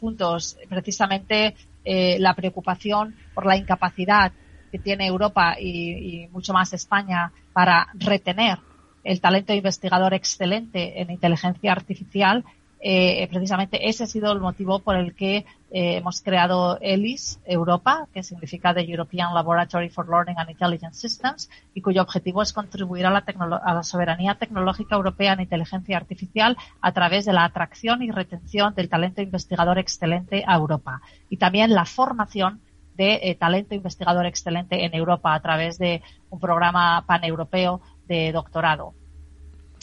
puntos, 0.00 0.56
precisamente 0.68 1.54
eh, 1.84 2.16
la 2.18 2.34
preocupación 2.34 3.14
por 3.34 3.46
la 3.46 3.56
incapacidad 3.56 4.32
que 4.70 4.78
tiene 4.78 5.06
Europa 5.06 5.56
y, 5.60 6.26
mucho 6.32 6.52
más 6.52 6.72
España 6.72 7.32
para 7.52 7.88
retener 7.94 8.58
el 9.04 9.20
talento 9.20 9.52
investigador 9.52 10.14
excelente 10.14 11.00
en 11.00 11.10
inteligencia 11.10 11.72
artificial 11.72 12.44
eh, 12.84 13.28
precisamente 13.30 13.88
ese 13.88 14.04
ha 14.04 14.06
sido 14.08 14.32
el 14.32 14.40
motivo 14.40 14.80
por 14.80 14.96
el 14.96 15.14
que 15.14 15.46
eh, 15.72 15.96
hemos 15.96 16.20
creado 16.20 16.78
ELIS 16.80 17.40
Europa, 17.44 18.06
que 18.12 18.22
significa 18.22 18.74
The 18.74 18.84
European 18.84 19.34
Laboratory 19.34 19.88
for 19.88 20.08
Learning 20.08 20.36
and 20.38 20.50
Intelligence 20.50 21.00
Systems, 21.00 21.48
y 21.72 21.80
cuyo 21.80 22.02
objetivo 22.02 22.42
es 22.42 22.52
contribuir 22.52 23.06
a 23.06 23.10
la, 23.10 23.24
a 23.64 23.74
la 23.74 23.82
soberanía 23.82 24.34
tecnológica 24.34 24.96
europea 24.96 25.32
en 25.32 25.40
inteligencia 25.40 25.96
artificial 25.96 26.56
a 26.80 26.92
través 26.92 27.24
de 27.24 27.32
la 27.32 27.44
atracción 27.44 28.02
y 28.02 28.10
retención 28.10 28.74
del 28.74 28.88
talento 28.88 29.22
investigador 29.22 29.78
excelente 29.78 30.44
a 30.46 30.56
Europa. 30.56 31.00
Y 31.30 31.38
también 31.38 31.74
la 31.74 31.86
formación 31.86 32.60
de 32.94 33.20
eh, 33.22 33.34
talento 33.34 33.74
investigador 33.74 34.26
excelente 34.26 34.84
en 34.84 34.94
Europa 34.94 35.34
a 35.34 35.40
través 35.40 35.78
de 35.78 36.02
un 36.30 36.38
programa 36.38 37.04
paneuropeo 37.06 37.80
de 38.06 38.32
doctorado. 38.32 38.94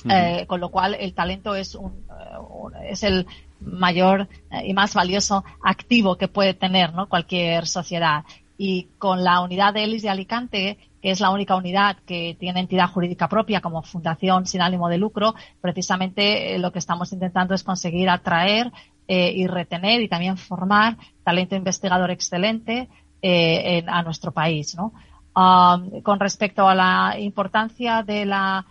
Eh, 0.08 0.46
con 0.48 0.60
lo 0.60 0.70
cual 0.70 0.96
el 0.96 1.14
talento 1.14 1.56
es, 1.56 1.76
un, 1.76 2.06
eh, 2.10 2.90
es 2.92 3.04
el 3.04 3.26
mayor 3.60 4.28
eh, 4.52 4.68
y 4.68 4.74
más 4.74 4.94
valioso 4.94 5.44
activo 5.64 6.18
que 6.18 6.28
puede 6.28 6.54
tener 6.54 6.94
¿no? 6.94 7.10
cualquier 7.10 7.68
sociedad. 7.68 8.24
Y 8.58 8.88
con 8.98 9.24
la 9.24 9.42
unidad 9.42 9.74
de 9.74 9.84
ELIS 9.84 10.04
de 10.04 10.10
Alicante, 10.10 10.78
que 11.02 11.12
es 11.12 11.20
la 11.20 11.30
única 11.30 11.56
unidad 11.56 11.98
que 12.06 12.36
tiene 12.40 12.60
entidad 12.60 12.90
jurídica 12.90 13.30
propia 13.30 13.62
como 13.62 13.82
fundación 13.84 14.46
sin 14.46 14.62
ánimo 14.62 14.90
de 14.90 14.98
lucro, 14.98 15.34
precisamente 15.62 16.58
lo 16.60 16.72
que 16.72 16.80
estamos 16.80 17.14
intentando 17.14 17.54
es 17.54 17.64
conseguir 17.64 18.10
atraer 18.10 18.72
y 19.08 19.48
retener 19.48 20.02
y 20.02 20.08
también 20.08 20.38
formar 20.38 20.98
talento 21.24 21.56
investigador 21.56 22.12
excelente 22.12 22.90
a 23.88 24.04
nuestro 24.04 24.32
país. 24.32 24.76
¿no? 24.76 24.94
Ah, 25.36 25.82
con 26.04 26.20
respecto 26.20 26.68
a 26.68 26.76
la 26.76 27.16
importancia 27.18 28.04
de 28.04 28.26
la 28.26 28.66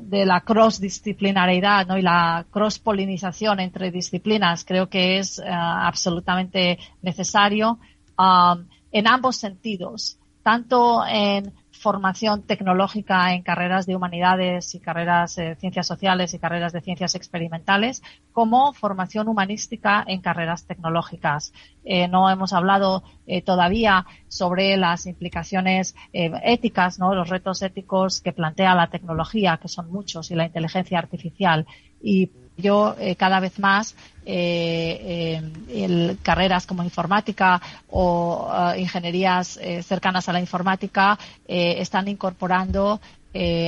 de 0.00 0.26
la 0.26 0.40
cross-disciplinariedad 0.40 1.86
¿no? 1.86 1.98
y 1.98 2.02
la 2.02 2.46
cross-polinización 2.50 3.60
entre 3.60 3.90
disciplinas 3.90 4.64
creo 4.64 4.88
que 4.88 5.18
es 5.18 5.38
eh, 5.38 5.44
absolutamente 5.48 6.78
necesario 7.02 7.78
um, 8.18 8.64
en 8.90 9.06
ambos 9.06 9.36
sentidos, 9.36 10.18
tanto 10.42 11.04
en 11.06 11.52
formación 11.78 12.42
tecnológica 12.42 13.32
en 13.32 13.42
carreras 13.42 13.86
de 13.86 13.96
humanidades 13.96 14.74
y 14.74 14.80
carreras 14.80 15.36
de 15.36 15.54
ciencias 15.56 15.86
sociales 15.86 16.34
y 16.34 16.38
carreras 16.38 16.72
de 16.72 16.80
ciencias 16.80 17.14
experimentales, 17.14 18.02
como 18.32 18.72
formación 18.72 19.28
humanística 19.28 20.04
en 20.06 20.20
carreras 20.20 20.66
tecnológicas. 20.66 21.52
Eh, 21.84 22.08
no 22.08 22.28
hemos 22.30 22.52
hablado 22.52 23.02
eh, 23.26 23.42
todavía 23.42 24.06
sobre 24.26 24.76
las 24.76 25.06
implicaciones 25.06 25.94
eh, 26.12 26.30
éticas, 26.44 26.98
¿no? 26.98 27.14
los 27.14 27.28
retos 27.28 27.62
éticos 27.62 28.20
que 28.20 28.32
plantea 28.32 28.74
la 28.74 28.88
tecnología, 28.88 29.58
que 29.60 29.68
son 29.68 29.90
muchos, 29.90 30.30
y 30.30 30.34
la 30.34 30.46
inteligencia 30.46 30.98
artificial. 30.98 31.66
Y 32.02 32.30
yo 32.58 32.96
eh, 32.98 33.16
cada 33.16 33.40
vez 33.40 33.58
más 33.58 33.94
eh, 34.26 35.40
eh 35.68 36.16
carreras 36.22 36.66
como 36.66 36.82
informática 36.82 37.62
o 37.88 38.50
ingenierías 38.76 39.58
cercanas 39.82 40.28
a 40.28 40.32
la 40.32 40.40
informática 40.40 41.18
están 41.46 42.08
incorporando 42.08 43.00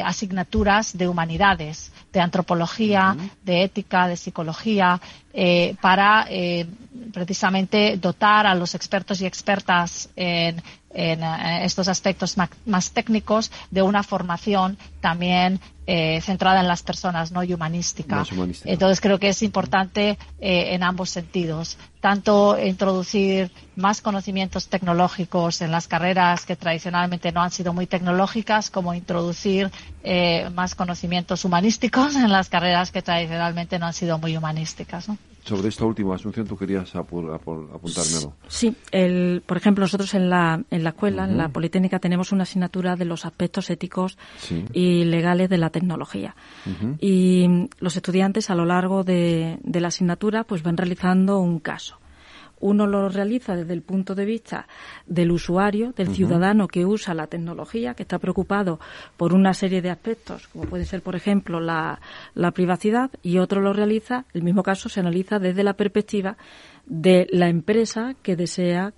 asignaturas 0.05 0.99
de 0.99 1.09
humanidades, 1.09 1.93
de 2.13 2.21
antropología, 2.21 3.17
de 3.43 3.63
ética, 3.63 4.09
de 4.09 4.17
psicología, 4.17 5.01
para 5.81 6.27
precisamente 7.13 7.97
dotar 7.97 8.47
a 8.47 8.55
los 8.55 8.75
expertos 8.75 9.21
y 9.21 9.27
expertas 9.27 10.11
en 10.17 10.63
en 10.93 11.23
eh, 11.23 11.65
estos 11.65 11.89
aspectos 11.89 12.37
más, 12.37 12.91
técnicos 12.91 13.51
de 13.71 13.83
una 13.83 14.03
formación 14.03 14.77
también 15.01 15.61
eh, 15.87 16.21
centrada 16.21 16.61
en 16.61 16.69
las 16.69 16.83
personas, 16.83 17.33
no 17.33 17.43
y 17.43 17.53
humanística. 17.53 18.25
Entonces 18.65 19.01
creo 19.01 19.19
que 19.19 19.29
es 19.29 19.43
importante 19.43 20.19
eh, 20.41 20.75
en 20.75 20.83
ambos 20.83 21.11
sentidos, 21.11 21.79
tanto 22.01 22.59
introducir 22.63 23.51
más 23.77 24.01
conocimientos 24.01 24.69
tecnológicos 24.69 25.63
en 25.63 25.71
las 25.71 25.89
carreras 25.89 26.47
que 26.47 26.57
tradicionalmente 26.57 27.33
no 27.33 27.43
han 27.43 27.51
sido 27.51 27.73
muy 27.73 27.87
tecnológicas, 27.87 28.71
como 28.71 28.95
introducir 28.95 29.71
más 30.55 30.75
conocimientos 30.75 31.45
humanísticos 31.45 32.17
en 32.17 32.31
las 32.31 32.49
carreras 32.49 32.91
que 32.91 33.03
tradicionalmente 33.03 33.79
no 33.79 33.87
han 33.87 33.95
sido 33.95 34.19
muy 34.19 34.37
humanísticas. 34.37 35.09
¿no? 35.09 35.19
Sobre 35.45 35.69
esta 35.69 35.85
última 35.85 36.15
asunción 36.15 36.47
tú 36.47 36.57
querías 36.57 36.95
apuntármelo. 36.95 38.35
Sí, 38.49 38.75
el, 38.91 39.43
por 39.45 39.57
ejemplo, 39.57 39.85
nosotros 39.85 40.15
en 40.15 40.31
la, 40.31 40.63
en 40.71 40.85
la 40.85 40.91
escuela, 40.91 41.25
en 41.25 41.37
la 41.37 41.49
Politécnica, 41.49 41.99
tenemos 41.99 42.33
una 42.33 42.43
asignatura 42.43 42.97
de 42.97 43.05
los 43.05 43.25
aspectos 43.25 43.71
éticos 43.71 44.19
y 44.73 45.05
legales 45.05 45.49
de 45.49 45.59
la 45.59 45.71
tecnología. 45.71 46.35
Y 47.01 47.69
los 47.79 47.97
estudiantes 47.97 48.51
a 48.51 48.55
lo 48.55 48.65
largo 48.65 49.05
de, 49.05 49.59
de 49.63 49.81
la 49.81 49.89
asignatura 49.89 50.45
pues 50.45 50.63
van 50.63 50.77
realizando 50.77 51.39
un 51.41 51.59
caso 51.61 52.01
uno 52.61 52.87
lo 52.87 53.09
realiza 53.09 53.57
desde 53.57 53.73
el 53.73 53.83
punto 53.83 54.15
de 54.15 54.25
vista 54.25 54.69
del 55.07 55.33
usuario, 55.33 55.93
del 55.93 56.15
ciudadano 56.15 56.69
que 56.69 56.85
usa 56.85 57.15
la 57.15 57.27
tecnología, 57.27 57.95
que 57.95 58.03
está 58.03 58.19
preocupado 58.19 58.79
por 59.17 59.33
una 59.33 59.55
serie 59.55 59.83
de 59.83 59.91
aspectos, 59.91 60.49
como 60.49 60.65
puede 60.67 60.85
ser, 60.85 61.03
por 61.03 61.17
ejemplo, 61.17 61.61
la, 61.61 62.01
la 62.35 62.51
privacidad, 62.53 63.11
y 63.23 63.39
otro 63.39 63.61
lo 63.61 63.73
realiza, 63.73 64.25
el 64.35 64.43
mismo 64.43 64.63
caso 64.63 64.89
se 64.89 65.01
analiza 65.01 65.39
desde 65.39 65.65
la 65.65 65.75
perspectiva 65.75 66.37
de 66.87 67.27
la 67.31 67.49
empresa 67.49 68.15
que 68.23 68.37
desea 68.37 68.93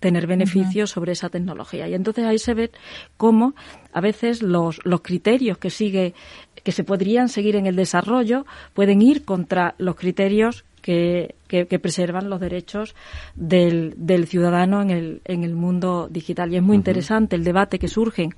tener 0.00 0.26
beneficios 0.26 0.90
sobre 0.90 1.12
esa 1.12 1.28
tecnología. 1.28 1.88
Y 1.88 1.94
entonces 1.94 2.24
ahí 2.24 2.38
se 2.38 2.54
ve 2.54 2.70
cómo 3.16 3.54
a 3.92 4.00
veces 4.00 4.42
los, 4.42 4.78
los 4.84 5.00
criterios 5.00 5.58
que 5.58 5.70
sigue 5.70 6.14
que 6.62 6.72
se 6.72 6.84
podrían 6.84 7.28
seguir 7.28 7.56
en 7.56 7.66
el 7.66 7.76
desarrollo 7.76 8.44
pueden 8.74 9.02
ir 9.02 9.24
contra 9.24 9.74
los 9.78 9.96
criterios 9.96 10.64
que, 10.78 11.34
preservan 11.80 12.28
los 12.28 12.40
derechos 12.40 12.94
del, 13.34 13.94
del 13.96 14.26
ciudadano 14.26 14.82
en 14.82 14.90
el, 14.90 15.20
en 15.24 15.44
el 15.44 15.54
mundo 15.54 16.08
digital. 16.10 16.52
Y 16.52 16.56
es 16.56 16.62
muy 16.62 16.76
interesante 16.76 17.36
el 17.36 17.44
debate 17.44 17.78
que 17.78 17.88
surge 17.88 18.28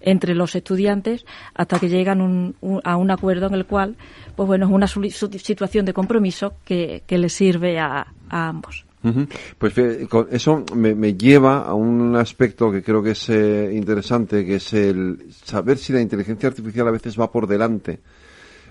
entre 0.00 0.34
los 0.34 0.54
estudiantes 0.54 1.24
hasta 1.54 1.78
que 1.78 1.88
llegan 1.88 2.54
a 2.84 2.96
un 2.96 3.10
acuerdo 3.10 3.46
en 3.46 3.54
el 3.54 3.66
cual, 3.66 3.96
pues 4.36 4.46
bueno, 4.46 4.66
es 4.66 4.72
una 4.72 4.86
situación 4.86 5.84
de 5.84 5.92
compromiso 5.92 6.54
que, 6.64 7.02
que 7.06 7.18
les 7.18 7.32
sirve 7.32 7.78
a, 7.78 8.06
ambos. 8.28 8.84
Pues 9.58 9.76
eso 10.30 10.64
me, 10.74 11.14
lleva 11.14 11.60
a 11.64 11.74
un 11.74 12.16
aspecto 12.16 12.70
que 12.70 12.82
creo 12.82 13.02
que 13.02 13.12
es 13.12 13.30
eh, 13.30 13.72
interesante, 13.74 14.44
que 14.44 14.56
es 14.56 14.72
el 14.74 15.26
saber 15.30 15.78
si 15.78 15.92
la 15.92 16.02
inteligencia 16.02 16.48
artificial 16.50 16.86
a 16.86 16.90
veces 16.90 17.18
va 17.18 17.32
por 17.32 17.46
delante 17.46 18.00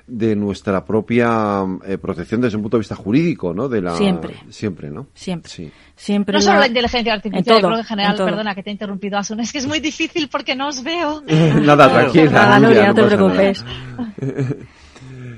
de 0.10 0.36
nuestra 0.36 0.84
propia 0.86 1.66
eh, 1.86 1.97
protección 1.97 2.41
desde 2.41 2.57
un 2.57 2.64
punto 2.64 2.78
de 2.78 2.82
vista 2.82 2.95
jurídico, 2.95 3.53
¿no? 3.53 3.70
De 3.70 3.82
la, 3.82 3.95
siempre. 3.95 4.36
Siempre, 4.49 4.89
¿no? 4.89 5.07
Siempre. 5.14 5.51
Sí. 5.51 5.72
Siempre 5.95 6.34
no 6.34 6.41
solo 6.41 6.60
la 6.60 6.68
inteligencia 6.68 7.14
artificial, 7.14 7.57
en 7.57 7.62
todo, 7.62 7.78
en 7.78 7.84
general, 7.84 8.16
perdona 8.16 8.55
que 8.55 8.64
te 8.64 8.70
he 8.70 8.74
interrumpido, 8.74 9.18
Asun, 9.18 9.39
es 9.41 9.51
que 9.51 9.57
es 9.57 9.68
muy 9.68 9.80
difícil 9.80 10.30
porque 10.30 10.55
no 10.55 10.70
os 10.70 10.84
veo. 10.84 11.22
nada, 11.62 11.89
tranquila. 11.89 12.32
Nada, 12.32 12.60
Nuria, 12.60 12.88
no 12.88 12.93
te 12.95 13.03
preocupes. 13.03 13.66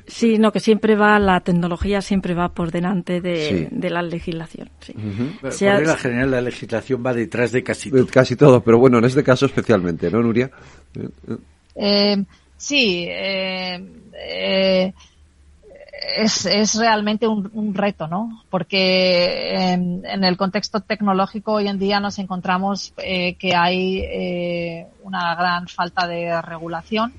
Sí, 0.07 0.37
no, 0.37 0.51
que 0.51 0.59
siempre 0.59 0.95
va, 0.95 1.17
la 1.19 1.39
tecnología 1.39 2.01
siempre 2.01 2.33
va 2.33 2.49
por 2.49 2.71
delante 2.71 3.21
de, 3.21 3.69
la 3.89 4.01
legislación. 4.01 4.69
Sí. 4.79 4.93
Por 5.41 5.51
regla 5.51 5.97
general, 5.97 6.31
la 6.31 6.41
legislación 6.41 7.03
va 7.05 7.13
detrás 7.13 7.51
de 7.51 7.63
casi 7.63 7.89
todo. 7.89 8.07
Casi 8.07 8.35
todo, 8.35 8.61
pero 8.61 8.77
bueno, 8.77 8.97
en 8.97 9.05
este 9.05 9.23
caso 9.23 9.45
especialmente, 9.45 10.11
¿no, 10.11 10.21
Nuria? 10.21 10.51
Eh, 11.75 12.23
sí, 12.57 13.05
eh, 13.07 14.00
eh, 14.27 14.93
es, 16.17 16.45
es, 16.45 16.75
realmente 16.75 17.27
un, 17.27 17.73
reto, 17.73 18.07
¿no? 18.07 18.43
Porque 18.49 19.53
en, 19.73 20.05
el 20.05 20.37
contexto 20.37 20.81
tecnológico 20.81 21.53
hoy 21.53 21.67
en 21.67 21.79
día 21.79 21.99
nos 21.99 22.19
encontramos 22.19 22.93
que 22.97 23.55
hay 23.55 24.85
una 25.03 25.35
gran 25.35 25.67
falta 25.67 26.07
de 26.07 26.41
regulación 26.41 27.13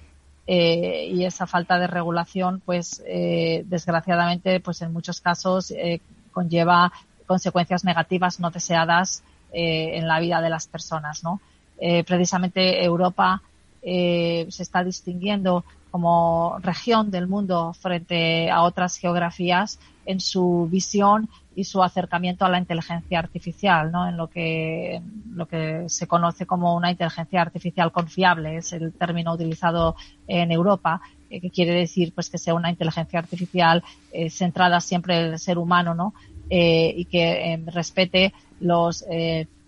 eh, 0.47 1.09
y 1.13 1.25
esa 1.25 1.47
falta 1.47 1.79
de 1.79 1.87
regulación, 1.87 2.61
pues 2.65 3.03
eh, 3.07 3.63
desgraciadamente, 3.67 4.61
pues 4.61 4.83
en 4.83 4.93
muchos 4.93 5.21
casos 5.21 5.71
eh, 5.71 6.01
conlleva 6.33 6.93
consecuencias 7.27 7.85
negativas 7.85 8.41
no 8.41 8.51
deseadas 8.51 9.23
eh, 9.53 9.97
en 9.97 10.09
la 10.09 10.19
vida 10.19 10.41
de 10.41 10.51
las 10.51 10.67
personas, 10.67 11.23
¿no? 11.23 11.41
Eh, 11.79 12.05
precisamente 12.05 12.85
Europa 12.85 13.43
se 13.85 14.63
está 14.63 14.85
distinguiendo 14.85 15.65
como 15.93 16.57
región 16.63 17.11
del 17.11 17.29
mundo 17.29 17.75
frente 17.75 18.51
a 18.51 18.63
otras 18.63 18.97
geografías 18.97 19.79
en 20.07 20.21
su 20.21 20.67
visión 20.71 21.29
y 21.55 21.65
su 21.65 21.83
acercamiento 21.83 22.47
a 22.47 22.49
la 22.49 22.59
inteligencia 22.59 23.19
artificial, 23.19 23.93
¿no? 23.93 24.09
En 24.09 24.17
lo 24.17 24.29
que, 24.29 25.03
lo 25.35 25.45
que 25.47 25.85
se 25.89 26.07
conoce 26.07 26.47
como 26.47 26.75
una 26.75 26.91
inteligencia 26.91 27.43
artificial 27.43 27.93
confiable, 27.93 28.57
es 28.57 28.73
el 28.73 28.95
término 28.95 29.35
utilizado 29.35 29.95
en 30.27 30.51
Europa, 30.51 31.03
eh, 31.29 31.43
que 31.43 31.51
quiere 31.51 31.75
decir 31.75 32.15
pues 32.15 32.31
que 32.31 32.39
sea 32.39 32.55
una 32.55 32.71
inteligencia 32.71 33.19
artificial 33.19 33.85
eh, 34.13 34.31
centrada 34.31 34.81
siempre 34.81 35.21
en 35.21 35.33
el 35.33 35.39
ser 35.39 35.59
humano, 35.59 35.95
¿no? 35.95 36.15
Eh, 36.49 36.95
y 36.97 37.05
que 37.05 37.61
respete 37.67 38.33
los 38.61 39.05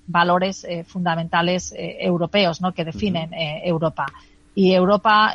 valores 0.07 0.67
fundamentales 0.87 1.75
europeos, 1.77 2.61
¿no? 2.63 2.73
Que 2.73 2.85
definen 2.85 3.31
Europa. 3.33 4.07
Y 4.55 4.73
Europa 4.73 5.35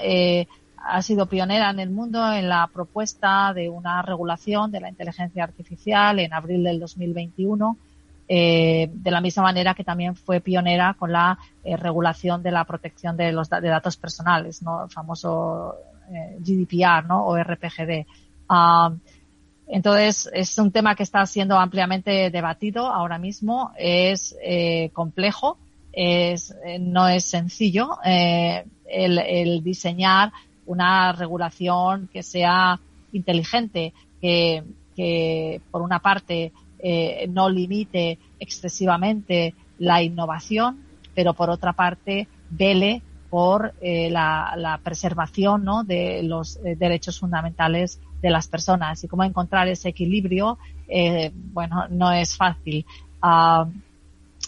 ha 0.84 1.01
sido 1.01 1.25
pionera 1.25 1.69
en 1.69 1.80
el 1.80 1.89
mundo 1.89 2.32
en 2.34 2.49
la 2.49 2.67
propuesta 2.67 3.53
de 3.53 3.69
una 3.69 4.01
regulación 4.01 4.71
de 4.71 4.80
la 4.80 4.89
inteligencia 4.89 5.43
artificial 5.43 6.19
en 6.19 6.34
abril 6.34 6.63
del 6.63 6.80
2021, 6.80 7.77
eh, 8.27 8.89
de 8.93 9.11
la 9.11 9.21
misma 9.21 9.43
manera 9.43 9.73
que 9.73 9.84
también 9.84 10.15
fue 10.15 10.39
pionera 10.39 10.95
con 10.97 11.11
la 11.11 11.38
eh, 11.63 11.75
regulación 11.75 12.43
de 12.43 12.51
la 12.51 12.63
protección 12.63 13.17
de 13.17 13.32
los 13.32 13.49
de 13.49 13.67
datos 13.67 13.97
personales. 13.97 14.61
El 14.61 14.89
famoso 14.89 15.75
eh, 16.11 16.38
GDPR. 16.39 17.11
O 17.11 17.38
RPGD. 17.38 18.05
Ah, 18.47 18.91
entonces, 19.67 20.30
es 20.34 20.57
un 20.57 20.71
tema 20.71 20.95
que 20.95 21.03
está 21.03 21.25
siendo 21.25 21.57
ampliamente 21.57 22.30
debatido 22.32 22.88
ahora 22.88 23.19
mismo. 23.19 23.71
Es 23.77 24.36
eh, 24.43 24.89
complejo, 24.93 25.57
es, 25.91 26.55
no 26.80 27.07
es 27.07 27.25
sencillo 27.25 27.97
el 28.03 29.63
diseñar 29.63 30.32
una 30.70 31.11
regulación 31.13 32.09
que 32.13 32.22
sea 32.22 32.80
inteligente, 33.11 33.91
que, 34.22 34.63
que 34.95 35.61
por 35.72 35.82
una 35.82 35.99
parte 35.99 36.51
eh, 36.78 37.28
no 37.28 37.49
limite 37.49 38.20
excesivamente 38.39 39.55
la 39.80 40.03
innovación, 40.03 40.84
pero 41.15 41.34
por 41.34 41.49
otra 41.49 41.74
parte 41.74 42.28
vele 42.51 43.01
por 43.32 43.74
eh, 43.82 44.11
la, 44.11 44.53
la, 44.57 44.78
preservación 44.78 45.63
¿no? 45.63 45.84
de 45.84 46.22
los 46.24 46.57
eh, 46.57 46.76
derechos 46.76 47.20
fundamentales 47.20 47.99
de 48.22 48.30
las 48.30 48.47
personas 48.47 49.03
y 49.03 49.07
cómo 49.07 49.24
encontrar 49.24 49.67
ese 49.67 49.89
equilibrio, 49.89 50.59
eh, 50.88 51.32
bueno, 51.34 51.88
no 51.89 52.11
es 52.11 52.38
fácil. 52.38 52.86
Uh, 53.24 53.70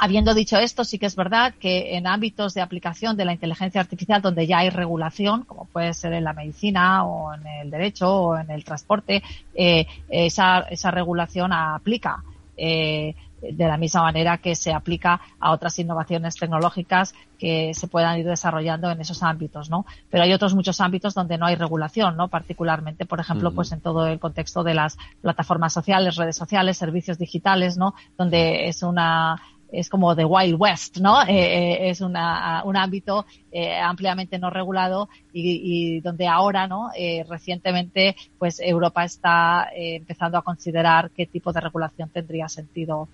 Habiendo 0.04 0.34
dicho 0.34 0.58
esto, 0.58 0.84
sí 0.84 0.98
que 0.98 1.06
es 1.06 1.16
verdad 1.16 1.54
que 1.60 1.96
en 1.96 2.08
ámbitos 2.08 2.56
de 2.56 2.62
aplicación 2.62 3.16
de 3.18 3.24
la 3.24 3.34
inteligencia 3.34 3.80
artificial 3.80 4.20
donde 4.20 4.48
ya 4.48 4.58
hay 4.58 4.72
regulación, 4.72 5.44
como 5.44 5.66
puede 5.66 5.94
ser 5.94 6.14
en 6.14 6.24
la 6.24 6.34
medicina 6.34 7.06
o 7.06 7.36
en 7.36 7.46
el 7.46 7.70
derecho 7.70 8.12
o 8.12 8.36
en 8.36 8.50
el 8.50 8.64
transporte, 8.64 9.22
eh, 9.54 9.86
esa, 10.10 10.62
esa 10.62 10.90
regulación 10.90 11.54
aplica. 11.54 12.24
Eh, 12.58 13.14
de 13.42 13.68
la 13.68 13.78
misma 13.78 14.04
manera 14.04 14.38
que 14.38 14.56
se 14.56 14.72
aplica 14.72 15.20
a 15.40 15.52
otras 15.52 15.78
innovaciones 15.80 16.36
tecnológicas 16.36 17.16
que 17.40 17.74
se 17.74 17.88
puedan 17.88 18.20
ir 18.20 18.28
desarrollando 18.28 18.92
en 18.92 19.02
esos 19.02 19.24
ámbitos, 19.24 19.70
¿no? 19.70 19.86
Pero 20.12 20.24
hay 20.24 20.34
otros 20.34 20.54
muchos 20.54 20.80
ámbitos 20.80 21.16
donde 21.16 21.40
no 21.40 21.48
hay 21.48 21.56
regulación, 21.56 22.16
¿no? 22.18 22.28
Particularmente, 22.28 23.06
por 23.06 23.20
ejemplo, 23.20 23.52
pues 23.52 23.72
en 23.72 23.82
todo 23.82 24.06
el 24.06 24.20
contexto 24.20 24.64
de 24.64 24.76
las 24.76 24.98
plataformas 25.22 25.74
sociales, 25.74 26.18
redes 26.18 26.36
sociales, 26.36 26.78
servicios 26.78 27.18
digitales, 27.18 27.78
¿no? 27.78 27.96
Donde 28.16 28.68
es 28.68 28.84
una 28.84 29.42
es 29.72 29.90
como 29.90 30.16
The 30.16 30.26
Wild 30.26 30.56
West, 30.60 30.98
¿no? 30.98 31.22
Eh, 31.24 31.28
eh, 31.30 31.90
es 31.90 32.02
una, 32.02 32.64
un 32.66 32.76
ámbito 32.76 33.26
eh, 33.52 33.80
ampliamente 33.80 34.38
no 34.38 34.50
regulado 34.50 35.10
y, 35.34 35.96
y, 35.96 36.00
donde 36.02 36.28
ahora, 36.28 36.68
¿no? 36.68 36.90
Eh, 36.96 37.26
recientemente, 37.28 38.16
pues 38.38 38.60
Europa 38.60 39.04
está 39.04 39.70
eh, 39.76 39.96
empezando 39.96 40.38
a 40.38 40.42
considerar 40.42 41.12
qué 41.12 41.26
tipo 41.26 41.52
de 41.54 41.62
regulación 41.62 42.10
tendría 42.10 42.48
sentido 42.48 43.08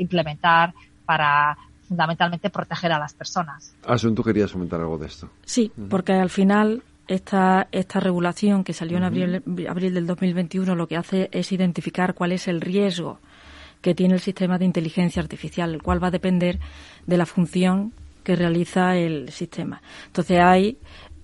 implementar 0.00 0.74
para 1.06 1.56
fundamentalmente 1.86 2.50
proteger 2.50 2.90
a 2.90 2.98
las 2.98 3.14
personas. 3.14 3.72
Asun, 3.86 4.12
tú 4.12 4.24
querías 4.24 4.50
comentar 4.50 4.80
algo 4.80 4.98
de 4.98 5.06
esto. 5.06 5.30
Sí, 5.44 5.70
porque 5.88 6.12
al 6.14 6.28
final 6.28 6.82
esta, 7.06 7.68
esta 7.70 8.00
regulación 8.00 8.64
que 8.64 8.72
salió 8.72 8.98
en 8.98 9.04
abril, 9.04 9.42
abril 9.68 9.94
del 9.94 10.08
2021 10.08 10.74
lo 10.74 10.88
que 10.88 10.96
hace 10.96 11.28
es 11.30 11.52
identificar 11.52 12.14
cuál 12.14 12.32
es 12.32 12.48
el 12.48 12.60
riesgo 12.60 13.20
que 13.80 13.94
tiene 13.94 14.14
el 14.14 14.20
sistema 14.20 14.58
de 14.58 14.64
inteligencia 14.64 15.22
artificial, 15.22 15.74
el 15.74 15.82
cual 15.82 16.02
va 16.02 16.08
a 16.08 16.12
depender 16.12 16.58
de 17.06 17.16
la 17.16 17.26
función 17.26 17.92
que 18.24 18.36
realiza 18.36 18.96
el 18.96 19.30
sistema. 19.30 19.80
Entonces 20.06 20.38
hay 20.40 20.78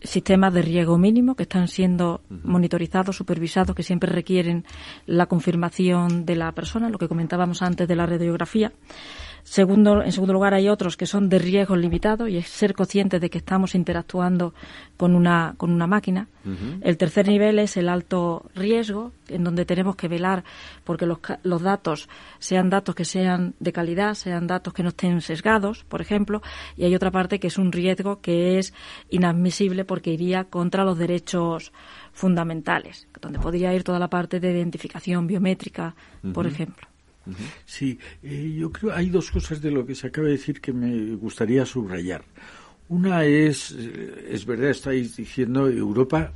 sistemas 0.04 0.52
de 0.52 0.62
riesgo 0.62 0.98
mínimo 0.98 1.34
que 1.34 1.44
están 1.44 1.68
siendo 1.68 2.20
monitorizados, 2.28 3.16
supervisados, 3.16 3.74
que 3.74 3.82
siempre 3.82 4.10
requieren 4.10 4.64
la 5.06 5.26
confirmación 5.26 6.26
de 6.26 6.36
la 6.36 6.52
persona, 6.52 6.90
lo 6.90 6.98
que 6.98 7.08
comentábamos 7.08 7.62
antes 7.62 7.88
de 7.88 7.96
la 7.96 8.06
radiografía. 8.06 8.72
Segundo, 9.44 10.02
en 10.02 10.10
segundo 10.10 10.32
lugar, 10.32 10.54
hay 10.54 10.70
otros 10.70 10.96
que 10.96 11.04
son 11.04 11.28
de 11.28 11.38
riesgo 11.38 11.76
limitado 11.76 12.26
y 12.28 12.38
es 12.38 12.48
ser 12.48 12.72
conscientes 12.72 13.20
de 13.20 13.28
que 13.28 13.36
estamos 13.36 13.74
interactuando 13.74 14.54
con 14.96 15.14
una, 15.14 15.54
con 15.58 15.70
una 15.70 15.86
máquina. 15.86 16.28
El 16.80 16.96
tercer 16.96 17.28
nivel 17.28 17.58
es 17.58 17.76
el 17.76 17.90
alto 17.90 18.50
riesgo, 18.54 19.12
en 19.28 19.44
donde 19.44 19.66
tenemos 19.66 19.96
que 19.96 20.08
velar 20.08 20.44
porque 20.82 21.04
los, 21.04 21.18
los 21.42 21.62
datos 21.62 22.08
sean 22.38 22.70
datos 22.70 22.94
que 22.94 23.04
sean 23.04 23.54
de 23.60 23.72
calidad, 23.72 24.14
sean 24.14 24.46
datos 24.46 24.72
que 24.72 24.82
no 24.82 24.88
estén 24.90 25.20
sesgados, 25.20 25.84
por 25.84 26.00
ejemplo. 26.00 26.40
Y 26.76 26.84
hay 26.84 26.94
otra 26.94 27.10
parte 27.10 27.38
que 27.38 27.48
es 27.48 27.58
un 27.58 27.70
riesgo 27.70 28.20
que 28.22 28.58
es 28.58 28.72
inadmisible 29.10 29.84
porque 29.84 30.10
iría 30.10 30.44
contra 30.44 30.84
los 30.84 30.96
derechos 30.96 31.70
fundamentales, 32.14 33.08
donde 33.20 33.38
podría 33.38 33.74
ir 33.74 33.84
toda 33.84 33.98
la 33.98 34.08
parte 34.08 34.40
de 34.40 34.52
identificación 34.52 35.26
biométrica, 35.26 35.94
por 36.32 36.46
ejemplo. 36.46 36.93
Sí, 37.64 37.98
eh, 38.22 38.54
yo 38.58 38.70
creo 38.70 38.92
hay 38.92 39.08
dos 39.08 39.30
cosas 39.30 39.60
de 39.62 39.70
lo 39.70 39.86
que 39.86 39.94
se 39.94 40.06
acaba 40.06 40.26
de 40.26 40.34
decir 40.34 40.60
que 40.60 40.72
me 40.72 41.14
gustaría 41.16 41.64
subrayar. 41.64 42.24
Una 42.88 43.24
es, 43.24 43.72
eh, 43.72 44.28
es 44.30 44.44
verdad, 44.44 44.70
estáis 44.70 45.16
diciendo, 45.16 45.68
Europa 45.68 46.32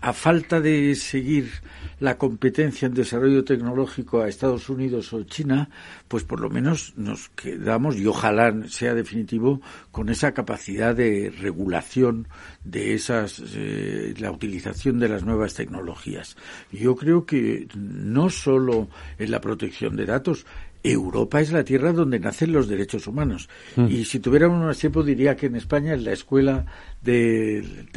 a 0.00 0.12
falta 0.12 0.60
de 0.60 0.94
seguir 0.94 1.50
la 1.98 2.18
competencia 2.18 2.86
en 2.86 2.94
desarrollo 2.94 3.44
tecnológico 3.44 4.20
a 4.20 4.28
Estados 4.28 4.68
Unidos 4.68 5.12
o 5.12 5.22
China, 5.24 5.70
pues 6.08 6.24
por 6.24 6.40
lo 6.40 6.50
menos 6.50 6.92
nos 6.96 7.30
quedamos, 7.30 7.96
y 7.96 8.06
ojalá 8.06 8.54
sea 8.68 8.94
definitivo, 8.94 9.60
con 9.90 10.08
esa 10.08 10.32
capacidad 10.32 10.94
de 10.94 11.32
regulación 11.40 12.28
de 12.64 12.94
esas, 12.94 13.42
eh, 13.54 14.14
la 14.18 14.30
utilización 14.30 14.98
de 14.98 15.08
las 15.08 15.24
nuevas 15.24 15.54
tecnologías. 15.54 16.36
Yo 16.70 16.96
creo 16.96 17.24
que 17.24 17.68
no 17.74 18.28
solo 18.28 18.88
en 19.18 19.30
la 19.30 19.40
protección 19.40 19.96
de 19.96 20.06
datos, 20.06 20.46
Europa 20.92 21.40
es 21.40 21.52
la 21.52 21.64
tierra 21.64 21.92
donde 21.92 22.18
nacen 22.18 22.52
los 22.52 22.68
derechos 22.68 23.06
humanos. 23.06 23.48
Mm. 23.76 23.86
Y 23.88 24.04
si 24.04 24.20
tuviéramos 24.20 24.64
más 24.64 24.78
tiempo, 24.78 25.02
diría 25.02 25.36
que 25.36 25.46
en 25.46 25.56
España, 25.56 25.94
en 25.94 26.04
la 26.04 26.12
Escuela 26.12 26.66
del 27.02 27.88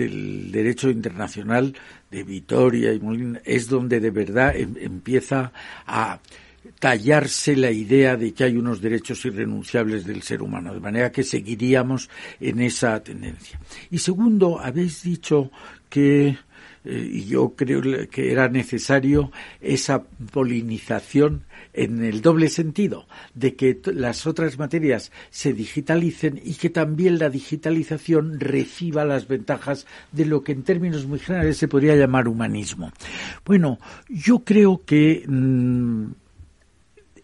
Derecho 0.52 0.90
Internacional 0.90 1.74
de 2.10 2.24
Vitoria 2.24 2.94
y 2.94 3.00
Molina, 3.00 3.42
es 3.44 3.68
donde 3.68 4.00
de 4.00 4.12
verdad 4.12 4.56
em, 4.56 4.76
empieza 4.80 5.52
a 5.86 6.20
tallarse 6.80 7.56
la 7.56 7.72
idea 7.72 8.16
de 8.16 8.34
que 8.34 8.44
hay 8.44 8.58
unos 8.58 8.82
derechos 8.82 9.24
irrenunciables 9.26 10.06
del 10.06 10.22
ser 10.22 10.42
humano, 10.42 10.74
de 10.74 10.80
manera 10.80 11.12
que 11.12 11.24
seguiríamos 11.24 12.10
en 12.40 12.62
esa 12.62 13.02
tendencia. 13.02 13.60
Y 13.90 13.98
segundo, 13.98 14.60
habéis 14.60 15.04
dicho 15.04 15.52
que 15.90 16.38
eh, 16.86 17.10
y 17.12 17.26
yo 17.26 17.54
creo 17.56 17.82
que 18.10 18.32
era 18.32 18.48
necesario 18.50 19.32
esa 19.62 20.04
polinización 20.04 21.44
en 21.74 22.04
el 22.04 22.22
doble 22.22 22.50
sentido 22.50 23.06
de 23.34 23.56
que 23.56 23.80
las 23.94 24.26
otras 24.28 24.58
materias 24.58 25.12
se 25.30 25.54
digitalicen 25.54 26.40
y 26.44 26.56
que 26.56 26.70
también 26.70 27.20
la 27.20 27.30
digitalización 27.30 28.40
reciba 28.40 29.06
las 29.06 29.28
ventajas 29.28 29.86
de 30.12 30.26
lo 30.26 30.44
que 30.44 30.52
en 30.52 30.64
términos 30.64 31.06
muy 31.06 31.20
generales 31.20 31.58
se 31.58 31.68
podría 31.68 31.96
llamar 31.96 32.28
humanismo. 32.28 32.92
Bueno, 33.46 33.80
yo 34.10 34.40
creo 34.40 34.82
que 34.86 35.24
mm, 35.28 36.06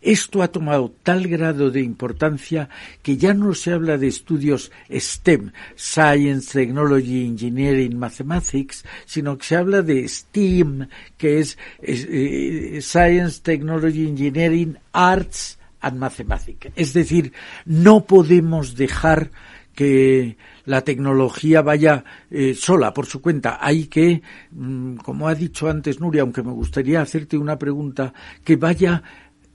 esto 0.05 0.43
ha 0.43 0.47
tomado 0.49 0.93
tal 1.03 1.27
grado 1.27 1.71
de 1.71 1.81
importancia 1.81 2.69
que 3.01 3.17
ya 3.17 3.33
no 3.33 3.53
se 3.55 3.73
habla 3.73 3.97
de 3.97 4.07
estudios 4.07 4.71
STEM, 4.89 5.51
Science, 5.75 6.53
Technology, 6.53 7.25
Engineering, 7.25 7.97
Mathematics, 7.97 8.85
sino 9.05 9.37
que 9.37 9.45
se 9.45 9.55
habla 9.55 9.81
de 9.81 10.07
STEAM, 10.07 10.87
que 11.17 11.39
es, 11.39 11.57
eh, 11.81 12.79
Science, 12.81 13.41
Technology, 13.41 14.07
Engineering, 14.07 14.77
Arts 14.93 15.57
and 15.81 15.97
Mathematics. 15.97 16.71
Es 16.75 16.93
decir, 16.93 17.33
no 17.65 18.05
podemos 18.05 18.75
dejar 18.75 19.31
que 19.73 20.37
la 20.65 20.81
tecnología 20.81 21.61
vaya 21.61 22.03
eh, 22.31 22.53
sola 22.53 22.93
por 22.93 23.05
su 23.05 23.21
cuenta. 23.21 23.59
Hay 23.61 23.87
que, 23.87 24.21
mm, 24.51 24.95
como 24.97 25.27
ha 25.27 25.35
dicho 25.35 25.69
antes 25.69 25.99
Nuria, 25.99 26.21
aunque 26.21 26.43
me 26.43 26.51
gustaría 26.51 27.01
hacerte 27.01 27.37
una 27.37 27.59
pregunta, 27.59 28.13
que 28.43 28.55
vaya 28.55 29.03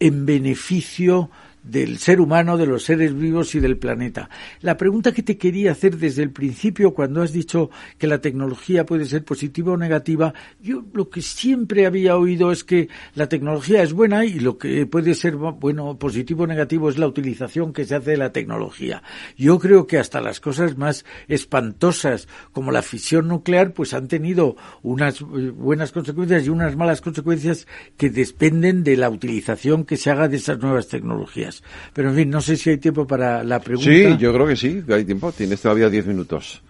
en 0.00 0.26
beneficio 0.26 1.30
del 1.62 1.98
ser 1.98 2.20
humano, 2.20 2.56
de 2.56 2.66
los 2.66 2.84
seres 2.84 3.14
vivos 3.14 3.54
y 3.54 3.60
del 3.60 3.76
planeta. 3.76 4.28
La 4.60 4.76
pregunta 4.76 5.12
que 5.12 5.22
te 5.22 5.36
quería 5.36 5.72
hacer 5.72 5.96
desde 5.96 6.22
el 6.22 6.30
principio, 6.30 6.94
cuando 6.94 7.22
has 7.22 7.32
dicho 7.32 7.70
que 7.98 8.06
la 8.06 8.20
tecnología 8.20 8.86
puede 8.86 9.04
ser 9.04 9.24
positiva 9.24 9.72
o 9.72 9.76
negativa, 9.76 10.32
yo 10.60 10.84
lo 10.92 11.10
que 11.10 11.22
siempre 11.22 11.86
había 11.86 12.16
oído 12.16 12.52
es 12.52 12.64
que 12.64 12.88
la 13.14 13.28
tecnología 13.28 13.82
es 13.82 13.92
buena 13.92 14.24
y 14.24 14.40
lo 14.40 14.58
que 14.58 14.86
puede 14.86 15.14
ser 15.14 15.36
bueno, 15.36 15.98
positivo 15.98 16.44
o 16.44 16.46
negativo 16.46 16.88
es 16.88 16.98
la 16.98 17.06
utilización 17.06 17.72
que 17.72 17.84
se 17.84 17.96
hace 17.96 18.12
de 18.12 18.16
la 18.16 18.32
tecnología. 18.32 19.02
Yo 19.36 19.58
creo 19.58 19.86
que 19.86 19.98
hasta 19.98 20.20
las 20.20 20.40
cosas 20.40 20.76
más 20.76 21.04
espantosas, 21.28 22.28
como 22.52 22.72
la 22.72 22.82
fisión 22.82 23.28
nuclear, 23.28 23.72
pues 23.72 23.94
han 23.94 24.08
tenido 24.08 24.56
unas 24.82 25.20
buenas 25.20 25.92
consecuencias 25.92 26.46
y 26.46 26.48
unas 26.48 26.76
malas 26.76 27.00
consecuencias 27.00 27.66
que 27.96 28.10
dependen 28.10 28.84
de 28.84 28.96
la 28.96 29.10
utilización 29.10 29.84
que 29.84 29.96
se 29.96 30.10
haga 30.10 30.28
de 30.28 30.36
esas 30.36 30.58
nuevas 30.58 30.88
tecnologías. 30.88 31.49
Pero 31.92 32.10
en 32.10 32.16
fin, 32.16 32.30
no 32.30 32.40
sé 32.40 32.56
si 32.56 32.70
hay 32.70 32.78
tiempo 32.78 33.06
para 33.06 33.42
la 33.44 33.60
pregunta. 33.60 33.90
Sí, 33.90 34.16
yo 34.18 34.32
creo 34.32 34.46
que 34.46 34.56
sí, 34.56 34.82
hay 34.88 35.04
tiempo. 35.04 35.32
Tienes 35.32 35.60
todavía 35.60 35.88
diez 35.88 36.06
minutos. 36.06 36.62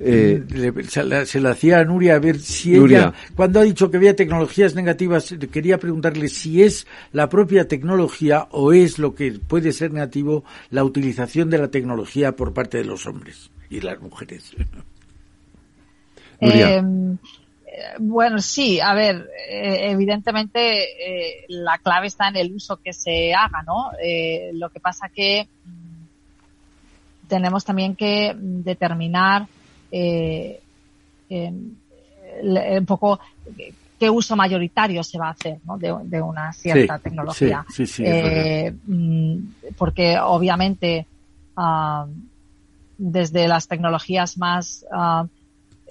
Eh, 0.00 0.44
se, 0.88 1.40
la, 1.40 1.50
hacía 1.50 1.80
a 1.80 1.84
Nuria 1.84 2.14
a 2.14 2.18
ver 2.20 2.38
si 2.38 2.76
ella, 2.76 3.12
cuando 3.34 3.58
ha 3.58 3.64
dicho 3.64 3.90
que 3.90 3.96
había 3.96 4.14
tecnologías 4.14 4.76
negativas, 4.76 5.34
quería 5.50 5.78
preguntarle 5.78 6.28
si 6.28 6.62
es 6.62 6.86
la 7.12 7.28
propia 7.28 7.66
tecnología 7.66 8.46
o 8.52 8.72
es 8.72 9.00
lo 9.00 9.16
que 9.16 9.32
puede 9.32 9.72
ser 9.72 9.92
negativo 9.92 10.44
la 10.70 10.84
utilización 10.84 11.50
de 11.50 11.58
la 11.58 11.68
tecnología 11.68 12.36
por 12.36 12.54
parte 12.54 12.78
de 12.78 12.84
los 12.84 13.06
hombres 13.06 13.50
y 13.70 13.80
las 13.80 14.00
mujeres. 14.00 14.52
Nuria. 16.40 16.84
Bueno, 17.98 18.40
sí, 18.40 18.80
a 18.80 18.94
ver, 18.94 19.28
eh, 19.48 19.90
evidentemente 19.90 21.40
eh, 21.40 21.44
la 21.48 21.78
clave 21.78 22.06
está 22.06 22.28
en 22.28 22.36
el 22.36 22.54
uso 22.54 22.76
que 22.76 22.92
se 22.92 23.34
haga, 23.34 23.62
¿no? 23.66 23.90
Eh, 24.02 24.50
lo 24.54 24.70
que 24.70 24.80
pasa 24.80 25.08
que 25.08 25.48
mm, 25.64 27.28
tenemos 27.28 27.64
también 27.64 27.96
que 27.96 28.34
determinar 28.36 29.46
un 32.40 32.86
poco 32.86 33.18
qué 33.98 34.10
uso 34.10 34.36
mayoritario 34.36 35.02
se 35.02 35.18
va 35.18 35.28
a 35.28 35.30
hacer 35.30 35.58
¿no? 35.64 35.78
de, 35.78 36.20
una 36.22 36.52
cierta 36.52 36.98
tecnología. 36.98 37.64
Sí, 37.70 37.86
sí, 37.86 38.04
mm, 38.04 39.38
porque 39.76 40.18
obviamente 40.18 41.06
ah, 41.56 42.06
desde 42.98 43.48
las 43.48 43.66
tecnologías 43.66 44.36
más 44.36 44.84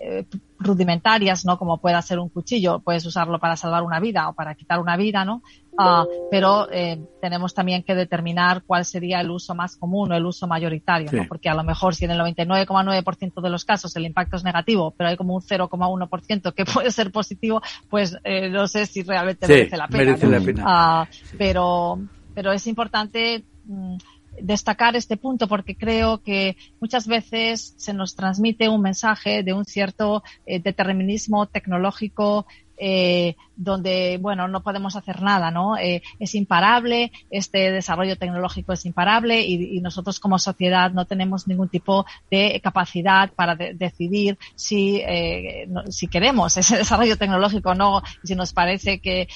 ah, 0.02 0.38
rudimentarias, 0.60 1.46
¿no? 1.46 1.58
Como 1.58 1.80
pueda 1.80 2.02
ser 2.02 2.20
un 2.20 2.30
cuchillo, 2.30 2.80
puedes 2.80 3.06
usarlo 3.06 3.40
para 3.40 3.56
salvar 3.56 3.84
una 3.84 4.00
vida 4.00 4.30
o 4.30 4.34
para 4.34 4.56
quitar 4.56 4.80
una 4.80 4.98
vida, 4.98 5.24
¿no? 5.26 5.42
Ah, 5.80 6.08
pero 6.32 6.68
eh, 6.72 7.00
tenemos 7.22 7.54
también 7.54 7.84
que 7.84 7.94
determinar 7.94 8.64
cuál 8.66 8.84
sería 8.84 9.22
el 9.22 9.30
uso 9.30 9.54
más 9.54 9.76
común 9.78 10.12
o 10.12 10.16
el 10.16 10.26
uso 10.26 10.48
mayoritario, 10.48 11.12
¿no? 11.12 11.28
Porque 11.28 11.50
a 11.50 11.54
lo 11.54 11.64
mejor 11.64 11.94
si 11.94 12.06
en 12.06 12.12
el 12.12 12.20
99,9% 12.20 13.42
de 13.42 13.50
los 13.50 13.64
casos 13.64 13.96
el 13.96 14.06
impacto 14.06 14.38
es 14.38 14.44
negativo, 14.44 14.96
pero 14.98 15.10
hay 15.10 15.18
como 15.18 15.36
un 15.36 15.42
0,1% 15.42 16.54
que 16.54 16.66
puede 16.74 16.92
ser 16.92 17.12
positivo, 17.12 17.62
pues 17.90 18.18
eh, 18.24 18.50
no 18.50 18.68
sé 18.68 18.88
si 18.88 19.04
realmente 19.04 19.48
merece 19.48 19.78
la 19.78 19.88
pena. 19.88 20.04
Merece 20.04 20.28
la 20.28 20.40
pena. 20.40 20.64
Ah, 20.66 21.08
pero, 21.38 22.00
pero 22.34 22.52
es 22.52 22.66
importante 22.66 23.46
mm, 23.66 23.98
destacar 24.42 24.96
este 24.96 25.18
punto 25.18 25.48
porque 25.48 25.76
creo 25.76 26.22
que 26.22 26.58
muchas 26.80 27.08
veces 27.08 27.74
se 27.78 27.94
nos 27.94 28.16
transmite 28.16 28.70
un 28.70 28.82
mensaje 28.82 29.44
de 29.44 29.54
un 29.54 29.66
cierto 29.66 30.24
eh, 30.46 30.60
determinismo 30.60 31.48
tecnológico 31.48 32.46
eh, 32.78 33.36
donde, 33.58 34.20
bueno, 34.22 34.48
no 34.48 34.62
podemos 34.62 34.96
hacer 34.96 35.22
nada, 35.22 35.52
¿no? 35.52 35.78
Eh, 35.78 36.04
es 36.20 36.36
imparable, 36.36 37.12
este 37.30 37.72
desarrollo 37.72 38.16
tecnológico 38.16 38.74
es 38.74 38.86
imparable 38.86 39.42
y, 39.42 39.78
nosotros 39.82 40.20
como 40.20 40.40
sociedad 40.40 40.92
no 40.92 41.06
tenemos 41.06 41.48
ningún 41.48 41.70
tipo 41.70 42.06
de 42.30 42.60
capacidad 42.64 43.32
para 43.32 43.56
decidir 43.56 44.38
si, 44.56 44.98
eh, 44.98 45.68
si 45.90 46.08
queremos 46.08 46.58
ese 46.58 46.78
desarrollo 46.78 47.18
tecnológico 47.18 47.70
o 47.70 47.76
no, 47.76 48.02
si 48.24 48.36
nos 48.36 48.54
parece 48.54 49.00
que, 49.00 49.28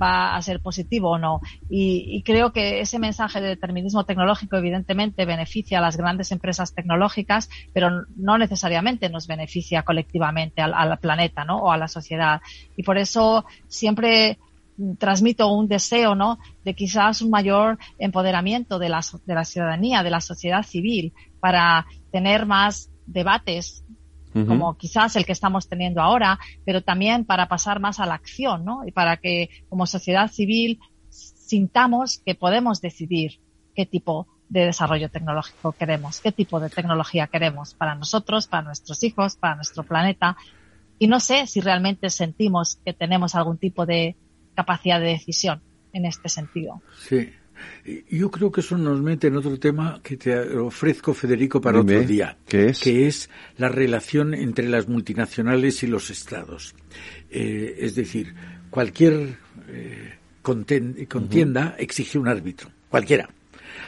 va 0.00 0.34
a 0.34 0.42
ser 0.42 0.60
positivo 0.60 1.10
o 1.10 1.18
no. 1.18 1.40
Y, 1.70 2.04
y, 2.16 2.22
creo 2.22 2.52
que 2.52 2.80
ese 2.80 2.98
mensaje 2.98 3.40
de 3.40 3.48
determinismo 3.48 4.04
tecnológico 4.04 4.56
evidentemente 4.56 5.24
beneficia 5.24 5.78
a 5.78 5.80
las 5.80 5.96
grandes 5.96 6.32
empresas 6.32 6.74
tecnológicas, 6.74 7.48
pero 7.72 8.04
no 8.16 8.38
necesariamente 8.38 9.08
nos 9.08 9.26
beneficia 9.26 9.82
colectivamente 9.82 10.62
al, 10.62 10.74
al 10.74 10.98
planeta, 10.98 11.44
¿no? 11.44 11.58
O 11.58 11.70
a 11.70 11.76
la 11.76 11.88
sociedad 11.88 12.40
y 12.76 12.82
por 12.82 12.98
eso 12.98 13.44
siempre 13.68 14.38
transmito 14.98 15.48
un 15.52 15.68
deseo, 15.68 16.14
¿no? 16.14 16.38
De 16.64 16.74
quizás 16.74 17.22
un 17.22 17.30
mayor 17.30 17.78
empoderamiento 17.98 18.78
de 18.78 18.88
la, 18.88 19.00
de 19.26 19.34
la 19.34 19.44
ciudadanía, 19.44 20.02
de 20.02 20.10
la 20.10 20.20
sociedad 20.20 20.62
civil, 20.62 21.12
para 21.40 21.86
tener 22.10 22.46
más 22.46 22.90
debates, 23.06 23.84
como 24.32 24.78
quizás 24.78 25.14
el 25.16 25.26
que 25.26 25.32
estamos 25.32 25.68
teniendo 25.68 26.00
ahora, 26.00 26.38
pero 26.64 26.80
también 26.80 27.26
para 27.26 27.48
pasar 27.48 27.80
más 27.80 28.00
a 28.00 28.06
la 28.06 28.14
acción, 28.14 28.64
¿no? 28.64 28.80
Y 28.86 28.90
para 28.90 29.18
que 29.18 29.50
como 29.68 29.86
sociedad 29.86 30.30
civil 30.30 30.80
sintamos 31.10 32.22
que 32.24 32.34
podemos 32.34 32.80
decidir 32.80 33.40
qué 33.74 33.84
tipo 33.84 34.26
de 34.48 34.64
desarrollo 34.66 35.10
tecnológico 35.10 35.72
queremos, 35.72 36.20
qué 36.20 36.32
tipo 36.32 36.60
de 36.60 36.70
tecnología 36.70 37.26
queremos 37.26 37.74
para 37.74 37.94
nosotros, 37.94 38.46
para 38.46 38.62
nuestros 38.62 39.02
hijos, 39.02 39.36
para 39.36 39.56
nuestro 39.56 39.82
planeta 39.82 40.36
y 41.02 41.08
no 41.08 41.18
sé 41.18 41.48
si 41.48 41.60
realmente 41.60 42.10
sentimos 42.10 42.78
que 42.84 42.92
tenemos 42.92 43.34
algún 43.34 43.58
tipo 43.58 43.84
de 43.86 44.14
capacidad 44.54 45.00
de 45.00 45.08
decisión 45.08 45.60
en 45.92 46.04
este 46.06 46.28
sentido. 46.28 46.80
Sí. 46.96 47.28
Yo 48.08 48.30
creo 48.30 48.52
que 48.52 48.60
eso 48.60 48.78
nos 48.78 49.00
mete 49.00 49.26
en 49.26 49.36
otro 49.36 49.58
tema 49.58 49.98
que 50.00 50.16
te 50.16 50.56
ofrezco, 50.56 51.12
Federico, 51.12 51.60
para 51.60 51.80
otro 51.80 52.02
día. 52.02 52.38
¿Qué 52.46 52.68
es? 52.68 52.78
Que 52.78 53.08
es 53.08 53.30
la 53.56 53.68
relación 53.68 54.32
entre 54.32 54.68
las 54.68 54.86
multinacionales 54.86 55.82
y 55.82 55.88
los 55.88 56.08
estados. 56.08 56.72
Eh, 57.28 57.78
es 57.80 57.96
decir, 57.96 58.36
cualquier 58.70 59.38
eh, 59.70 60.14
contienda 60.40 61.74
exige 61.80 62.16
un 62.16 62.28
árbitro, 62.28 62.70
cualquiera. 62.88 63.28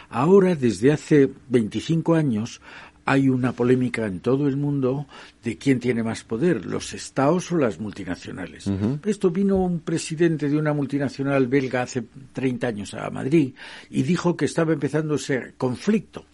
Ahora, 0.09 0.57
desde 0.57 0.91
hace 0.91 1.31
25 1.49 2.17
años, 2.17 2.61
hay 3.05 3.29
una 3.29 3.53
polémica 3.53 4.07
en 4.07 4.21
todo 4.21 4.49
el 4.49 4.57
mundo 4.57 5.07
de 5.43 5.59
quién 5.59 5.81
tiene 5.81 6.03
más 6.03 6.25
poder, 6.25 6.65
los 6.65 6.93
estados 6.95 7.53
o 7.53 7.59
las 7.59 7.79
multinacionales. 7.79 8.71
Esto 9.05 9.31
vino 9.31 9.57
un 9.57 9.81
presidente 9.81 10.49
de 10.49 10.57
una 10.57 10.73
multinacional 10.73 11.47
belga 11.47 11.83
hace 11.83 12.05
30 12.33 12.67
años 12.67 12.95
a 12.95 13.11
Madrid 13.11 13.55
y 13.91 14.03
dijo 14.03 14.37
que 14.37 14.47
estaba 14.47 14.73
empezando 14.73 15.17
ese 15.17 15.55
conflicto 15.59 16.25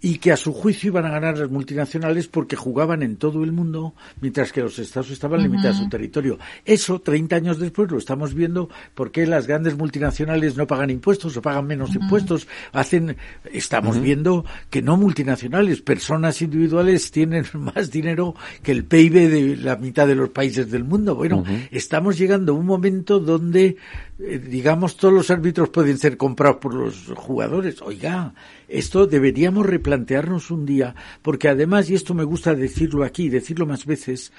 y 0.00 0.18
que 0.18 0.30
a 0.32 0.36
su 0.36 0.52
juicio 0.52 0.88
iban 0.88 1.06
a 1.06 1.10
ganar 1.10 1.38
las 1.38 1.50
multinacionales 1.50 2.28
porque 2.28 2.54
jugaban 2.54 3.02
en 3.02 3.16
todo 3.16 3.42
el 3.42 3.52
mundo, 3.52 3.94
mientras 4.20 4.52
que 4.52 4.60
los 4.60 4.78
estados 4.78 5.10
estaban 5.10 5.42
limitados 5.42 5.76
a 5.76 5.82
su 5.82 5.88
territorio. 5.88 6.38
Eso, 6.64 7.00
30 7.00 7.34
años 7.36 7.58
después, 7.58 7.90
lo 7.90 7.98
estamos 7.98 8.34
viendo 8.34 8.68
porque 8.94 9.26
las 9.26 9.46
grandes 9.46 9.76
multinacionales 9.76 10.56
no 10.56 10.66
pagan 10.66 10.90
impuestos 10.90 11.36
o 11.36 11.42
pagan 11.42 11.66
menos 11.66 11.94
impuestos. 11.96 12.46
Hacen, 12.72 13.16
estamos 13.52 14.00
viendo 14.00 14.44
que 14.70 14.82
no 14.82 14.96
multinacionales, 14.96 15.80
personas 15.82 16.40
individuales 16.42 17.10
tienen 17.10 17.44
más 17.54 17.90
dinero 17.90 18.36
que 18.62 18.72
el 18.72 18.84
PIB 18.84 19.12
de 19.12 19.56
la 19.56 19.76
mitad 19.76 20.06
de 20.06 20.14
los 20.14 20.30
países 20.30 20.70
del 20.70 20.84
mundo. 20.84 21.16
Bueno, 21.16 21.44
estamos 21.70 22.16
llegando 22.18 22.52
a 22.52 22.56
un 22.56 22.66
momento 22.66 23.18
donde, 23.18 23.76
eh, 24.20 24.38
digamos, 24.38 24.96
todos 24.96 25.14
los 25.14 25.30
árbitros 25.30 25.68
pueden 25.68 25.98
ser 25.98 26.16
comprados 26.16 26.58
por 26.58 26.74
los 26.74 27.06
jugadores. 27.14 27.80
Oiga, 27.82 28.34
esto 28.66 29.06
deberíamos 29.06 29.66
replantearnos 29.66 30.50
un 30.50 30.66
día, 30.66 30.94
porque 31.22 31.48
además, 31.48 31.88
y 31.88 31.94
esto 31.94 32.14
me 32.14 32.24
gusta 32.24 32.54
decirlo 32.54 33.04
aquí, 33.04 33.28
decirlo 33.28 33.66
más 33.66 33.86
veces, 33.86 34.32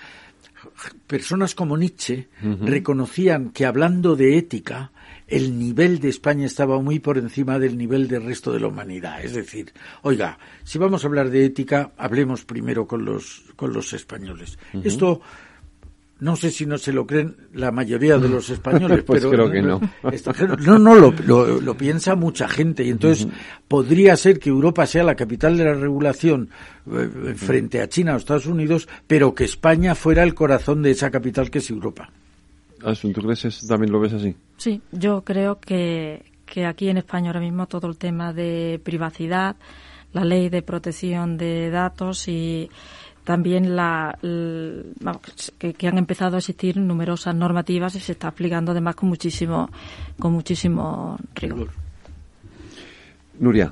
personas 1.07 1.55
como 1.55 1.77
Nietzsche 1.77 2.27
reconocían 2.41 3.51
que 3.51 3.65
hablando 3.65 4.15
de 4.15 4.37
ética, 4.37 4.91
el 5.27 5.57
nivel 5.57 5.99
de 5.99 6.09
España 6.09 6.45
estaba 6.45 6.81
muy 6.81 6.99
por 6.99 7.17
encima 7.17 7.59
del 7.59 7.77
nivel 7.77 8.07
del 8.07 8.23
resto 8.23 8.51
de 8.51 8.59
la 8.59 8.67
humanidad. 8.67 9.23
Es 9.23 9.33
decir, 9.33 9.71
oiga, 10.01 10.39
si 10.63 10.77
vamos 10.77 11.03
a 11.03 11.07
hablar 11.07 11.29
de 11.29 11.45
ética, 11.45 11.93
hablemos 11.97 12.45
primero 12.45 12.87
con 12.87 13.05
los, 13.05 13.45
con 13.55 13.71
los 13.71 13.93
españoles. 13.93 14.57
Esto 14.83 15.21
no 16.19 16.35
sé 16.35 16.51
si 16.51 16.65
no 16.65 16.77
se 16.77 16.91
lo 16.91 17.07
creen 17.07 17.35
la 17.53 17.71
mayoría 17.71 18.17
de 18.17 18.27
los 18.27 18.49
españoles, 18.49 19.03
pues 19.03 19.25
pero 19.25 19.31
creo 19.31 19.51
que 19.51 19.61
no. 19.61 19.79
No, 20.59 20.77
no, 20.77 20.95
lo, 20.95 21.11
lo, 21.61 21.77
piensa 21.77 22.15
mucha 22.15 22.47
gente 22.47 22.83
y 22.83 22.89
entonces 22.89 23.27
podría 23.67 24.15
ser 24.17 24.39
que 24.39 24.49
Europa 24.49 24.85
sea 24.85 25.03
la 25.03 25.15
capital 25.15 25.57
de 25.57 25.65
la 25.65 25.73
regulación 25.73 26.49
eh, 26.91 27.33
frente 27.35 27.81
a 27.81 27.87
China 27.87 28.13
o 28.13 28.17
Estados 28.17 28.45
Unidos, 28.45 28.87
pero 29.07 29.33
que 29.33 29.45
España 29.45 29.95
fuera 29.95 30.23
el 30.23 30.33
corazón 30.33 30.81
de 30.81 30.91
esa 30.91 31.09
capital 31.09 31.49
que 31.49 31.59
es 31.59 31.69
Europa. 31.69 32.09
Asun, 32.83 33.13
¿tú 33.13 33.21
crees 33.21 33.67
también 33.67 33.91
lo 33.91 33.99
ves 33.99 34.13
así? 34.13 34.35
Sí, 34.57 34.81
yo 34.91 35.21
creo 35.23 35.59
que, 35.59 36.23
que 36.45 36.65
aquí 36.65 36.89
en 36.89 36.97
España 36.97 37.27
ahora 37.27 37.41
mismo 37.41 37.67
todo 37.67 37.87
el 37.87 37.97
tema 37.97 38.33
de 38.33 38.79
privacidad, 38.83 39.55
la 40.13 40.25
ley 40.25 40.49
de 40.49 40.61
protección 40.61 41.37
de 41.37 41.69
datos 41.69 42.27
y 42.27 42.69
también 43.29 43.75
la, 43.75 44.17
que, 45.59 45.87
han 45.87 45.99
empezado 45.99 46.35
a 46.35 46.39
existir 46.39 46.77
numerosas 46.77 47.35
normativas 47.35 47.93
y 47.93 47.99
se 47.99 48.13
está 48.13 48.29
aplicando 48.29 48.71
además 48.71 48.95
con 48.95 49.07
muchísimo 49.07 49.69
con 50.17 50.33
muchísimo 50.33 51.15
rigor. 51.35 51.69
Nuria. 53.37 53.71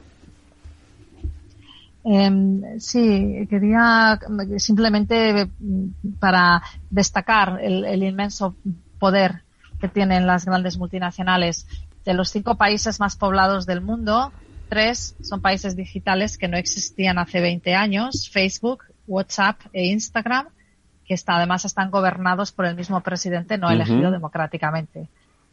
Em, 2.03 2.79
sí, 2.79 3.47
quería 3.49 4.19
simplemente 4.57 5.49
para 6.19 6.61
destacar 6.91 7.59
el 7.59 8.03
inmenso 8.03 8.55
poder 8.99 9.41
que 9.81 9.87
tienen 9.87 10.27
las 10.27 10.45
grandes 10.45 10.77
multinacionales. 10.77 11.65
De 12.05 12.13
los 12.13 12.29
cinco 12.29 12.57
países 12.57 12.99
más 12.99 13.15
poblados 13.15 13.65
del 13.65 13.81
mundo, 13.81 14.31
tres 14.69 15.15
son 15.19 15.41
países 15.41 15.75
digitales 15.75 16.37
que 16.37 16.47
no 16.47 16.57
existían 16.57 17.17
hace 17.17 17.41
20 17.41 17.73
años, 17.73 18.29
Facebook, 18.31 18.83
WhatsApp 19.07 19.61
e 19.73 19.87
Instagram, 19.87 20.47
que 21.05 21.13
está, 21.13 21.37
además 21.37 21.65
están 21.65 21.89
gobernados 21.89 22.51
por 22.51 22.65
el 22.65 22.75
mismo 22.75 22.99
presidente 23.01 23.57
no 23.57 23.69
elegido 23.69 24.11
democráticamente. 24.11 25.07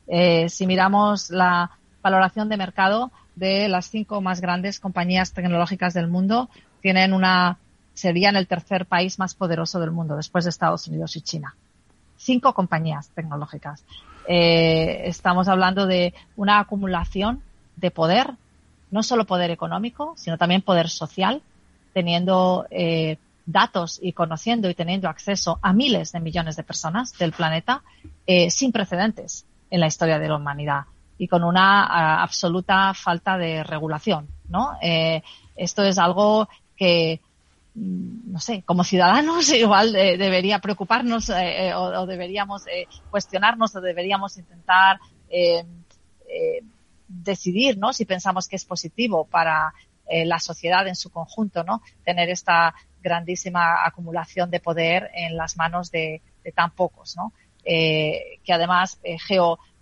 Eh, 0.06 0.48
si 0.48 0.66
miramos 0.66 1.30
la 1.30 1.70
valoración 2.02 2.48
de 2.48 2.56
mercado 2.56 3.10
de 3.36 3.68
las 3.68 3.86
cinco 3.86 4.20
más 4.20 4.40
grandes 4.40 4.80
compañías 4.80 5.32
tecnológicas 5.32 5.94
del 5.94 6.08
mundo, 6.08 6.50
tienen 6.80 7.12
una, 7.12 7.58
serían 7.94 8.36
el 8.36 8.46
tercer 8.46 8.86
país 8.86 9.18
más 9.18 9.34
poderoso 9.34 9.80
del 9.80 9.90
mundo 9.90 10.16
después 10.16 10.44
de 10.44 10.50
Estados 10.50 10.86
Unidos 10.88 11.16
y 11.16 11.22
China. 11.22 11.54
Cinco 12.16 12.52
compañías 12.52 13.08
tecnológicas. 13.10 13.84
Eh, 14.26 15.02
estamos 15.04 15.48
hablando 15.48 15.86
de 15.86 16.14
una 16.36 16.60
acumulación 16.60 17.42
de 17.76 17.90
poder, 17.90 18.34
no 18.90 19.02
solo 19.02 19.24
poder 19.24 19.50
económico, 19.50 20.14
sino 20.16 20.38
también 20.38 20.62
poder 20.62 20.88
social, 20.88 21.42
teniendo 21.92 22.66
eh, 22.70 23.18
datos 23.46 23.98
y 24.02 24.12
conociendo 24.12 24.68
y 24.70 24.74
teniendo 24.74 25.08
acceso 25.08 25.58
a 25.62 25.72
miles 25.72 26.12
de 26.12 26.20
millones 26.20 26.56
de 26.56 26.62
personas 26.62 27.16
del 27.18 27.32
planeta 27.32 27.82
eh, 28.26 28.50
sin 28.50 28.72
precedentes 28.72 29.46
en 29.70 29.80
la 29.80 29.86
historia 29.86 30.18
de 30.18 30.28
la 30.28 30.36
humanidad 30.36 30.84
y 31.18 31.28
con 31.28 31.44
una 31.44 32.22
absoluta 32.22 32.92
falta 32.94 33.38
de 33.38 33.62
regulación, 33.62 34.28
¿no? 34.48 34.72
Eh, 34.82 35.22
esto 35.56 35.84
es 35.84 35.98
algo 35.98 36.48
que 36.76 37.20
mm, 37.74 38.32
no 38.32 38.40
sé, 38.40 38.62
como 38.62 38.82
ciudadanos 38.82 39.48
igual 39.52 39.92
debería 39.92 40.58
preocuparnos 40.58 41.28
eh, 41.30 41.72
o, 41.74 42.00
o, 42.00 42.06
deberíamos 42.06 42.64
cuestionarnos 43.10 43.76
o 43.76 43.80
deberíamos 43.80 44.36
intentar 44.38 44.98
decidir, 47.06 47.78
¿no? 47.78 47.92
Si 47.92 48.04
pensamos 48.04 48.48
que 48.48 48.56
es 48.56 48.64
positivo 48.64 49.24
para 49.24 49.72
la 50.06 50.38
sociedad 50.38 50.86
en 50.86 50.96
su 50.96 51.10
conjunto, 51.10 51.64
¿no? 51.64 51.80
Tener 52.04 52.28
esta 52.28 52.74
grandísima 53.04 53.84
acumulación 53.84 54.50
de 54.50 54.58
poder 54.58 55.10
en 55.14 55.36
las 55.36 55.56
manos 55.56 55.92
de, 55.92 56.22
tan 56.56 56.72
pocos, 56.72 57.16
¿no? 57.16 57.32
Eh, 57.64 58.40
que 58.44 58.52
además, 58.52 58.98
eh, 59.04 59.16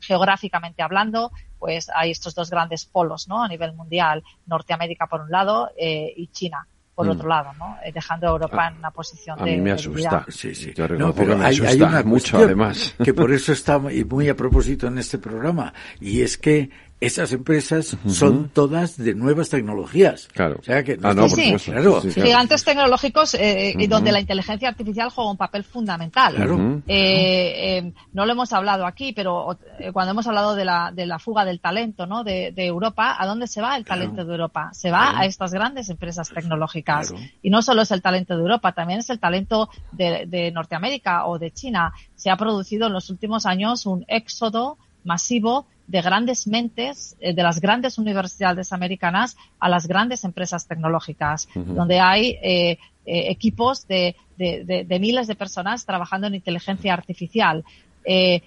geográficamente 0.01 0.83
hablando, 0.83 1.33
pues 1.59 1.89
hay 1.95 2.11
estos 2.11 2.35
dos 2.35 2.51
grandes 2.51 2.85
polos, 2.85 3.29
¿no? 3.29 3.43
A 3.43 3.49
nivel 3.49 3.73
mundial, 3.73 4.23
Norteamérica 4.47 5.07
por 5.07 5.23
un 5.23 5.31
lado 5.31 5.71
eh, 5.79 6.13
y 6.15 6.27
China 6.27 6.67
por 6.95 7.07
mm. 7.07 7.11
otro 7.11 7.29
lado, 7.29 7.53
¿no? 7.55 7.79
dejando 7.95 8.27
a 8.27 8.31
Europa 8.33 8.69
en 8.69 8.77
una 8.77 8.91
posición 8.91 9.41
a 9.41 9.45
de. 9.45 9.55
A 9.55 9.57
mí 9.57 9.63
me 9.63 9.73
asusta. 9.73 10.27
Sí, 10.29 10.55
sí. 10.55 10.75
no, 10.77 11.15
pero 11.15 11.39
me 11.39 11.47
asusta 11.47 11.71
hay, 11.71 11.81
una 11.81 12.03
mucho, 12.03 12.37
además. 12.37 12.95
Que 13.03 13.15
por 13.15 13.33
eso 13.33 13.53
está 13.53 13.79
muy 13.79 14.29
a 14.29 14.37
propósito 14.37 14.89
en 14.89 14.99
este 14.99 15.19
programa. 15.19 15.73
Y 16.01 16.21
es 16.21 16.37
que 16.37 16.69
esas 17.03 17.33
empresas 17.33 17.97
son 18.07 18.49
todas 18.49 18.97
de 18.97 19.15
nuevas 19.15 19.51
tecnologías. 19.51 20.29
Claro. 20.33 20.57
O 20.61 20.63
sea 20.63 20.85
que 20.85 20.97
ah, 21.03 21.13
no, 21.13 21.29
sí, 21.29 21.55
claro. 21.65 22.01
Gigantes 22.01 22.65
tecnológicos 22.65 23.35
eh, 23.35 23.75
y 23.77 23.89
donde 23.89 24.13
la 24.13 24.21
inteligencia 24.21 24.69
artificial 24.69 25.11
juega 25.11 25.31
un 25.33 25.37
papel 25.37 25.65
fundamental. 25.65 26.37
Claro. 26.37 26.83
Eh, 26.87 27.79
eh, 27.79 27.93
no 28.13 28.25
lo 28.25 28.33
hemos 28.33 28.53
hablado 28.53 28.87
aquí, 28.87 29.13
pero 29.13 29.59
eh, 29.81 29.91
cuando 29.93 30.13
hemos 30.13 30.27
hablado 30.29 30.55
de 30.55 30.65
la, 30.65 30.93
de 30.95 31.07
la 31.07 31.19
fuga 31.19 31.45
del 31.45 31.59
talento 31.59 32.07
¿no? 32.07 32.23
de, 32.23 32.53
de 32.53 32.67
Europa, 32.67 33.17
¿a 33.19 33.27
dónde 33.27 33.49
se 33.49 33.61
va 33.61 33.77
el 33.77 33.85
talento 33.85 34.25
de 34.25 34.31
Europa? 34.31 34.71
Se 34.73 34.93
va 34.93 35.19
a 35.19 35.25
estas 35.25 35.53
grandes 35.53 35.89
empresas 35.89 36.31
tecnológicas. 36.31 37.13
Y 37.43 37.51
no 37.51 37.63
solo 37.63 37.83
es 37.83 37.91
el 37.91 38.01
talento 38.01 38.37
de 38.37 38.43
Europa, 38.43 38.73
también 38.73 39.01
es 39.01 39.11
el 39.11 39.19
talento 39.19 39.71
de, 39.91 40.27
de 40.27 40.53
Norteamérica 40.53 41.27
o 41.27 41.39
de 41.39 41.51
China. 41.51 41.93
Se 42.15 42.31
ha 42.31 42.37
producido 42.37 42.87
en 42.87 42.93
los 42.93 43.11
últimos 43.11 43.45
años 43.45 43.87
un 43.87 44.05
éxodo 44.07 44.79
masivo 45.05 45.67
de 45.87 46.01
grandes 46.01 46.47
mentes 46.47 47.17
eh, 47.21 47.35
de 47.35 47.43
las 47.43 47.61
grandes 47.61 47.99
universidades 47.99 48.73
americanas 48.73 49.37
a 49.59 49.69
las 49.69 49.87
grandes 49.87 50.25
empresas 50.25 50.67
tecnológicas, 50.67 51.49
donde 51.55 52.01
hay 52.01 52.39
eh, 52.43 52.79
eh, 53.05 53.31
equipos 53.31 53.87
de, 53.87 54.17
de, 54.39 54.99
miles 55.01 55.27
de 55.27 55.35
personas 55.35 55.85
trabajando 55.85 56.27
en 56.27 56.35
inteligencia 56.37 56.95
artificial. 56.95 57.65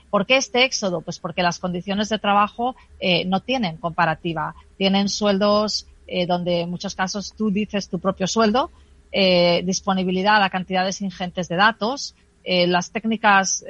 ¿Por 0.10 0.26
qué 0.26 0.38
este 0.38 0.66
éxodo? 0.66 1.02
Pues 1.02 1.20
porque 1.20 1.44
las 1.44 1.60
condiciones 1.60 2.10
de 2.10 2.20
trabajo 2.20 2.76
no 3.26 3.40
tienen 3.40 3.78
comparativa. 3.78 4.54
Tienen 4.78 5.08
sueldos 5.08 5.88
donde 6.28 6.62
en 6.62 6.70
muchos 6.70 6.94
casos 6.94 7.34
tú 7.38 7.52
dices 7.52 7.88
tu 7.88 8.00
propio 8.00 8.28
sueldo, 8.28 8.72
disponibilidad 9.64 10.44
a 10.44 10.50
cantidades 10.50 11.00
ingentes 11.02 11.48
de 11.48 11.56
datos, 11.56 12.16
las 12.46 12.92
técnicas 12.92 13.64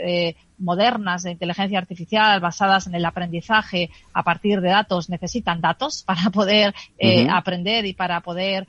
modernas 0.58 1.24
de 1.24 1.32
inteligencia 1.32 1.78
artificial 1.78 2.40
basadas 2.40 2.88
en 2.88 2.96
el 2.96 3.06
aprendizaje 3.06 3.90
a 4.14 4.24
partir 4.24 4.62
de 4.62 4.70
datos 4.70 5.10
necesitan 5.10 5.62
datos 5.62 6.04
para 6.08 6.30
poder 6.30 6.74
eh, 6.98 7.28
aprender 7.30 7.86
y 7.86 7.94
para 7.94 8.22
poder 8.22 8.68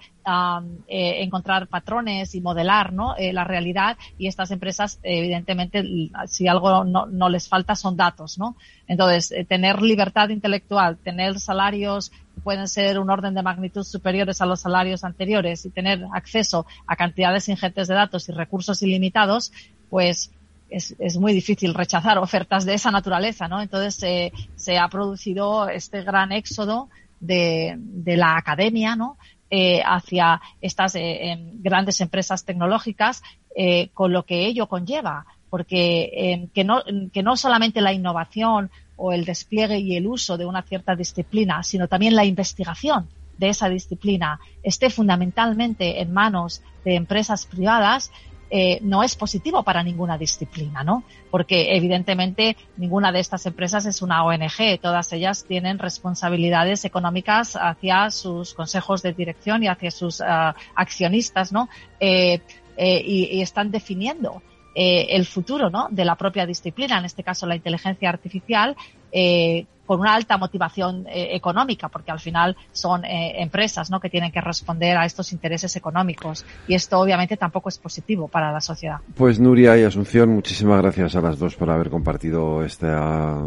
eh, 0.88 1.22
encontrar 1.22 1.68
patrones 1.68 2.34
y 2.34 2.40
modelar 2.40 2.92
¿no? 2.92 3.16
Eh, 3.16 3.32
la 3.32 3.44
realidad 3.44 3.96
y 4.18 4.26
estas 4.26 4.50
empresas 4.50 4.98
evidentemente 5.04 5.84
si 6.26 6.48
algo 6.48 6.84
no, 6.84 7.06
no, 7.06 7.28
les 7.28 7.48
falta 7.48 7.76
son 7.76 7.96
datos 7.96 8.36
¿no? 8.36 8.56
entonces 8.88 9.32
tener 9.46 9.80
libertad 9.82 10.30
intelectual 10.30 10.98
tener 10.98 11.38
salarios 11.38 12.10
que 12.34 12.40
pueden 12.40 12.66
ser 12.66 12.98
un 12.98 13.08
orden 13.08 13.34
de 13.34 13.42
magnitud 13.42 13.84
superiores 13.84 14.40
a 14.40 14.46
los 14.46 14.60
salarios 14.60 15.04
anteriores 15.04 15.64
y 15.64 15.70
tener 15.70 16.04
acceso 16.12 16.66
a 16.88 16.96
cantidades 16.96 17.48
ingentes 17.48 17.86
de 17.86 17.94
datos 17.94 18.28
y 18.28 18.32
recursos 18.32 18.82
ilimitados 18.82 19.52
pues 19.96 20.30
es, 20.68 20.94
es, 20.98 21.16
muy 21.16 21.32
difícil 21.32 21.72
rechazar 21.72 22.18
ofertas 22.18 22.66
de 22.66 22.74
esa 22.74 22.90
naturaleza, 22.90 23.48
¿no? 23.48 23.62
Entonces 23.62 24.02
eh, 24.02 24.30
se 24.54 24.76
ha 24.76 24.88
producido 24.88 25.70
este 25.70 26.02
gran 26.02 26.32
éxodo 26.32 26.90
de, 27.18 27.76
de 27.78 28.18
la 28.18 28.36
academia, 28.36 28.94
¿no? 28.94 29.16
Eh, 29.48 29.80
hacia 29.82 30.42
estas 30.60 30.96
eh, 30.96 31.34
grandes 31.62 32.02
empresas 32.02 32.44
tecnológicas, 32.44 33.22
eh, 33.56 33.88
con 33.94 34.12
lo 34.12 34.26
que 34.26 34.44
ello 34.44 34.66
conlleva, 34.66 35.24
porque 35.48 36.50
que, 36.52 36.62
no, 36.62 36.82
que 37.10 37.22
no 37.22 37.38
solamente 37.38 37.80
la 37.80 37.94
innovación 37.94 38.70
o 38.96 39.14
el 39.14 39.24
despliegue 39.24 39.78
y 39.78 39.96
el 39.96 40.06
uso 40.06 40.36
de 40.36 40.44
una 40.44 40.60
cierta 40.60 40.94
disciplina, 40.94 41.62
sino 41.62 41.88
también 41.88 42.14
la 42.14 42.26
investigación 42.26 43.08
de 43.38 43.48
esa 43.48 43.70
disciplina 43.70 44.40
esté 44.62 44.90
fundamentalmente 44.90 46.02
en 46.02 46.12
manos 46.12 46.62
de 46.84 46.96
empresas 46.96 47.46
privadas, 47.46 48.10
eh, 48.50 48.78
no 48.82 49.02
es 49.02 49.16
positivo 49.16 49.62
para 49.62 49.82
ninguna 49.82 50.16
disciplina, 50.16 50.84
¿no? 50.84 51.04
Porque 51.30 51.76
evidentemente 51.76 52.56
ninguna 52.76 53.12
de 53.12 53.20
estas 53.20 53.46
empresas 53.46 53.86
es 53.86 54.02
una 54.02 54.24
ONG, 54.24 54.80
todas 54.80 55.12
ellas 55.12 55.44
tienen 55.46 55.78
responsabilidades 55.78 56.84
económicas 56.84 57.56
hacia 57.56 58.10
sus 58.10 58.54
consejos 58.54 59.02
de 59.02 59.12
dirección 59.12 59.62
y 59.62 59.68
hacia 59.68 59.90
sus 59.90 60.20
ah, 60.20 60.54
accionistas, 60.74 61.52
¿no? 61.52 61.68
Eh, 61.98 62.40
eh, 62.76 63.02
y, 63.04 63.40
están 63.40 63.70
definiendo 63.70 64.42
eh, 64.74 65.06
el 65.10 65.24
futuro, 65.24 65.70
¿no? 65.70 65.88
De 65.90 66.04
la 66.04 66.16
propia 66.16 66.44
disciplina, 66.44 66.98
en 66.98 67.06
este 67.06 67.22
caso 67.22 67.46
la 67.46 67.56
inteligencia 67.56 68.10
artificial, 68.10 68.76
eh, 69.12 69.66
con 69.86 70.00
una 70.00 70.14
alta 70.14 70.36
motivación 70.36 71.06
eh, 71.06 71.28
económica, 71.32 71.88
porque 71.88 72.10
al 72.10 72.20
final 72.20 72.56
son 72.72 73.04
eh, 73.04 73.40
empresas 73.40 73.90
¿no? 73.90 74.00
que 74.00 74.10
tienen 74.10 74.32
que 74.32 74.40
responder 74.40 74.98
a 74.98 75.06
estos 75.06 75.32
intereses 75.32 75.74
económicos. 75.76 76.44
Y 76.66 76.74
esto 76.74 76.98
obviamente 76.98 77.36
tampoco 77.36 77.68
es 77.68 77.78
positivo 77.78 78.28
para 78.28 78.52
la 78.52 78.60
sociedad. 78.60 78.98
Pues 79.14 79.38
Nuria 79.38 79.78
y 79.78 79.84
Asunción, 79.84 80.30
muchísimas 80.30 80.82
gracias 80.82 81.14
a 81.14 81.20
las 81.20 81.38
dos 81.38 81.54
por 81.54 81.70
haber 81.70 81.88
compartido 81.88 82.64
este, 82.64 82.88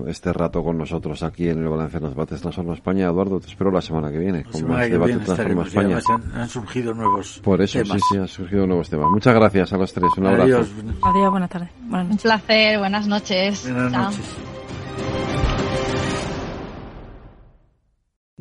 este 0.07 0.31
rato 0.33 0.63
con 0.63 0.77
nosotros 0.77 1.21
aquí 1.23 1.49
en 1.49 1.59
el 1.59 1.67
Balance 1.67 1.97
de 1.97 2.01
los 2.01 2.11
Debates 2.11 2.41
Transforma 2.41 2.73
España. 2.73 3.05
Eduardo, 3.05 3.39
te 3.39 3.47
espero 3.47 3.71
la 3.71 3.81
semana 3.81 4.09
que 4.09 4.17
viene 4.17 4.43
con 4.45 4.67
más 4.67 4.89
debate 4.89 5.17
Transforma 5.17 5.63
España. 5.63 5.99
Han, 6.33 6.49
surgido 6.49 6.93
nuevos 6.93 7.41
Por 7.43 7.61
eso, 7.61 7.83
sí, 7.83 7.99
sí, 8.09 8.17
han 8.17 8.27
surgido 8.27 8.65
nuevos 8.65 8.89
temas. 8.89 9.09
Muchas 9.09 9.33
gracias 9.33 9.73
a 9.73 9.77
los 9.77 9.91
tres. 9.93 10.09
Un 10.17 10.27
abrazo. 10.27 10.43
Adiós, 10.43 10.69
Adiós 11.01 11.31
buenas 11.31 11.49
tardes. 11.49 11.69
Un 11.89 12.17
placer, 12.17 12.79
buenas 12.79 13.07
noches. 13.07 13.63
Buenas 13.63 13.91
noches. 13.91 15.48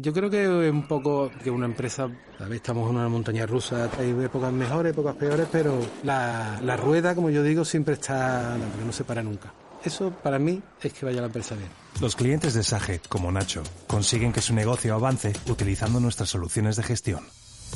Yo 0.00 0.12
creo 0.12 0.30
que 0.30 0.44
es 0.44 0.72
un 0.72 0.86
poco 0.86 1.28
que 1.42 1.50
una 1.50 1.66
empresa, 1.66 2.04
a 2.04 2.44
veces 2.44 2.58
estamos 2.58 2.88
en 2.88 2.98
una 2.98 3.08
montaña 3.08 3.46
rusa, 3.46 3.90
hay 3.98 4.10
épocas 4.10 4.52
mejores, 4.52 4.92
épocas 4.92 5.16
peores, 5.16 5.48
pero 5.50 5.76
la, 6.04 6.60
la 6.62 6.76
rueda, 6.76 7.16
como 7.16 7.30
yo 7.30 7.42
digo, 7.42 7.64
siempre 7.64 7.94
está, 7.94 8.56
no, 8.56 8.86
no 8.86 8.92
se 8.92 9.02
para 9.02 9.24
nunca. 9.24 9.52
Eso 9.82 10.12
para 10.12 10.38
mí 10.38 10.62
es 10.80 10.92
que 10.92 11.04
vaya 11.04 11.20
la 11.20 11.26
empresa 11.26 11.56
bien. 11.56 11.68
Los 12.00 12.14
clientes 12.14 12.54
de 12.54 12.62
Sage, 12.62 13.00
como 13.08 13.32
Nacho, 13.32 13.64
consiguen 13.88 14.32
que 14.32 14.40
su 14.40 14.54
negocio 14.54 14.94
avance 14.94 15.32
utilizando 15.48 15.98
nuestras 15.98 16.28
soluciones 16.28 16.76
de 16.76 16.84
gestión. 16.84 17.24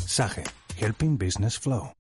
Sage, 0.07 0.45
Helping 0.79 1.19
Business 1.19 1.59
Flow. 1.59 1.91